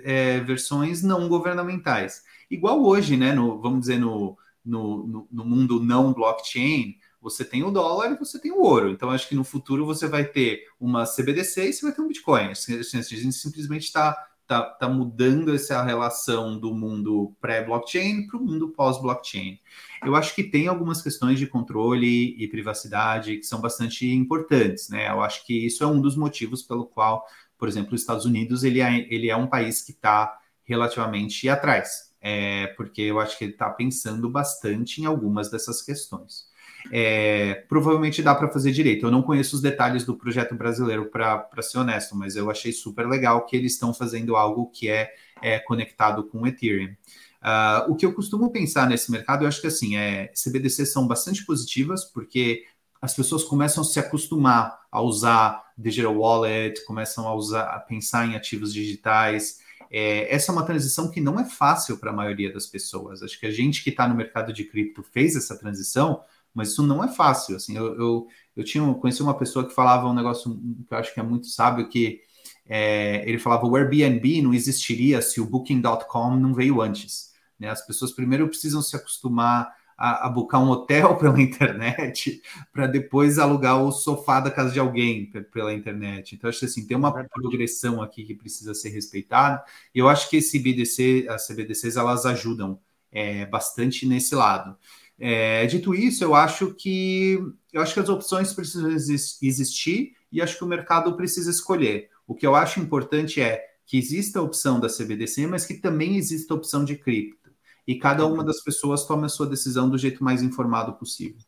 é, 0.03 0.41
versões 0.41 1.03
não 1.03 1.29
governamentais. 1.29 2.25
Igual 2.51 2.85
hoje, 2.85 3.17
né? 3.17 3.33
No, 3.33 3.61
vamos 3.61 3.81
dizer, 3.81 3.99
no, 3.99 4.37
no, 4.67 5.07
no, 5.07 5.29
no 5.31 5.45
mundo 5.45 5.81
não 5.81 6.13
blockchain, 6.13 6.97
você 7.21 7.45
tem 7.45 7.63
o 7.63 7.71
dólar 7.71 8.13
e 8.13 8.19
você 8.19 8.39
tem 8.39 8.53
o 8.53 8.61
ouro. 8.61 8.91
Então, 8.91 9.11
acho 9.11 9.29
que 9.29 9.35
no 9.35 9.45
futuro 9.45 9.87
você 9.87 10.07
vai 10.07 10.25
ter 10.25 10.65
uma 10.79 11.05
CBDC 11.05 11.69
e 11.69 11.73
você 11.73 11.87
vai 11.87 11.95
ter 11.95 12.03
um 12.03 12.09
Bitcoin. 12.09 12.51
Assim, 12.51 12.79
assim, 12.79 12.99
a 12.99 13.03
gente 13.03 13.33
simplesmente 13.33 13.85
está 13.85 14.17
tá, 14.47 14.63
tá 14.63 14.89
mudando 14.89 15.55
essa 15.55 15.83
relação 15.83 16.59
do 16.59 16.73
mundo 16.73 17.35
pré-blockchain 17.41 18.27
para 18.27 18.37
o 18.37 18.45
mundo 18.45 18.69
pós-blockchain. 18.69 19.59
Eu 20.05 20.15
acho 20.15 20.35
que 20.35 20.45
tem 20.45 20.69
algumas 20.69 21.03
questões 21.03 21.39
de 21.39 21.47
controle 21.47 22.37
e 22.39 22.47
privacidade 22.49 23.39
que 23.39 23.45
são 23.45 23.61
bastante 23.61 24.09
importantes, 24.09 24.89
né? 24.89 25.09
Eu 25.11 25.21
acho 25.21 25.45
que 25.45 25.67
isso 25.67 25.83
é 25.83 25.87
um 25.87 26.01
dos 26.01 26.17
motivos 26.17 26.63
pelo 26.63 26.87
qual, 26.87 27.25
por 27.59 27.69
exemplo, 27.69 27.95
os 27.95 28.01
Estados 28.01 28.25
Unidos 28.25 28.63
ele 28.63 28.81
é, 28.81 29.13
ele 29.13 29.31
é 29.31 29.37
um 29.37 29.49
país 29.49 29.83
que 29.83 29.91
está 29.91 30.39
relativamente 30.65 31.49
atrás 31.49 32.06
é, 32.29 32.67
porque 32.77 33.03
eu 33.03 33.21
acho 33.21 33.39
que 33.39 33.45
ele 33.45 33.53
está 33.53 33.71
pensando 33.71 34.29
bastante 34.29 35.01
em 35.01 35.05
algumas 35.05 35.49
dessas 35.49 35.81
questões. 35.81 36.49
É, 36.91 37.65
provavelmente 37.69 38.21
dá 38.21 38.35
para 38.35 38.49
fazer 38.49 38.73
direito. 38.73 39.07
Eu 39.07 39.13
não 39.13 39.23
conheço 39.23 39.55
os 39.55 39.63
detalhes 39.63 40.05
do 40.05 40.17
projeto 40.17 40.53
brasileiro, 40.57 41.07
para 41.07 41.63
ser 41.63 41.79
honesto, 41.79 42.17
mas 42.17 42.35
eu 42.35 42.51
achei 42.51 42.73
super 42.73 43.07
legal 43.07 43.47
que 43.47 43.57
eles 43.57 43.75
estão 43.75 43.95
fazendo 43.95 44.35
algo 44.35 44.69
que 44.73 44.89
é, 44.89 45.09
é 45.41 45.61
conectado 45.61 46.25
com 46.25 46.43
o 46.43 46.47
Ethereum. 46.49 46.97
Uh, 47.41 47.93
o 47.93 47.95
que 47.95 48.05
eu 48.05 48.13
costumo 48.13 48.51
pensar 48.51 48.89
nesse 48.89 49.09
mercado, 49.13 49.45
eu 49.45 49.49
acho 49.49 49.61
que 49.61 49.69
assim, 49.69 49.97
é, 49.97 50.33
CBDCs 50.35 50.93
são 50.93 51.07
bastante 51.07 51.47
positivas, 51.47 52.05
porque 52.05 52.65
as 53.01 53.15
pessoas 53.15 53.45
começam 53.45 53.83
a 53.83 53.87
se 53.87 54.01
acostumar 54.01 54.81
a 54.91 55.01
usar 55.01 55.63
digital 55.79 56.17
wallet, 56.17 56.85
começam 56.87 57.29
a 57.29 57.35
usar, 57.37 57.67
a 57.67 57.79
pensar 57.79 58.27
em 58.27 58.35
ativos 58.35 58.75
digitais, 58.75 59.65
é, 59.91 60.35
essa 60.35 60.51
é 60.51 60.53
uma 60.53 60.65
transição 60.65 61.11
que 61.11 61.21
não 61.21 61.39
é 61.39 61.45
fácil 61.45 61.99
para 61.99 62.11
a 62.11 62.15
maioria 62.15 62.53
das 62.53 62.67
pessoas. 62.67 63.23
Acho 63.23 63.39
que 63.39 63.47
a 63.47 63.51
gente 63.51 63.83
que 63.83 63.91
está 63.91 64.09
no 64.09 64.15
mercado 64.15 64.53
de 64.53 64.65
cripto 64.65 65.03
fez 65.03 65.37
essa 65.37 65.59
transição, 65.59 66.21
mas 66.53 66.71
isso 66.71 66.83
não 66.83 67.05
é 67.05 67.09
fácil. 67.09 67.57
Assim, 67.57 67.77
eu, 67.77 67.95
eu, 67.99 68.27
eu 68.57 68.65
tinha 68.65 68.95
conheci 68.95 69.23
uma 69.23 69.37
pessoa 69.37 69.67
que 69.67 69.75
falava 69.75 70.09
um 70.09 70.15
negócio 70.15 70.59
que 70.89 70.95
eu 70.95 70.99
acho 70.99 71.13
que 71.13 71.21
é 71.21 71.23
muito 71.23 71.47
sábio, 71.47 71.89
que 71.89 72.21
é, 72.69 73.29
ele 73.29 73.39
falava 73.39 73.67
o 73.67 73.77
Airbnb 73.77 74.43
não 74.43 74.53
existiria 74.53 75.23
se 75.23 75.41
o 75.41 75.47
Booking.com 75.47 76.37
não 76.37 76.55
veio 76.55 76.81
antes. 76.81 77.33
Né? 77.59 77.69
As 77.69 77.87
pessoas 77.87 78.13
primeiro 78.13 78.49
precisam 78.49 78.83
se 78.83 78.97
acostumar 78.97 79.76
a, 79.97 80.27
a 80.27 80.29
buscar 80.29 80.59
um 80.59 80.69
hotel 80.69 81.17
pela 81.19 81.41
internet 81.41 82.43
para 82.73 82.87
depois 82.87 83.39
alugar 83.39 83.83
o 83.83 83.93
sofá 83.93 84.41
da 84.41 84.51
casa 84.51 84.73
de 84.73 84.81
alguém 84.81 85.31
pela 85.53 85.73
internet. 85.73 86.35
Então, 86.35 86.49
acho 86.49 86.61
que 86.61 86.67
assim, 86.67 86.87
tem 86.87 86.97
uma 86.97 87.13
progressão 87.13 88.03
aqui 88.03 88.25
que 88.25 88.35
precisa 88.35 88.75
ser 88.75 88.91
respeitada, 88.91 89.65
e 89.95 89.99
eu 89.99 90.09
acho 90.09 90.29
que 90.29 90.37
esse 90.37 90.59
BDC, 90.59 91.27
as 91.29 91.47
CBDCs, 91.47 91.97
elas 91.97 92.27
ajudam 92.27 92.79
é, 93.11 93.47
bastante 93.47 94.07
nesse 94.07 94.35
lado. 94.35 94.77
É, 95.19 95.65
dito 95.67 95.95
isso, 95.95 96.23
eu 96.23 96.35
acho 96.35 96.75
que 96.75 97.39
eu 97.73 97.81
acho 97.81 97.95
que 97.95 98.01
as 98.01 98.09
opções 98.09 98.53
precisam 98.53 98.91
existir 98.91 100.15
e 100.31 100.43
acho 100.43 100.59
que 100.59 100.65
o 100.65 100.67
mercado 100.67 101.17
precisa 101.17 101.51
escolher. 101.51 102.11
O 102.27 102.35
que 102.35 102.47
eu 102.47 102.55
acho 102.55 102.81
importante 102.81 103.41
é 103.41 103.65
que 103.87 103.97
exista 103.97 104.41
a 104.41 104.43
opção 104.43 104.81
da 104.81 104.89
CBDC, 104.89 105.47
mas 105.47 105.65
que 105.65 105.75
também 105.75 106.17
exista 106.17 106.53
a 106.53 106.57
opção 106.57 106.85
de 106.85 106.97
cripto. 106.97 107.46
E 107.87 107.95
cada 107.97 108.27
uma 108.27 108.45
das 108.45 108.63
pessoas 108.63 109.07
tome 109.07 109.27
a 109.27 109.29
sua 109.29 109.47
decisão 109.47 109.89
do 109.89 109.97
jeito 109.97 110.23
mais 110.23 110.43
informado 110.43 110.93
possível. 110.95 111.39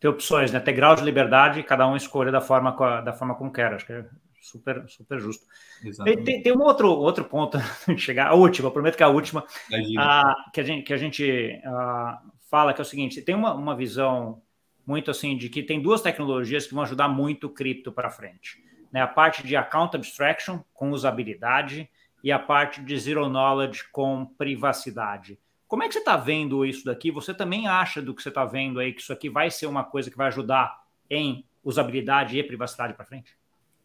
Tem 0.00 0.10
opções, 0.10 0.50
né? 0.50 0.60
Tem 0.60 0.74
grau 0.74 0.94
de 0.96 1.02
liberdade, 1.02 1.62
cada 1.62 1.86
um 1.86 1.96
escolhe 1.96 2.30
da 2.30 2.40
forma, 2.40 2.72
da 3.02 3.12
forma 3.12 3.34
como 3.34 3.52
quer. 3.52 3.72
Acho 3.72 3.86
que 3.86 3.92
é 3.92 4.06
super, 4.40 4.84
super 4.88 5.20
justo. 5.20 5.46
Tem, 6.04 6.42
tem, 6.42 6.52
um 6.52 6.62
outro, 6.62 6.90
outro 6.90 7.24
ponto 7.24 7.58
chegar, 7.96 8.28
a 8.28 8.34
última, 8.34 8.70
prometo 8.70 8.96
que 8.96 9.02
é 9.02 9.06
a 9.06 9.10
última, 9.10 9.44
que 10.52 10.60
a 10.60 10.64
gente, 10.64 10.82
que 10.82 10.92
a 10.92 10.98
gente 10.98 11.62
fala, 12.50 12.74
que 12.74 12.80
é 12.80 12.82
o 12.82 12.86
seguinte: 12.86 13.22
tem 13.22 13.34
uma, 13.34 13.54
uma 13.54 13.76
visão 13.76 14.42
muito 14.86 15.10
assim 15.10 15.36
de 15.36 15.48
que 15.48 15.62
tem 15.62 15.80
duas 15.80 16.02
tecnologias 16.02 16.66
que 16.66 16.74
vão 16.74 16.82
ajudar 16.82 17.08
muito 17.08 17.46
o 17.46 17.50
cripto 17.50 17.90
para 17.90 18.10
frente 18.10 18.64
né, 18.94 19.00
a 19.00 19.08
parte 19.08 19.44
de 19.44 19.56
account 19.56 19.96
abstraction 19.96 20.60
com 20.72 20.92
usabilidade 20.92 21.90
e 22.22 22.30
a 22.30 22.38
parte 22.38 22.80
de 22.80 22.96
zero 22.96 23.28
knowledge 23.28 23.82
com 23.90 24.24
privacidade. 24.24 25.36
Como 25.66 25.82
é 25.82 25.88
que 25.88 25.94
você 25.94 25.98
está 25.98 26.16
vendo 26.16 26.64
isso 26.64 26.84
daqui? 26.84 27.10
Você 27.10 27.32
também 27.32 27.66
acha 27.66 28.02
do 28.02 28.14
que 28.14 28.22
você 28.22 28.28
está 28.28 28.44
vendo 28.44 28.78
aí 28.78 28.92
que 28.92 29.00
isso 29.00 29.12
aqui 29.12 29.28
vai 29.28 29.50
ser 29.50 29.66
uma 29.66 29.84
coisa 29.84 30.10
que 30.10 30.16
vai 30.16 30.28
ajudar 30.28 30.84
em 31.10 31.44
usabilidade 31.62 32.38
e 32.38 32.42
privacidade 32.42 32.94
para 32.94 33.04
frente? 33.04 33.34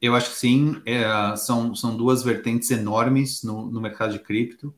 Eu 0.02 0.16
acho 0.16 0.30
que 0.30 0.36
sim. 0.38 0.82
É, 0.86 1.36
são, 1.36 1.76
são 1.76 1.96
duas 1.96 2.24
vertentes 2.24 2.70
enormes 2.72 3.44
no, 3.44 3.70
no 3.70 3.82
mercado 3.82 4.14
de 4.14 4.20
cripto. 4.20 4.74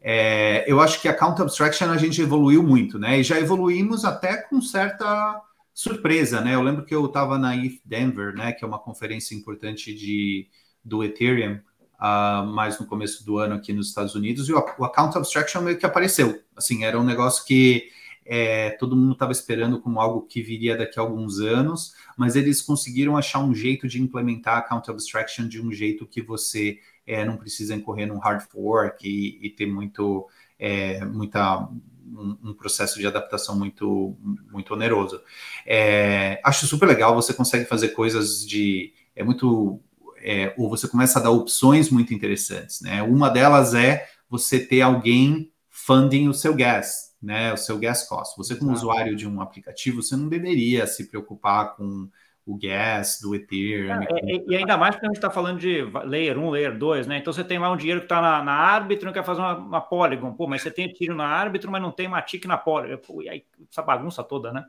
É, 0.00 0.64
eu 0.70 0.80
acho 0.80 1.00
que 1.00 1.08
a 1.08 1.14
Count 1.14 1.40
Abstraction 1.40 1.90
a 1.90 1.96
gente 1.96 2.20
evoluiu 2.20 2.62
muito, 2.62 2.98
né? 2.98 3.18
E 3.18 3.22
já 3.22 3.38
evoluímos 3.38 4.04
até 4.04 4.36
com 4.36 4.60
certa 4.60 5.40
surpresa, 5.72 6.40
né? 6.40 6.54
Eu 6.54 6.62
lembro 6.62 6.84
que 6.84 6.94
eu 6.94 7.06
estava 7.06 7.38
na 7.38 7.56
ETH 7.56 7.80
Denver, 7.84 8.34
né? 8.34 8.52
Que 8.52 8.64
é 8.64 8.68
uma 8.68 8.78
conferência 8.78 9.34
importante 9.34 9.94
de, 9.94 10.46
do 10.84 11.02
Ethereum, 11.02 11.58
uh, 12.04 12.46
mais 12.46 12.78
no 12.78 12.86
começo 12.86 13.24
do 13.24 13.38
ano 13.38 13.54
aqui 13.54 13.72
nos 13.72 13.88
Estados 13.88 14.14
Unidos, 14.14 14.48
e 14.48 14.52
o, 14.52 14.58
o 14.78 14.84
Account 14.84 15.16
Abstraction 15.16 15.62
meio 15.62 15.78
que 15.78 15.86
apareceu. 15.86 16.42
Assim, 16.54 16.84
era 16.84 17.00
um 17.00 17.04
negócio 17.04 17.44
que 17.46 17.88
é, 18.26 18.70
todo 18.70 18.96
mundo 18.96 19.12
estava 19.12 19.32
esperando 19.32 19.80
como 19.80 20.00
algo 20.00 20.22
que 20.22 20.42
viria 20.42 20.76
daqui 20.76 20.98
a 20.98 21.02
alguns 21.02 21.40
anos, 21.40 21.94
mas 22.16 22.36
eles 22.36 22.62
conseguiram 22.62 23.16
achar 23.16 23.40
um 23.40 23.54
jeito 23.54 23.86
de 23.88 24.00
implementar 24.00 24.58
Account 24.58 24.90
Abstraction 24.90 25.48
de 25.48 25.60
um 25.60 25.72
jeito 25.72 26.06
que 26.06 26.22
você 26.22 26.78
é, 27.06 27.24
não 27.24 27.36
precisa 27.36 27.74
incorrer 27.74 28.06
num 28.06 28.18
hard 28.18 28.42
fork 28.50 29.06
e, 29.06 29.46
e 29.46 29.50
ter 29.50 29.66
muito, 29.66 30.26
é, 30.58 31.04
muita 31.04 31.68
um, 32.06 32.36
um, 32.42 32.54
processo 32.54 32.98
de 32.98 33.06
adaptação 33.06 33.58
muito, 33.58 34.16
muito 34.50 34.72
oneroso. 34.72 35.20
É, 35.66 36.40
acho 36.42 36.66
super 36.66 36.86
legal, 36.86 37.14
você 37.14 37.34
consegue 37.34 37.64
fazer 37.64 37.88
coisas 37.88 38.46
de. 38.46 38.92
É 39.14 39.22
muito. 39.22 39.80
É, 40.24 40.54
ou 40.56 40.70
você 40.70 40.88
começa 40.88 41.18
a 41.18 41.22
dar 41.22 41.30
opções 41.30 41.90
muito 41.90 42.14
interessantes, 42.14 42.80
né? 42.80 43.02
Uma 43.02 43.28
delas 43.28 43.74
é 43.74 44.06
você 44.28 44.58
ter 44.58 44.80
alguém 44.80 45.52
funding 45.68 46.28
o 46.28 46.34
seu 46.34 46.54
gas, 46.54 47.14
né? 47.22 47.52
O 47.52 47.56
seu 47.58 47.78
gas 47.78 48.08
cost. 48.08 48.34
Você, 48.38 48.56
como 48.56 48.72
usuário 48.72 49.14
de 49.14 49.28
um 49.28 49.40
aplicativo, 49.40 50.02
você 50.02 50.16
não 50.16 50.28
deveria 50.28 50.86
se 50.86 51.10
preocupar 51.10 51.76
com 51.76 52.08
o 52.46 52.58
gas 52.58 53.18
do 53.22 53.34
Ethereum. 53.34 54.02
É, 54.02 54.06
e, 54.24 54.44
e, 54.48 54.56
ainda 54.56 54.76
mais 54.76 54.94
porque 54.94 55.06
a 55.06 55.08
gente 55.08 55.16
está 55.16 55.30
falando 55.30 55.58
de 55.58 55.82
layer 56.04 56.38
1, 56.38 56.50
layer 56.50 56.78
2, 56.78 57.06
né? 57.06 57.18
Então 57.18 57.32
você 57.32 57.42
tem 57.42 57.58
lá 57.58 57.70
um 57.70 57.76
dinheiro 57.76 58.00
que 58.00 58.06
está 58.06 58.20
na, 58.20 58.42
na 58.42 58.52
árbitro 58.52 59.04
e 59.04 59.06
não 59.06 59.12
quer 59.12 59.24
fazer 59.24 59.40
uma, 59.40 59.56
uma 59.56 59.80
Polygon. 59.80 60.32
Pô, 60.32 60.46
mas 60.46 60.62
você 60.62 60.70
tem 60.70 60.88
tiro 60.88 61.14
na 61.14 61.26
árbitro, 61.26 61.70
mas 61.70 61.80
não 61.80 61.90
tem 61.90 62.06
uma 62.06 62.20
TIC 62.20 62.46
na 62.46 62.58
Polygon. 62.58 62.98
Pô, 62.98 63.22
e 63.22 63.28
aí 63.28 63.44
essa 63.70 63.82
bagunça 63.82 64.22
toda, 64.22 64.52
né? 64.52 64.64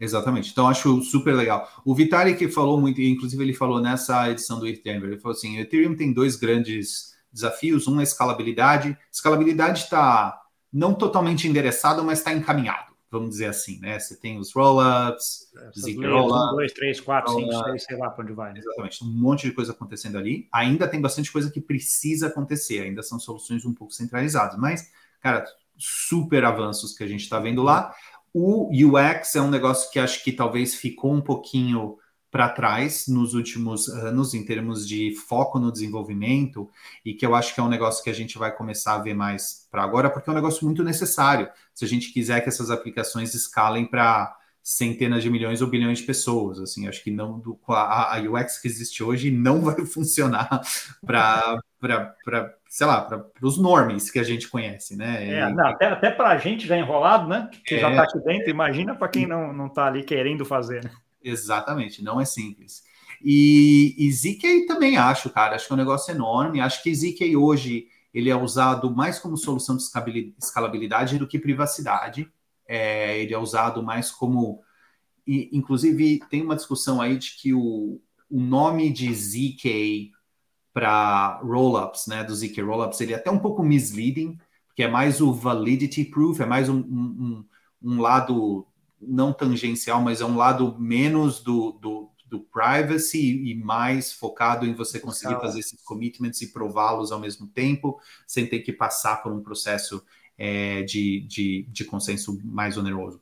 Exatamente. 0.00 0.50
Então 0.50 0.66
acho 0.66 1.02
super 1.02 1.34
legal. 1.34 1.68
O 1.84 1.94
Vitalik 1.94 2.48
falou 2.48 2.80
muito, 2.80 3.00
inclusive 3.00 3.44
ele 3.44 3.52
falou 3.52 3.80
nessa 3.80 4.30
edição 4.30 4.58
do 4.58 4.66
Ethereum, 4.66 5.04
ele 5.04 5.20
falou 5.20 5.36
assim: 5.36 5.58
o 5.58 5.60
Ethereum 5.60 5.94
tem 5.94 6.12
dois 6.12 6.36
grandes 6.36 7.14
desafios. 7.30 7.86
Um 7.86 8.00
é 8.00 8.02
escalabilidade. 8.02 8.96
Escalabilidade 9.12 9.80
está 9.80 10.40
não 10.72 10.94
totalmente 10.94 11.46
endereçado, 11.46 12.02
mas 12.02 12.18
está 12.18 12.32
encaminhado 12.32 12.90
vamos 13.10 13.30
dizer 13.30 13.46
assim, 13.46 13.80
né? 13.80 13.98
Você 13.98 14.16
tem 14.16 14.38
os 14.38 14.52
roll-ups, 14.52 15.50
roll-up. 16.06 16.52
Um, 16.52 16.56
dois, 16.56 16.72
três, 16.72 17.00
quatro, 17.00 17.34
cinco, 17.34 17.64
seis, 17.64 17.84
sei 17.84 17.96
lá 17.96 18.08
para 18.08 18.24
onde 18.24 18.32
vai. 18.32 18.52
Né? 18.52 18.60
Exatamente, 18.60 19.04
um 19.04 19.08
monte 19.08 19.48
de 19.48 19.52
coisa 19.52 19.72
acontecendo 19.72 20.16
ali. 20.16 20.48
Ainda 20.52 20.86
tem 20.86 21.00
bastante 21.00 21.30
coisa 21.32 21.50
que 21.50 21.60
precisa 21.60 22.28
acontecer, 22.28 22.82
ainda 22.82 23.02
são 23.02 23.18
soluções 23.18 23.64
um 23.64 23.74
pouco 23.74 23.92
centralizadas, 23.92 24.56
mas, 24.56 24.90
cara, 25.20 25.44
super 25.76 26.44
avanços 26.44 26.96
que 26.96 27.02
a 27.02 27.06
gente 27.06 27.22
está 27.22 27.40
vendo 27.40 27.62
lá. 27.62 27.92
O 28.32 28.70
UX 28.72 29.34
é 29.34 29.40
um 29.40 29.50
negócio 29.50 29.90
que 29.90 29.98
acho 29.98 30.22
que 30.22 30.32
talvez 30.32 30.74
ficou 30.74 31.12
um 31.12 31.20
pouquinho 31.20 31.98
para 32.30 32.48
trás 32.48 33.06
nos 33.08 33.34
últimos 33.34 33.88
anos 33.88 34.34
em 34.34 34.44
termos 34.44 34.86
de 34.86 35.14
foco 35.28 35.58
no 35.58 35.72
desenvolvimento 35.72 36.70
e 37.04 37.12
que 37.12 37.26
eu 37.26 37.34
acho 37.34 37.52
que 37.52 37.60
é 37.60 37.62
um 37.62 37.68
negócio 37.68 38.04
que 38.04 38.10
a 38.10 38.14
gente 38.14 38.38
vai 38.38 38.54
começar 38.54 38.94
a 38.94 38.98
ver 38.98 39.14
mais 39.14 39.66
para 39.70 39.82
agora, 39.82 40.08
porque 40.08 40.30
é 40.30 40.32
um 40.32 40.36
negócio 40.36 40.64
muito 40.64 40.84
necessário. 40.84 41.48
Se 41.74 41.84
a 41.84 41.88
gente 41.88 42.12
quiser 42.12 42.40
que 42.40 42.48
essas 42.48 42.70
aplicações 42.70 43.34
escalem 43.34 43.84
para 43.84 44.36
centenas 44.62 45.22
de 45.22 45.30
milhões 45.30 45.60
ou 45.60 45.68
bilhões 45.68 45.98
de 45.98 46.04
pessoas, 46.04 46.60
assim, 46.60 46.86
acho 46.86 47.02
que 47.02 47.10
não 47.10 47.40
do, 47.40 47.58
a, 47.68 48.16
a 48.16 48.20
UX 48.20 48.58
que 48.58 48.68
existe 48.68 49.02
hoje 49.02 49.30
não 49.30 49.60
vai 49.62 49.84
funcionar 49.84 50.60
para 51.04 51.60
para 51.80 52.54
sei 52.70 52.86
lá, 52.86 53.00
para 53.02 53.26
os 53.42 53.58
normes 53.58 54.12
que 54.12 54.18
a 54.20 54.22
gente 54.22 54.48
conhece, 54.48 54.96
né? 54.96 55.28
É, 55.28 55.52
não, 55.52 55.66
até, 55.66 55.86
até 55.86 56.08
para 56.08 56.28
a 56.28 56.38
gente 56.38 56.68
já 56.68 56.78
enrolado, 56.78 57.28
né? 57.28 57.50
Que 57.66 57.74
é, 57.74 57.80
já 57.80 57.90
está 57.90 58.04
aqui 58.04 58.20
dentro, 58.20 58.48
imagina 58.48 58.94
para 58.94 59.08
quem 59.08 59.26
não, 59.26 59.52
não 59.52 59.66
está 59.66 59.86
ali 59.86 60.04
querendo 60.04 60.44
fazer, 60.44 60.84
né? 60.84 60.90
Exatamente, 61.20 62.02
não 62.02 62.20
é 62.20 62.24
simples. 62.24 62.84
E, 63.20 63.96
e 63.98 64.12
ZK 64.12 64.66
também 64.66 64.96
acho, 64.96 65.28
cara, 65.30 65.56
acho 65.56 65.66
que 65.66 65.72
é 65.72 65.74
um 65.74 65.78
negócio 65.78 66.14
enorme. 66.14 66.60
Acho 66.60 66.80
que 66.80 66.94
ZK 66.94 67.34
hoje 67.36 67.88
ele 68.14 68.30
é 68.30 68.36
usado 68.36 68.94
mais 68.94 69.18
como 69.18 69.36
solução 69.36 69.76
de 69.76 69.82
escalabilidade 70.38 71.18
do 71.18 71.26
que 71.26 71.40
privacidade. 71.40 72.30
É, 72.68 73.18
ele 73.18 73.34
é 73.34 73.38
usado 73.38 73.82
mais 73.82 74.12
como. 74.12 74.62
E, 75.26 75.50
inclusive, 75.52 76.20
tem 76.30 76.40
uma 76.40 76.54
discussão 76.54 77.00
aí 77.00 77.18
de 77.18 77.32
que 77.32 77.52
o, 77.52 78.00
o 78.30 78.40
nome 78.40 78.90
de 78.92 79.12
ZK 79.12 80.12
para 80.72 81.40
rollups, 81.42 82.06
né, 82.06 82.22
do 82.22 82.34
ZK 82.34 82.60
rollups, 82.62 83.00
ele 83.00 83.12
é 83.12 83.16
até 83.16 83.30
um 83.30 83.38
pouco 83.38 83.62
misleading, 83.62 84.38
porque 84.66 84.82
é 84.82 84.88
mais 84.88 85.20
o 85.20 85.32
validity 85.32 86.04
proof, 86.04 86.40
é 86.40 86.46
mais 86.46 86.68
um, 86.68 86.78
um, 86.78 87.44
um 87.82 88.00
lado 88.00 88.66
não 89.00 89.32
tangencial, 89.32 90.00
mas 90.00 90.20
é 90.20 90.24
um 90.24 90.36
lado 90.36 90.76
menos 90.78 91.42
do, 91.42 91.72
do, 91.72 92.10
do 92.26 92.40
privacy 92.40 93.50
e 93.50 93.54
mais 93.54 94.12
focado 94.12 94.66
em 94.66 94.74
você 94.74 95.00
conseguir 95.00 95.40
fazer 95.40 95.60
esses 95.60 95.82
commitments 95.82 96.40
e 96.42 96.52
prová-los 96.52 97.10
ao 97.10 97.18
mesmo 97.18 97.46
tempo, 97.48 97.98
sem 98.26 98.46
ter 98.46 98.60
que 98.60 98.72
passar 98.72 99.22
por 99.22 99.32
um 99.32 99.42
processo 99.42 100.04
é, 100.38 100.82
de, 100.82 101.26
de, 101.28 101.66
de, 101.68 101.84
consenso 101.84 102.40
mais 102.44 102.76
oneroso. 102.76 103.20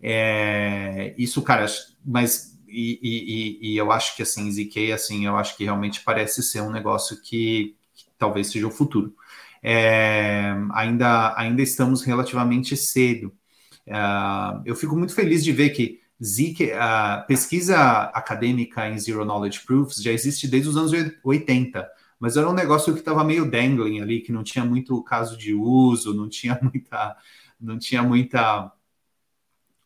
É, 0.00 1.14
isso, 1.18 1.42
cara, 1.42 1.66
mas 2.04 2.55
e, 2.68 3.00
e, 3.02 3.72
e, 3.72 3.76
eu 3.76 3.92
acho 3.92 4.16
que 4.16 4.22
assim, 4.22 4.50
ZK, 4.50 4.92
assim, 4.92 5.26
eu 5.26 5.36
acho 5.36 5.56
que 5.56 5.64
realmente 5.64 6.02
parece 6.02 6.42
ser 6.42 6.60
um 6.60 6.70
negócio 6.70 7.20
que, 7.22 7.76
que 7.94 8.04
talvez 8.18 8.48
seja 8.48 8.66
o 8.66 8.70
futuro. 8.70 9.14
É, 9.62 10.54
ainda, 10.72 11.34
ainda 11.36 11.62
estamos 11.62 12.02
relativamente 12.02 12.76
cedo. 12.76 13.32
Uh, 13.86 14.62
eu 14.64 14.74
fico 14.74 14.96
muito 14.96 15.14
feliz 15.14 15.42
de 15.44 15.52
ver 15.52 15.70
que 15.70 16.00
ZK, 16.22 16.72
pesquisa 17.28 18.02
acadêmica 18.14 18.88
em 18.88 18.98
Zero 18.98 19.24
Knowledge 19.24 19.60
Proofs 19.66 20.02
já 20.02 20.10
existe 20.12 20.48
desde 20.48 20.68
os 20.68 20.76
anos 20.76 20.92
80, 21.22 21.88
mas 22.18 22.36
era 22.36 22.48
um 22.48 22.54
negócio 22.54 22.92
que 22.94 23.00
estava 23.00 23.22
meio 23.22 23.50
dangling 23.50 24.00
ali, 24.00 24.20
que 24.20 24.32
não 24.32 24.42
tinha 24.42 24.64
muito 24.64 25.02
caso 25.02 25.36
de 25.36 25.54
uso, 25.54 26.14
não 26.14 26.28
tinha 26.28 26.58
muita, 26.62 27.16
não 27.60 27.78
tinha 27.78 28.02
muita, 28.02 28.72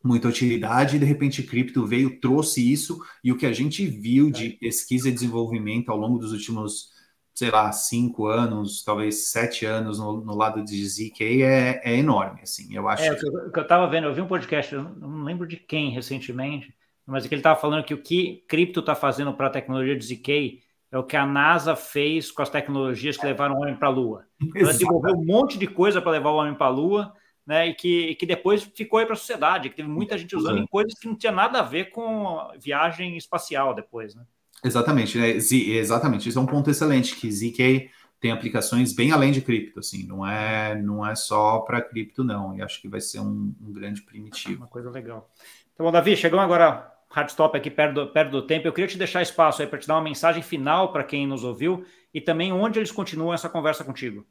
muita 0.03 0.27
utilidade, 0.27 0.95
e 0.95 0.99
de 0.99 1.05
repente 1.05 1.43
cripto 1.43 1.85
veio, 1.85 2.19
trouxe 2.19 2.71
isso, 2.71 2.99
e 3.23 3.31
o 3.31 3.37
que 3.37 3.45
a 3.45 3.53
gente 3.53 3.85
viu 3.85 4.31
de 4.31 4.51
pesquisa 4.51 5.09
e 5.09 5.11
desenvolvimento 5.11 5.89
ao 5.89 5.97
longo 5.97 6.17
dos 6.17 6.31
últimos 6.31 6.91
sei 7.33 7.49
lá, 7.49 7.71
cinco 7.71 8.27
anos, 8.27 8.83
talvez 8.83 9.31
sete 9.31 9.65
anos 9.65 9.99
no, 9.99 10.23
no 10.23 10.35
lado 10.35 10.63
de 10.63 10.85
ZK 10.85 11.41
é, 11.41 11.81
é, 11.83 11.97
enorme, 11.97 12.41
assim, 12.43 12.73
eu 12.75 12.87
acho. 12.87 13.03
É, 13.03 13.13
o 13.13 13.51
que 13.51 13.59
eu 13.59 13.63
estava 13.63 13.87
vendo, 13.87 14.07
eu 14.07 14.13
vi 14.13 14.21
um 14.21 14.27
podcast, 14.27 14.73
eu 14.73 14.83
não 14.83 15.23
lembro 15.23 15.47
de 15.47 15.57
quem 15.57 15.91
recentemente, 15.91 16.75
mas 17.05 17.25
é 17.25 17.27
que 17.27 17.33
ele 17.33 17.39
estava 17.39 17.59
falando 17.59 17.83
que 17.83 17.93
o 17.93 18.01
que 18.01 18.43
cripto 18.47 18.81
está 18.81 18.95
fazendo 18.95 19.33
para 19.33 19.47
a 19.47 19.51
tecnologia 19.51 19.97
de 19.97 20.05
ZK 20.05 20.61
é 20.91 20.97
o 20.97 21.03
que 21.03 21.15
a 21.15 21.25
NASA 21.25 21.75
fez 21.75 22.31
com 22.31 22.41
as 22.41 22.49
tecnologias 22.49 23.15
que 23.15 23.25
levaram 23.25 23.55
o 23.55 23.61
homem 23.61 23.75
para 23.75 23.87
a 23.87 23.91
Lua. 23.91 24.25
Ela 24.53 24.73
desenvolveu 24.73 25.15
um 25.15 25.25
monte 25.25 25.57
de 25.57 25.65
coisa 25.65 26.01
para 26.01 26.11
levar 26.11 26.31
o 26.31 26.35
homem 26.35 26.53
para 26.53 26.67
a 26.67 26.69
Lua, 26.69 27.13
né? 27.45 27.67
E 27.67 27.73
que, 27.73 28.15
que 28.15 28.25
depois 28.25 28.63
ficou 28.75 28.99
aí 28.99 29.05
para 29.05 29.13
a 29.13 29.17
sociedade, 29.17 29.69
que 29.69 29.75
teve 29.75 29.89
muita 29.89 30.17
gente 30.17 30.35
usando 30.35 30.59
em 30.59 30.67
coisas 30.67 30.93
que 30.99 31.07
não 31.07 31.15
tinha 31.15 31.31
nada 31.31 31.59
a 31.59 31.63
ver 31.63 31.91
com 31.91 32.37
viagem 32.59 33.17
espacial 33.17 33.73
depois, 33.73 34.15
né? 34.15 34.23
Exatamente, 34.63 35.17
né? 35.17 35.39
Z, 35.39 35.55
exatamente. 35.71 36.29
Isso 36.29 36.37
é 36.37 36.41
um 36.41 36.45
ponto 36.45 36.69
excelente, 36.69 37.15
que 37.15 37.31
ZK 37.31 37.89
tem 38.19 38.31
aplicações 38.31 38.93
bem 38.93 39.11
além 39.11 39.31
de 39.31 39.41
cripto, 39.41 39.79
assim, 39.79 40.05
não 40.05 40.25
é, 40.25 40.79
não 40.79 41.03
é 41.05 41.15
só 41.15 41.59
para 41.59 41.81
cripto, 41.81 42.23
não. 42.23 42.55
E 42.55 42.61
acho 42.61 42.79
que 42.79 42.87
vai 42.87 43.01
ser 43.01 43.19
um, 43.19 43.53
um, 43.59 43.73
grande 43.73 44.03
primitivo. 44.03 44.57
Uma 44.57 44.67
coisa 44.67 44.91
legal. 44.91 45.27
Então, 45.73 45.83
bom, 45.83 45.91
Davi, 45.91 46.15
chegamos 46.15 46.45
agora 46.45 46.87
hard 47.09 47.29
stop 47.29 47.57
aqui 47.57 47.71
perto 47.71 47.95
do, 47.95 48.07
perto 48.07 48.29
do 48.29 48.43
tempo. 48.43 48.67
Eu 48.67 48.73
queria 48.73 48.87
te 48.87 48.97
deixar 48.97 49.23
espaço 49.23 49.63
aí 49.63 49.67
para 49.67 49.79
te 49.79 49.87
dar 49.87 49.95
uma 49.95 50.03
mensagem 50.03 50.43
final 50.43 50.93
para 50.93 51.03
quem 51.03 51.25
nos 51.25 51.43
ouviu 51.43 51.83
e 52.13 52.21
também 52.21 52.53
onde 52.53 52.77
eles 52.77 52.91
continuam 52.91 53.33
essa 53.33 53.49
conversa 53.49 53.83
contigo. 53.83 54.23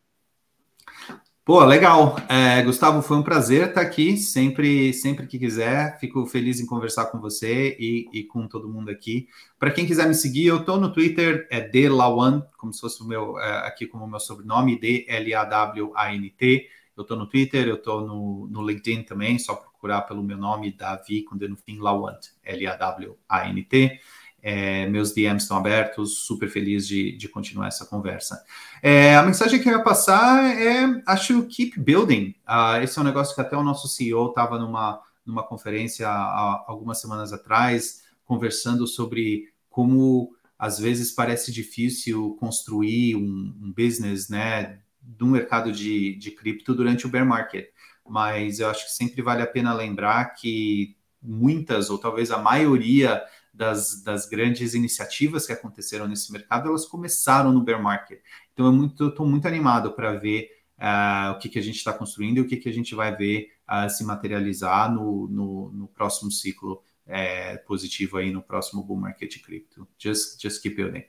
Pô, 1.50 1.64
legal. 1.64 2.14
É, 2.28 2.62
Gustavo, 2.62 3.02
foi 3.02 3.16
um 3.16 3.24
prazer 3.24 3.70
estar 3.70 3.80
aqui. 3.80 4.16
Sempre, 4.16 4.92
sempre 4.92 5.26
que 5.26 5.36
quiser, 5.36 5.98
fico 5.98 6.24
feliz 6.24 6.60
em 6.60 6.64
conversar 6.64 7.06
com 7.06 7.18
você 7.18 7.76
e, 7.76 8.08
e 8.12 8.22
com 8.22 8.46
todo 8.46 8.68
mundo 8.68 8.88
aqui. 8.88 9.26
Para 9.58 9.72
quem 9.72 9.84
quiser 9.84 10.06
me 10.06 10.14
seguir, 10.14 10.46
eu 10.46 10.58
estou 10.58 10.78
no 10.78 10.92
Twitter, 10.92 11.48
é 11.50 11.60
Delawan, 11.60 12.46
como 12.56 12.72
se 12.72 12.80
fosse 12.80 13.02
o 13.02 13.04
meu 13.04 13.36
é, 13.40 13.66
aqui 13.66 13.84
como 13.84 14.06
meu 14.06 14.20
sobrenome, 14.20 14.78
D 14.78 15.04
L 15.08 15.34
A 15.34 15.44
W 15.44 15.90
A 15.96 16.14
N 16.14 16.30
T. 16.30 16.68
Eu 16.96 17.02
estou 17.02 17.16
no 17.16 17.26
Twitter, 17.26 17.66
eu 17.66 17.74
estou 17.74 18.06
no, 18.06 18.46
no 18.48 18.64
LinkedIn 18.64 19.02
também, 19.02 19.36
só 19.36 19.56
procurar 19.56 20.02
pelo 20.02 20.22
meu 20.22 20.38
nome, 20.38 20.70
Davi, 20.70 21.24
com 21.24 21.36
D 21.36 21.48
no 21.48 21.56
fim, 21.56 21.80
Lawant, 21.80 22.28
L 22.44 22.66
A 22.68 22.76
W 22.76 23.18
A 23.28 23.48
N 23.48 23.60
T. 23.64 23.98
É, 24.42 24.86
meus 24.86 25.12
DMs 25.12 25.42
estão 25.42 25.56
abertos, 25.56 26.18
super 26.20 26.48
feliz 26.48 26.86
de, 26.86 27.16
de 27.16 27.28
continuar 27.28 27.68
essa 27.68 27.84
conversa. 27.84 28.42
É, 28.82 29.16
a 29.16 29.22
mensagem 29.22 29.60
que 29.60 29.68
eu 29.68 29.72
ia 29.72 29.82
passar 29.82 30.44
é, 30.44 31.02
acho, 31.06 31.46
keep 31.46 31.78
building. 31.78 32.34
Uh, 32.48 32.82
esse 32.82 32.98
é 32.98 33.02
um 33.02 33.04
negócio 33.04 33.34
que 33.34 33.40
até 33.40 33.56
o 33.56 33.62
nosso 33.62 33.88
CEO 33.88 34.28
estava 34.28 34.58
numa, 34.58 35.00
numa 35.24 35.42
conferência 35.42 36.08
há, 36.08 36.64
algumas 36.66 37.00
semanas 37.00 37.32
atrás, 37.32 38.02
conversando 38.24 38.86
sobre 38.86 39.44
como 39.68 40.30
às 40.58 40.78
vezes 40.78 41.10
parece 41.10 41.50
difícil 41.50 42.36
construir 42.38 43.16
um, 43.16 43.54
um 43.62 43.72
business, 43.74 44.28
né, 44.28 44.80
do 45.00 45.26
mercado 45.26 45.72
de, 45.72 46.16
de 46.16 46.30
cripto 46.30 46.74
durante 46.74 47.06
o 47.06 47.08
bear 47.08 47.24
market. 47.24 47.68
Mas 48.06 48.60
eu 48.60 48.68
acho 48.68 48.84
que 48.84 48.92
sempre 48.92 49.22
vale 49.22 49.42
a 49.42 49.46
pena 49.46 49.72
lembrar 49.72 50.34
que 50.34 50.96
muitas, 51.22 51.90
ou 51.90 51.98
talvez 51.98 52.30
a 52.30 52.38
maioria 52.38 53.22
das, 53.52 54.02
das 54.02 54.28
grandes 54.28 54.74
iniciativas 54.74 55.46
que 55.46 55.52
aconteceram 55.52 56.06
nesse 56.06 56.32
mercado, 56.32 56.68
elas 56.68 56.86
começaram 56.86 57.52
no 57.52 57.62
bear 57.62 57.82
market. 57.82 58.20
Então, 58.52 58.92
eu 58.98 59.08
estou 59.08 59.26
muito 59.26 59.46
animado 59.46 59.92
para 59.92 60.14
ver 60.14 60.50
uh, 60.78 61.32
o 61.32 61.38
que, 61.38 61.48
que 61.48 61.58
a 61.58 61.62
gente 61.62 61.76
está 61.76 61.92
construindo 61.92 62.38
e 62.38 62.40
o 62.40 62.46
que, 62.46 62.56
que 62.56 62.68
a 62.68 62.72
gente 62.72 62.94
vai 62.94 63.14
ver 63.14 63.52
uh, 63.68 63.88
se 63.88 64.04
materializar 64.04 64.92
no, 64.92 65.28
no, 65.28 65.70
no 65.72 65.88
próximo 65.88 66.30
ciclo 66.30 66.82
uh, 67.06 67.66
positivo 67.66 68.16
aí, 68.16 68.30
no 68.30 68.42
próximo 68.42 68.82
bull 68.82 68.96
market 68.96 69.40
cripto. 69.42 69.86
Just, 69.98 70.40
just 70.40 70.62
keep 70.62 70.76
building. 70.76 71.04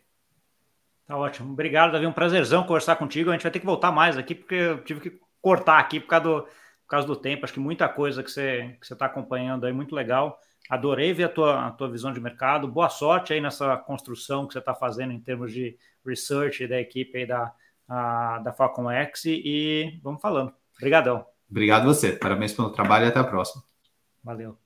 Tá 1.05 1.17
ótimo. 1.17 1.51
Obrigado, 1.51 1.91
Davi. 1.91 2.05
Um 2.05 2.13
prazerzão 2.13 2.63
conversar 2.63 2.95
contigo. 2.95 3.29
A 3.29 3.33
gente 3.33 3.43
vai 3.43 3.51
ter 3.51 3.59
que 3.59 3.65
voltar 3.65 3.91
mais 3.91 4.17
aqui, 4.17 4.33
porque 4.33 4.55
eu 4.55 4.83
tive 4.83 5.01
que 5.01 5.19
cortar 5.41 5.79
aqui 5.79 5.99
por 5.99 6.07
causa 6.07 6.23
do, 6.23 6.41
por 6.43 6.87
causa 6.87 7.07
do 7.07 7.15
tempo. 7.15 7.43
Acho 7.43 7.53
que 7.53 7.59
muita 7.59 7.89
coisa 7.89 8.23
que 8.23 8.31
você 8.31 8.77
está 8.79 8.79
que 8.79 8.87
você 8.87 9.03
acompanhando 9.03 9.65
aí, 9.65 9.73
muito 9.73 9.95
legal. 9.95 10.39
Adorei 10.72 11.11
ver 11.11 11.26
a 11.26 11.30
tua, 11.30 11.67
a 11.67 11.72
tua 11.72 11.91
visão 11.91 12.13
de 12.13 12.22
mercado. 12.22 12.65
Boa 12.65 12.88
sorte 12.88 13.34
aí 13.34 13.41
nessa 13.41 13.76
construção 13.76 14.47
que 14.47 14.53
você 14.53 14.59
está 14.59 14.74
fazendo 14.74 15.11
em 15.11 15.19
termos 15.19 15.51
de 15.51 15.78
research 16.05 16.65
da 16.65 16.80
equipe 16.80 17.17
aí 17.17 17.26
da, 17.26 17.53
a, 17.89 18.39
da 18.39 18.53
Falcon 18.53 18.89
X 18.89 19.26
e 19.26 19.99
vamos 20.01 20.22
falando. 20.22 20.53
Obrigadão. 20.78 21.26
Obrigado 21.49 21.84
você. 21.84 22.13
Parabéns 22.13 22.53
pelo 22.53 22.69
trabalho 22.69 23.03
e 23.03 23.09
até 23.09 23.19
a 23.19 23.24
próxima. 23.26 23.61
Valeu. 24.24 24.57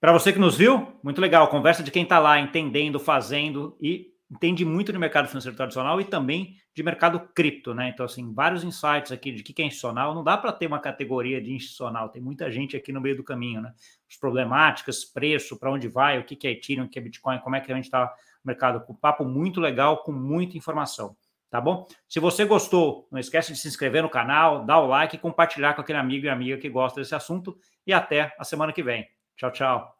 Para 0.00 0.12
você 0.12 0.32
que 0.32 0.38
nos 0.38 0.56
viu, 0.56 0.86
muito 1.02 1.20
legal. 1.20 1.48
Conversa 1.48 1.82
de 1.82 1.90
quem 1.90 2.04
está 2.04 2.20
lá 2.20 2.38
entendendo, 2.38 3.00
fazendo 3.00 3.76
e 3.80 4.12
entende 4.30 4.64
muito 4.64 4.92
de 4.92 4.98
mercado 4.98 5.28
financeiro 5.28 5.56
tradicional 5.56 6.00
e 6.00 6.04
também 6.04 6.56
de 6.74 6.82
mercado 6.82 7.20
cripto, 7.34 7.74
né? 7.74 7.88
Então, 7.88 8.04
assim, 8.04 8.32
vários 8.32 8.62
insights 8.62 9.10
aqui 9.10 9.32
de 9.32 9.42
que 9.42 9.60
é 9.60 9.64
institucional. 9.64 10.14
Não 10.14 10.22
dá 10.22 10.36
para 10.36 10.52
ter 10.52 10.66
uma 10.66 10.78
categoria 10.78 11.40
de 11.40 11.52
institucional, 11.52 12.08
tem 12.10 12.22
muita 12.22 12.50
gente 12.50 12.76
aqui 12.76 12.92
no 12.92 13.00
meio 13.00 13.16
do 13.16 13.24
caminho, 13.24 13.60
né? 13.60 13.72
As 14.08 14.16
problemáticas, 14.16 15.04
preço, 15.04 15.58
para 15.58 15.70
onde 15.70 15.88
vai, 15.88 16.18
o 16.18 16.24
que 16.24 16.46
é 16.46 16.52
Ethereum, 16.52 16.84
o 16.84 16.88
que 16.88 16.98
é 16.98 17.02
Bitcoin, 17.02 17.38
como 17.38 17.56
é 17.56 17.60
que 17.60 17.72
a 17.72 17.74
gente 17.74 17.84
está 17.84 18.04
no 18.04 18.12
mercado. 18.44 18.84
Um 18.88 18.94
papo 18.94 19.24
muito 19.24 19.60
legal, 19.60 20.02
com 20.02 20.12
muita 20.12 20.56
informação, 20.56 21.16
tá 21.50 21.60
bom? 21.60 21.86
Se 22.06 22.20
você 22.20 22.44
gostou, 22.44 23.08
não 23.10 23.18
esquece 23.18 23.52
de 23.52 23.58
se 23.58 23.66
inscrever 23.66 24.02
no 24.02 24.10
canal, 24.10 24.64
dar 24.64 24.80
o 24.80 24.86
like 24.86 25.16
e 25.16 25.18
compartilhar 25.18 25.74
com 25.74 25.80
aquele 25.80 25.98
amigo 25.98 26.26
e 26.26 26.28
amiga 26.28 26.58
que 26.58 26.68
gosta 26.68 27.00
desse 27.00 27.14
assunto. 27.14 27.58
E 27.86 27.92
até 27.92 28.34
a 28.38 28.44
semana 28.44 28.72
que 28.72 28.82
vem. 28.82 29.08
Tchau, 29.36 29.50
tchau. 29.50 29.97